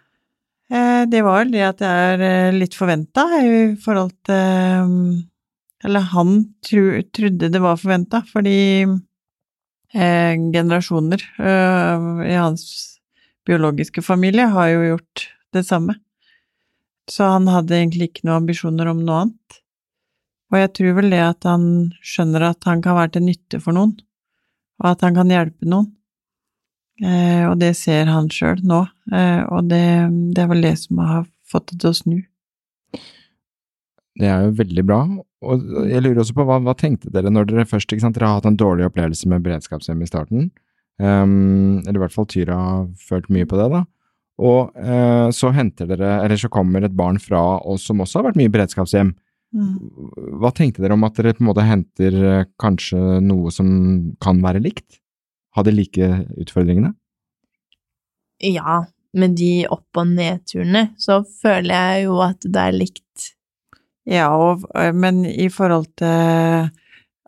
Eh, 0.68 1.06
det 1.08 1.22
var 1.24 1.46
det 1.48 1.62
at 1.64 1.80
jeg 1.80 2.10
er 2.16 2.24
eh, 2.26 2.56
litt 2.56 2.74
forventa 2.76 3.24
i 3.38 3.76
forhold 3.80 4.12
til 4.26 4.82
um, 4.82 5.22
Eller 5.86 6.00
han 6.10 6.32
tro, 6.66 6.82
trodde 7.14 7.48
det 7.52 7.62
var 7.62 7.78
forventa, 7.78 8.22
fordi 8.28 8.82
eh, 9.94 10.34
generasjoner 10.34 11.22
eh, 11.38 12.06
i 12.26 12.34
hans 12.34 12.64
biologiske 13.46 14.02
familie 14.02 14.48
har 14.50 14.72
jo 14.72 14.82
gjort 14.90 15.28
det 15.54 15.62
samme. 15.68 15.94
Så 17.10 17.28
han 17.30 17.46
hadde 17.50 17.76
egentlig 17.78 18.10
ikke 18.10 18.26
noen 18.26 18.42
ambisjoner 18.42 18.90
om 18.90 19.04
noe 19.06 19.22
annet. 19.24 19.60
Og 20.52 20.58
jeg 20.60 20.72
tror 20.78 20.96
vel 21.00 21.12
det 21.14 21.22
at 21.22 21.46
han 21.48 21.66
skjønner 22.06 22.48
at 22.50 22.66
han 22.68 22.82
kan 22.82 22.98
være 22.98 23.16
til 23.16 23.26
nytte 23.26 23.60
for 23.62 23.76
noen, 23.76 23.96
og 24.82 24.90
at 24.92 25.02
han 25.06 25.16
kan 25.18 25.30
hjelpe 25.32 25.66
noen. 25.66 25.90
Eh, 27.04 27.44
og 27.44 27.58
det 27.60 27.74
ser 27.76 28.08
han 28.08 28.30
sjøl 28.32 28.62
nå, 28.64 28.86
eh, 29.12 29.42
og 29.52 29.66
det, 29.68 29.84
det 30.32 30.44
er 30.44 30.48
vel 30.48 30.64
det 30.64 30.76
som 30.80 31.02
har 31.04 31.26
fått 31.44 31.72
det 31.72 31.80
til 31.82 31.90
å 31.90 31.98
snu. 31.98 32.20
Det 34.16 34.30
er 34.32 34.46
jo 34.46 34.54
veldig 34.62 34.84
bra. 34.88 35.00
Og 35.46 35.66
jeg 35.90 36.02
lurer 36.02 36.22
også 36.22 36.36
på 36.38 36.46
hva, 36.48 36.56
hva 36.64 36.74
tenkte 36.78 37.12
dere 37.12 37.30
når 37.32 37.50
dere 37.50 37.66
først 37.68 37.92
ikke 37.92 38.06
sant, 38.06 38.16
Dere 38.16 38.30
har 38.30 38.38
hatt 38.40 38.48
en 38.48 38.56
dårlig 38.56 38.86
opplevelse 38.88 39.28
med 39.28 39.44
beredskapshjem 39.44 40.00
i 40.00 40.08
starten. 40.08 40.48
Um, 40.96 41.82
eller 41.84 41.98
i 41.98 42.02
hvert 42.06 42.14
fall 42.14 42.28
Tyra 42.32 42.56
har 42.56 42.86
følt 42.96 43.28
mye 43.28 43.48
på 43.48 43.58
det, 43.60 43.66
da. 43.74 43.82
Og 44.36 44.74
eh, 44.76 45.28
så 45.32 45.50
henter 45.56 45.88
dere, 45.88 46.18
eller 46.24 46.40
så 46.40 46.50
kommer 46.52 46.84
et 46.84 46.96
barn 46.96 47.18
fra 47.22 47.40
oss 47.64 47.86
som 47.88 48.02
også 48.04 48.20
har 48.20 48.28
vært 48.28 48.40
mye 48.40 48.50
i 48.50 48.52
beredskapshjem. 48.52 49.14
Mm. 49.56 49.72
Hva 50.42 50.50
tenkte 50.52 50.82
dere 50.84 50.96
om 50.96 51.06
at 51.06 51.16
dere 51.16 51.32
på 51.36 51.44
en 51.44 51.48
måte 51.48 51.64
henter 51.64 52.16
uh, 52.20 52.48
kanskje 52.60 52.98
noe 53.24 53.52
som 53.54 53.68
kan 54.20 54.42
være 54.44 54.60
likt? 54.64 55.00
Ha 55.56 55.64
de 55.64 55.72
like 55.72 56.10
utfordringene? 56.36 56.92
Ja, 58.44 58.82
med 59.16 59.38
de 59.38 59.64
opp- 59.72 59.96
og 59.96 60.10
nedturene 60.12 60.90
så 61.00 61.22
føler 61.40 61.72
jeg 61.72 62.08
jo 62.10 62.18
at 62.26 62.44
det 62.44 62.64
er 62.66 62.76
likt. 62.76 63.30
Ja, 64.06 64.28
og, 64.36 64.66
eh, 64.76 64.92
men 64.92 65.24
i 65.24 65.48
forhold 65.52 65.88
til 65.98 66.68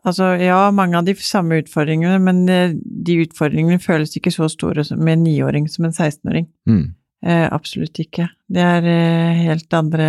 Altså, 0.07 0.29
ja, 0.39 0.69
mange 0.71 0.95
av 0.95 1.03
de 1.03 1.11
samme 1.19 1.57
utfordringene, 1.59 2.21
men 2.23 2.37
eh, 2.47 2.71
de 2.71 3.17
utfordringene 3.25 3.81
føles 3.83 4.15
ikke 4.15 4.31
så 4.31 4.47
store 4.47 4.85
med 4.95 5.17
en 5.17 5.25
niåring 5.25 5.67
som 5.67 5.85
en 5.85 5.91
16-åring. 5.91 6.47
Mm. 6.69 6.85
Eh, 7.25 7.47
absolutt 7.51 7.99
ikke. 7.99 8.29
Det 8.47 8.63
er 8.63 8.85
eh, 8.87 9.41
helt 9.49 9.73
andre 9.75 10.07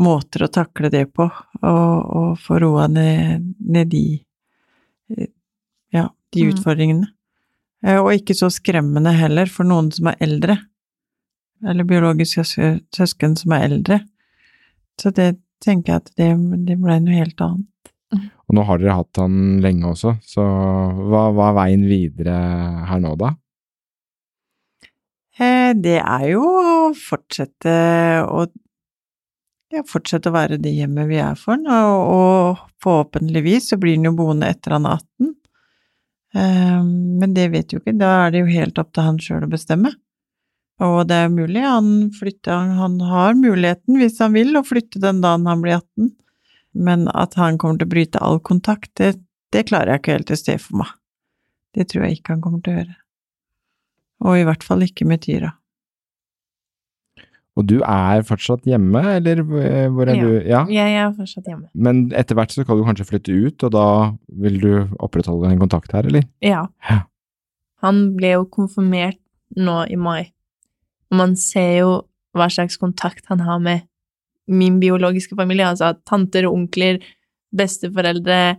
måter 0.00 0.46
å 0.46 0.52
takle 0.52 0.88
det 0.92 1.06
på, 1.12 1.26
og, 1.60 2.10
og 2.16 2.38
få 2.40 2.60
roa 2.62 2.86
ned, 2.88 3.50
ned 3.60 3.90
de 3.92 4.04
eh, 5.16 5.28
Ja, 5.92 6.06
de 6.32 6.44
Mm. 6.46 6.52
utfordringene. 6.54 7.08
Eh, 7.84 7.98
og 7.98 8.12
ikke 8.14 8.36
så 8.38 8.48
skremmende 8.52 9.12
heller 9.18 9.50
for 9.50 9.66
noen 9.66 9.90
som 9.92 10.06
er 10.12 10.16
eldre, 10.22 10.56
eller 11.66 11.84
biologiske 11.84 12.44
søsken 12.94 13.36
som 13.36 13.52
er 13.56 13.66
eldre. 13.68 14.00
Så 15.00 15.10
det 15.12 15.34
tenker 15.60 15.92
jeg 15.92 16.00
at 16.04 16.12
det, 16.16 16.30
det 16.68 16.78
ble 16.80 17.00
noe 17.02 17.18
helt 17.18 17.40
annet. 17.44 17.66
Og 18.48 18.54
nå 18.56 18.62
har 18.66 18.80
dere 18.80 18.96
hatt 18.96 19.20
han 19.20 19.60
lenge 19.62 19.86
også, 19.92 20.16
så 20.26 20.42
hva, 20.42 21.26
hva 21.34 21.50
er 21.50 21.58
veien 21.58 21.84
videre 21.86 22.38
her 22.88 23.02
nå, 23.02 23.12
da? 23.20 23.34
Det 25.78 25.98
er 26.00 26.26
jo 26.32 26.42
å 26.44 26.74
fortsette 26.96 27.72
å 28.26 28.44
ja, 29.70 29.84
fortsette 29.86 30.30
å 30.30 30.34
være 30.34 30.58
det 30.58 30.72
hjemmet 30.74 31.08
vi 31.10 31.20
er 31.22 31.36
for 31.38 31.54
han, 31.54 31.66
og, 31.70 32.00
og 32.10 32.62
forhåpentligvis 32.82 33.70
så 33.70 33.78
blir 33.80 33.98
han 33.98 34.08
jo 34.08 34.16
boende 34.18 34.50
etter 34.50 34.74
han 34.76 34.88
er 34.88 34.98
18. 34.98 35.34
Um, 36.34 37.18
Men 37.22 37.34
det 37.36 37.48
vet 37.54 37.74
jo 37.74 37.80
ikke, 37.80 37.94
da 37.98 38.12
er 38.24 38.34
det 38.34 38.44
jo 38.44 38.50
helt 38.50 38.78
opp 38.82 38.92
til 38.94 39.06
han 39.06 39.20
sjøl 39.22 39.46
å 39.46 39.50
bestemme. 39.50 39.94
Og 40.80 41.02
det 41.10 41.16
er 41.26 41.32
mulig 41.32 41.62
han 41.62 42.08
flytter, 42.16 42.72
han 42.78 42.96
har 43.04 43.36
muligheten, 43.36 43.98
hvis 44.00 44.20
han 44.22 44.32
vil, 44.34 44.54
å 44.56 44.64
flytte 44.64 45.02
den 45.02 45.20
dagen 45.22 45.48
han 45.50 45.62
blir 45.62 45.76
18. 45.76 46.14
Men 46.80 47.08
at 47.12 47.36
han 47.36 47.58
kommer 47.60 47.80
til 47.80 47.90
å 47.90 47.94
bryte 47.94 48.22
all 48.24 48.40
kontakt, 48.40 48.92
det, 48.96 49.18
det 49.52 49.66
klarer 49.68 49.94
jeg 49.94 50.02
ikke 50.02 50.16
helt 50.16 50.34
å 50.34 50.40
se 50.40 50.56
for 50.62 50.82
meg. 50.82 50.94
Det 51.76 51.86
tror 51.90 52.06
jeg 52.06 52.18
ikke 52.18 52.34
han 52.34 52.42
kommer 52.42 52.62
til 52.64 52.72
å 52.72 52.78
gjøre. 52.80 52.96
Og 54.20 54.38
i 54.38 54.46
hvert 54.48 54.64
fall 54.66 54.86
ikke 54.86 55.06
med 55.08 55.22
Tyra. 55.26 55.52
Og 57.60 57.66
du 57.68 57.76
er 57.84 58.22
fortsatt 58.26 58.64
hjemme, 58.68 59.02
eller 59.18 59.42
eh, 59.60 59.86
hvor 59.92 60.08
er 60.08 60.16
Ja. 60.16 60.24
du? 60.24 60.48
Ja. 60.48 60.62
Jeg 60.72 60.96
er 61.02 61.12
fortsatt 61.16 61.44
hjemme. 61.50 61.68
Men 61.74 62.06
etter 62.16 62.38
hvert 62.38 62.54
så 62.54 62.64
skal 62.64 62.80
du 62.80 62.86
kanskje 62.88 63.06
flytte 63.10 63.36
ut, 63.36 63.64
og 63.68 63.72
da 63.76 63.86
vil 64.40 64.56
du 64.62 64.70
opprettholde 64.98 65.50
en 65.52 65.60
kontakt 65.60 65.92
her, 65.92 66.08
eller? 66.08 66.24
Ja. 66.44 66.66
Ja. 66.88 67.02
Han 67.84 68.14
ble 68.16 68.34
jo 68.38 68.46
konfirmert 68.52 69.18
nå 69.56 69.82
i 69.90 69.96
mai, 70.00 70.30
og 71.10 71.16
man 71.20 71.36
ser 71.36 71.70
jo 71.80 71.92
hva 72.36 72.46
slags 72.52 72.76
kontakt 72.78 73.24
han 73.30 73.40
har 73.42 73.58
med 73.58 73.82
min 74.50 74.80
biologiske 74.82 75.36
familie, 75.38 75.66
altså 75.66 75.92
tanter 76.06 76.46
og 76.48 76.54
onkler, 76.58 76.98
besteforeldre, 77.54 78.56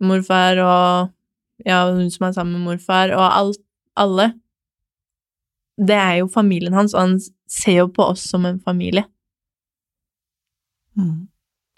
morfar 0.00 0.60
og 0.62 1.10
ja, 1.66 1.80
hun 1.90 2.10
som 2.14 2.28
er 2.28 2.36
sammen 2.36 2.58
med 2.60 2.66
morfar, 2.72 3.10
og 3.16 3.24
alt, 3.34 3.60
alle. 3.98 4.28
Det 5.78 5.96
er 5.96 6.14
jo 6.20 6.28
familien 6.32 6.74
hans, 6.74 6.94
og 6.94 7.00
han 7.00 7.20
ser 7.48 7.76
jo 7.82 7.88
på 7.94 8.02
oss 8.12 8.24
som 8.30 8.46
en 8.46 8.60
familie. 8.60 9.04
Mm. 10.98 11.28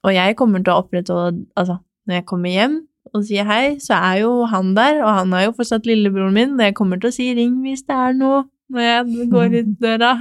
Og 0.05 0.15
jeg 0.15 0.37
kommer 0.39 0.63
til 0.65 0.73
å 0.73 0.81
opprettholde 0.81 1.43
Altså, 1.61 1.77
når 2.09 2.15
jeg 2.21 2.27
kommer 2.31 2.51
hjem 2.55 2.77
og 3.11 3.25
sier 3.27 3.45
hei, 3.49 3.65
så 3.83 3.95
er 3.99 4.21
jo 4.23 4.31
han 4.49 4.75
der, 4.77 5.03
og 5.03 5.11
han 5.19 5.33
er 5.37 5.43
jo 5.49 5.57
fortsatt 5.59 5.89
lillebroren 5.89 6.37
min, 6.37 6.53
og 6.57 6.63
jeg 6.65 6.77
kommer 6.79 6.97
til 7.01 7.11
å 7.11 7.17
si 7.17 7.27
ring 7.37 7.55
hvis 7.65 7.83
det 7.89 7.97
er 7.97 8.13
noe 8.17 8.39
når 8.71 8.83
jeg 8.87 9.01
går 9.33 9.47
ut 9.59 9.71
døra. 9.85 10.13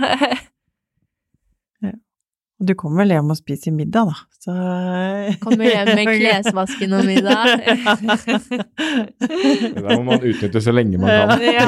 Og 2.59 2.67
du 2.67 2.73
kommer 2.75 3.05
vel 3.05 3.13
hjem 3.15 3.32
og 3.32 3.38
spiser 3.39 3.71
middag, 3.71 4.03
da, 4.09 4.15
så 4.43 4.51
Kommer 5.45 5.65
hjem 5.69 5.88
med 5.95 6.05
klesvasken 6.11 6.91
og 6.97 7.03
middag. 7.07 7.45
Da 9.80 9.88
må 9.95 10.03
man 10.09 10.19
utnytte 10.19 10.59
så 10.63 10.71
lenge 10.75 10.97
man 10.99 11.07
kan. 11.07 11.15
Ja. 11.45 11.63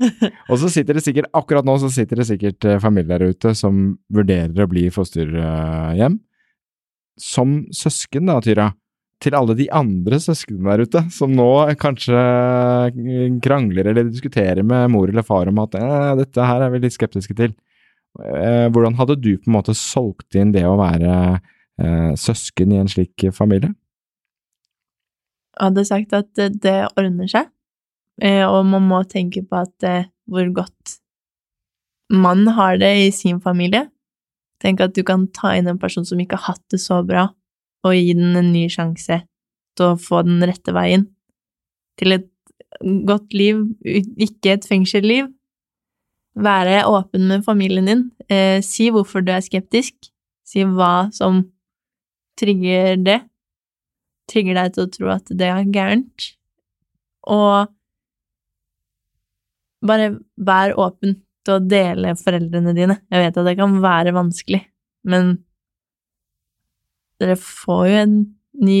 Og 0.50 0.58
så 0.60 0.70
sitter 0.72 0.96
det 0.96 1.04
sikkert, 1.04 1.30
akkurat 1.36 1.66
nå 1.66 1.76
så 1.82 1.90
sitter 1.92 2.20
det 2.20 2.28
sikkert 2.30 2.66
eh, 2.66 2.80
familier 2.82 3.20
der 3.20 3.34
ute 3.34 3.54
som 3.58 3.94
vurderer 4.12 4.64
å 4.64 4.70
bli 4.70 4.88
fosterhjem. 4.94 6.18
Som 7.20 7.56
søsken 7.76 8.30
da, 8.30 8.38
Tyra, 8.44 8.70
til 9.20 9.36
alle 9.36 9.56
de 9.58 9.66
andre 9.76 10.16
søsknene 10.22 10.72
der 10.72 10.86
ute, 10.88 11.02
som 11.12 11.34
nå 11.36 11.50
kanskje 11.80 12.20
krangler 13.44 13.90
eller 13.90 14.08
diskuterer 14.08 14.64
med 14.64 14.88
mor 14.94 15.12
eller 15.12 15.26
far 15.26 15.50
om 15.52 15.60
at 15.64 15.76
eh, 15.76 16.14
dette 16.22 16.48
her 16.48 16.64
er 16.64 16.72
vi 16.72 16.84
litt 16.86 16.96
skeptiske 16.96 17.36
til. 17.36 17.52
Eh, 18.24 18.66
hvordan 18.72 18.96
hadde 18.98 19.20
du 19.20 19.34
på 19.36 19.50
en 19.50 19.58
måte 19.58 19.76
solgt 19.76 20.38
inn 20.38 20.54
det 20.56 20.64
å 20.66 20.78
være 20.80 21.12
eh, 21.36 22.10
søsken 22.18 22.72
i 22.72 22.80
en 22.80 22.90
slik 22.90 23.28
familie? 23.36 23.74
hadde 25.60 25.84
sagt 25.86 26.14
at 26.16 26.30
det, 26.36 26.76
ordner 26.98 27.30
seg, 27.30 27.48
eh, 27.48 27.52
og 28.48 28.66
man 28.68 28.88
må 28.88 29.02
tenke 29.08 29.42
på 29.46 29.62
at 29.62 29.86
eh, 29.86 30.10
hvor 30.30 30.48
godt 30.54 30.98
man 32.10 32.46
har 32.56 32.78
det 32.80 32.90
i 33.06 33.10
sin 33.14 33.40
familie. 33.40 33.86
Tenk 34.60 34.82
at 34.84 34.96
du 34.96 35.02
kan 35.06 35.28
ta 35.32 35.54
inn 35.56 35.70
en 35.70 35.80
person 35.80 36.04
som 36.04 36.20
ikke 36.20 36.36
har 36.36 36.54
hatt 36.54 36.64
det 36.74 36.82
så 36.82 37.00
bra, 37.06 37.30
og 37.86 37.96
gi 37.96 38.12
den 38.18 38.36
en 38.36 38.52
ny 38.52 38.66
sjanse 38.72 39.22
til 39.78 39.86
å 39.86 39.98
få 40.00 40.24
den 40.26 40.42
rette 40.44 40.74
veien 40.76 41.06
til 42.00 42.16
et 42.16 42.28
godt 43.08 43.32
liv, 43.36 43.62
ikke 43.84 44.56
et 44.56 44.66
fengselsliv. 44.68 45.30
Være 46.40 46.84
åpen 46.88 47.26
med 47.28 47.44
familien 47.44 47.88
din. 47.88 48.04
Eh, 48.30 48.60
si 48.64 48.88
hvorfor 48.92 49.24
du 49.24 49.32
er 49.34 49.42
skeptisk. 49.44 49.96
Si 50.46 50.64
hva 50.64 51.10
som 51.14 51.42
trigger 52.40 52.96
det 53.00 53.20
trigger 54.30 54.56
deg 54.56 54.74
til 54.74 54.86
å 54.86 54.92
tro 54.94 55.10
at 55.16 55.32
det 55.34 55.48
er 55.50 55.68
gærent. 55.74 56.30
Og 57.30 57.70
bare 59.86 60.14
vær 60.36 60.74
åpen 60.80 61.18
til 61.46 61.56
å 61.56 61.62
dele 61.64 62.16
foreldrene 62.20 62.74
dine. 62.76 62.98
Jeg 63.10 63.24
vet 63.24 63.38
at 63.40 63.48
det 63.48 63.56
kan 63.58 63.78
være 63.82 64.16
vanskelig, 64.16 64.60
men 65.08 65.38
dere 67.20 67.36
får 67.40 67.86
jo 67.88 68.00
en 68.00 68.18
ny 68.60 68.80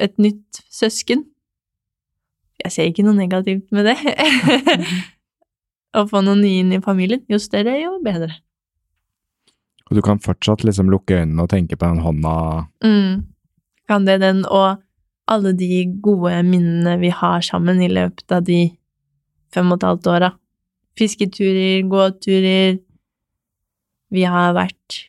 et 0.00 0.16
nytt 0.18 0.62
søsken. 0.72 1.24
Jeg 2.62 2.72
ser 2.74 2.88
ikke 2.90 3.04
noe 3.06 3.16
negativt 3.18 3.70
med 3.74 3.86
det. 3.90 3.96
Å 5.98 6.06
få 6.10 6.22
noen 6.26 6.42
nye 6.42 6.62
inn 6.62 6.72
i 6.74 6.82
familien. 6.82 7.22
Jo 7.30 7.38
større, 7.42 7.76
jo 7.78 7.98
bedre. 8.02 8.32
Og 9.90 9.98
du 9.98 10.02
kan 10.02 10.22
fortsatt 10.22 10.64
liksom 10.66 10.90
lukke 10.90 11.20
øynene 11.20 11.44
og 11.44 11.52
tenke 11.52 11.78
på 11.78 11.86
den 11.86 12.02
hånda 12.02 12.34
Mm. 12.84 13.30
Kan 13.84 14.06
det 14.06 14.22
den, 14.22 14.46
og 14.48 14.80
alle 15.28 15.52
de 15.52 15.84
gode 16.00 16.38
minnene 16.46 16.96
vi 17.02 17.10
har 17.12 17.42
sammen 17.44 17.82
i 17.84 17.90
løpet 17.92 18.32
av 18.32 18.46
de 18.46 18.70
fem 19.54 19.70
og 19.72 19.80
et 19.80 19.88
halvt 19.88 20.10
åra. 20.12 20.32
Fisketurer, 20.98 21.82
gåturer 21.90 22.78
Vi 24.14 24.22
har 24.30 24.52
vært 24.54 25.00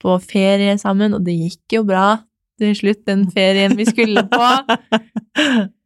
på 0.00 0.16
ferie 0.20 0.74
sammen, 0.80 1.14
og 1.16 1.24
det 1.24 1.36
gikk 1.36 1.78
jo 1.78 1.84
bra 1.88 2.22
til 2.60 2.74
slutt, 2.76 3.06
den 3.08 3.26
ferien 3.32 3.76
vi 3.78 3.88
skulle 3.88 4.26
på. 4.28 4.48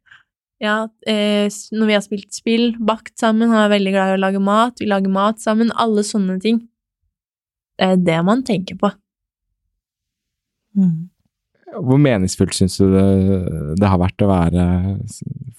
Ja, 0.63 0.85
eh, 1.05 1.51
når 1.75 1.89
vi 1.89 1.95
har 1.97 2.03
spilt 2.03 2.31
spill, 2.33 2.69
bakt 2.79 3.19
sammen, 3.19 3.51
han 3.51 3.65
er 3.65 3.73
veldig 3.73 3.91
glad 3.91 4.13
i 4.13 4.15
å 4.15 4.21
lage 4.23 4.39
mat, 4.41 4.79
vi 4.79 4.87
lager 4.87 5.11
mat 5.11 5.41
sammen, 5.43 5.73
alle 5.75 6.03
sånne 6.07 6.37
ting. 6.41 6.61
Det 7.75 7.89
er 7.91 7.99
det 7.99 8.21
man 8.23 8.43
tenker 8.47 8.79
på. 8.79 8.89
Mm. 10.79 11.11
Hvor 11.75 11.99
meningsfullt 11.99 12.55
syns 12.55 12.77
du 12.79 12.87
det, 12.93 13.03
det 13.81 13.91
har 13.91 13.99
vært 13.99 14.23
å 14.23 14.31
være 14.31 14.65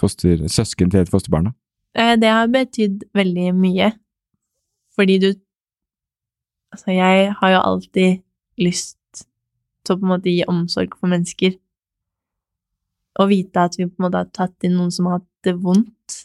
foster, 0.01 0.47
søsken 0.49 0.93
til 0.93 1.05
et 1.05 1.13
fosterbarn? 1.13 1.51
da? 1.51 1.57
Eh, 1.97 2.15
det 2.21 2.29
har 2.29 2.51
betydd 2.53 3.07
veldig 3.17 3.51
mye, 3.57 3.91
fordi 4.97 5.19
du 5.25 5.33
Altså, 6.75 6.91
jeg 6.93 7.31
har 7.39 7.51
jo 7.51 7.59
alltid 7.63 8.19
lyst 8.59 9.23
til 9.87 9.95
å 9.95 9.97
på 10.01 10.05
en 10.05 10.11
måte 10.11 10.29
gi 10.29 10.43
omsorg 10.51 10.97
for 10.99 11.09
mennesker. 11.09 11.55
Å 13.17 13.27
vite 13.31 13.63
at 13.63 13.79
vi 13.79 13.87
på 13.87 13.97
en 13.97 14.05
måte 14.05 14.21
har 14.21 14.29
tatt 14.35 14.67
inn 14.67 14.75
noen 14.77 14.91
som 14.93 15.07
har 15.09 15.21
hatt 15.21 15.47
det 15.47 15.55
vondt, 15.63 16.17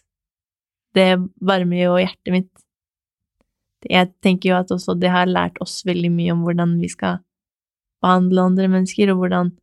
det 0.98 1.22
varmer 1.40 1.86
jo 1.86 1.94
hjertet 2.02 2.34
mitt. 2.36 2.52
Jeg 3.88 4.12
tenker 4.26 4.52
jo 4.52 4.58
at 4.58 4.74
også 4.76 4.98
det 5.00 5.14
har 5.14 5.30
lært 5.30 5.62
oss 5.64 5.86
veldig 5.88 6.12
mye 6.18 6.36
om 6.36 6.44
hvordan 6.44 6.76
vi 6.82 6.90
skal 6.92 7.22
behandle 8.04 8.50
andre 8.50 8.68
mennesker, 8.76 9.14
og 9.14 9.24
hvordan 9.24 9.56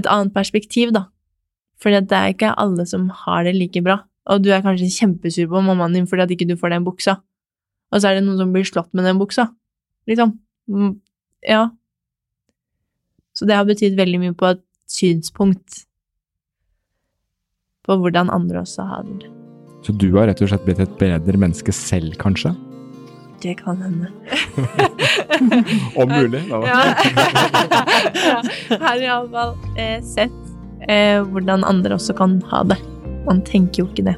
Et 0.00 0.06
annet 0.08 0.32
perspektiv, 0.32 0.88
da. 0.96 1.10
For 1.76 1.92
det 1.92 2.16
er 2.16 2.32
ikke 2.32 2.54
alle 2.56 2.86
som 2.88 3.10
har 3.12 3.44
det 3.44 3.52
like 3.54 3.82
bra. 3.84 4.00
Og 4.30 4.42
du 4.42 4.50
er 4.54 4.62
kanskje 4.62 4.90
kjempesur 4.94 5.48
på 5.50 5.62
mammaen 5.66 5.96
din 5.96 6.06
fordi 6.06 6.22
at 6.26 6.30
ikke 6.34 6.46
du 6.50 6.56
får 6.60 6.74
den 6.76 6.84
buksa. 6.86 7.16
Og 7.92 8.00
så 8.00 8.08
er 8.10 8.18
det 8.18 8.24
noen 8.26 8.38
som 8.38 8.52
blir 8.54 8.64
slått 8.68 8.92
med 8.94 9.04
den 9.08 9.18
buksa. 9.20 9.48
Liksom. 10.08 10.36
Mm, 10.70 11.00
Ja. 11.48 11.70
Så 13.34 13.46
det 13.48 13.56
har 13.56 13.64
betydd 13.64 13.96
veldig 13.96 14.18
mye 14.20 14.34
på 14.36 14.46
et 14.52 14.60
synspunkt 14.92 15.86
på 17.82 17.96
hvordan 17.98 18.30
andre 18.30 18.60
også 18.62 18.84
har 18.86 19.02
det. 19.08 19.30
Så 19.82 19.94
du 19.98 20.12
har 20.14 20.28
rett 20.28 20.42
og 20.44 20.52
slett 20.52 20.66
blitt 20.68 20.82
et 20.84 20.98
bedre 21.00 21.40
menneske 21.40 21.72
selv, 21.74 22.14
kanskje? 22.20 22.52
Det 23.42 23.56
kan 23.58 23.80
hende. 23.82 24.12
Om 25.98 26.12
mulig. 26.12 26.44
Da. 26.46 26.60
Ja. 26.62 26.82
Jeg 28.70 28.78
har 28.84 29.02
iallfall 29.02 29.56
eh, 29.74 29.98
sett 30.06 30.36
eh, 30.86 31.18
hvordan 31.26 31.66
andre 31.66 31.96
også 31.98 32.14
kan 32.14 32.38
ha 32.52 32.62
det. 32.70 32.78
Man 33.26 33.42
tenker 33.46 33.82
jo 33.84 33.88
ikke 33.90 34.04
det 34.10 34.16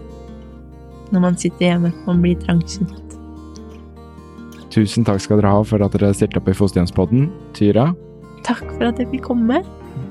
når 1.14 1.20
man 1.20 1.36
sitter 1.38 1.66
hjemme. 1.68 1.90
Man 2.09 2.22
blir 2.24 2.34
trangsynt. 2.42 3.00
Tusen 4.74 5.05
takk 5.07 5.20
skal 5.22 5.38
dere 5.38 5.52
ha 5.55 5.61
for 5.62 5.78
at 5.84 5.92
dere 5.94 6.09
stilte 6.16 6.40
opp 6.40 6.48
i 6.50 6.55
Fosterhjemspodden. 6.59 7.28
Tyra, 7.55 7.92
Takk 8.44 8.64
for 8.74 8.84
at 8.90 8.98
jeg 9.00 9.09
fikk 9.12 9.22
komme. 9.28 9.62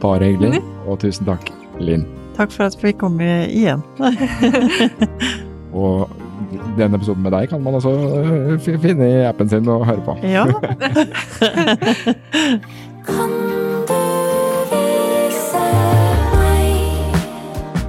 bare 0.02 0.32
hyggelig. 0.32 0.62
Og 0.88 1.00
tusen 1.04 1.26
takk, 1.28 1.52
Linn. 1.80 2.06
Takk 2.38 2.52
for 2.56 2.64
at 2.66 2.78
vi 2.82 2.92
kom 2.98 3.20
igjen. 3.22 3.84
Og 5.74 6.10
denne 6.78 6.96
episoden 6.98 7.22
med 7.26 7.32
deg 7.36 7.50
kan 7.52 7.62
man 7.66 7.76
også 7.78 7.92
øh, 7.94 8.60
finne 8.82 9.10
i 9.10 9.24
appen 9.28 9.50
sin 9.50 9.68
og 9.70 9.86
høre 9.86 10.02
på. 10.06 10.18
ja. 10.24 10.46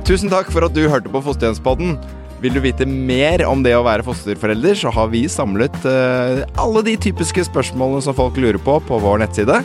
Tusen 0.04 0.28
takk 0.28 0.50
for 0.52 0.66
at 0.66 0.74
du 0.76 0.82
hørte 0.84 1.08
på 1.08 1.20
Fosterhjemspodden. 1.24 1.94
Vil 2.42 2.52
du 2.52 2.60
vite 2.60 2.84
mer 2.84 3.40
om 3.48 3.62
det 3.64 3.72
å 3.72 3.86
være 3.86 4.04
fosterforelder, 4.04 4.76
så 4.76 4.92
har 4.92 5.08
vi 5.08 5.22
samlet 5.32 5.78
uh, 5.88 6.42
alle 6.60 6.82
de 6.84 6.92
typiske 7.06 7.46
spørsmålene 7.48 8.04
som 8.04 8.16
folk 8.18 8.36
lurer 8.36 8.60
på, 8.60 8.76
på 8.84 8.98
vår 9.00 9.22
nettside, 9.22 9.62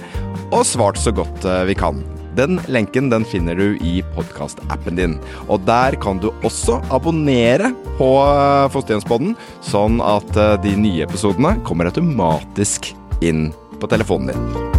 og 0.56 0.64
svart 0.64 1.02
så 1.02 1.12
godt 1.12 1.44
uh, 1.44 1.66
vi 1.68 1.76
kan. 1.76 2.00
Den 2.40 2.56
lenken 2.72 3.12
den 3.12 3.28
finner 3.28 3.60
du 3.60 3.76
i 3.84 4.00
podkastappen 4.16 4.96
din. 4.96 5.20
Og 5.52 5.68
der 5.68 6.00
kan 6.00 6.24
du 6.24 6.30
også 6.48 6.78
abonnere 6.94 7.74
på 8.00 8.14
eh, 8.24 8.70
Fosterhjemspodden, 8.72 9.36
sånn 9.66 10.00
at 10.00 10.30
de 10.64 10.78
nye 10.80 11.04
episodene 11.10 11.58
kommer 11.68 11.92
automatisk 11.92 12.94
inn 13.20 13.50
på 13.82 13.92
telefonen 13.92 14.32
din. 14.32 14.79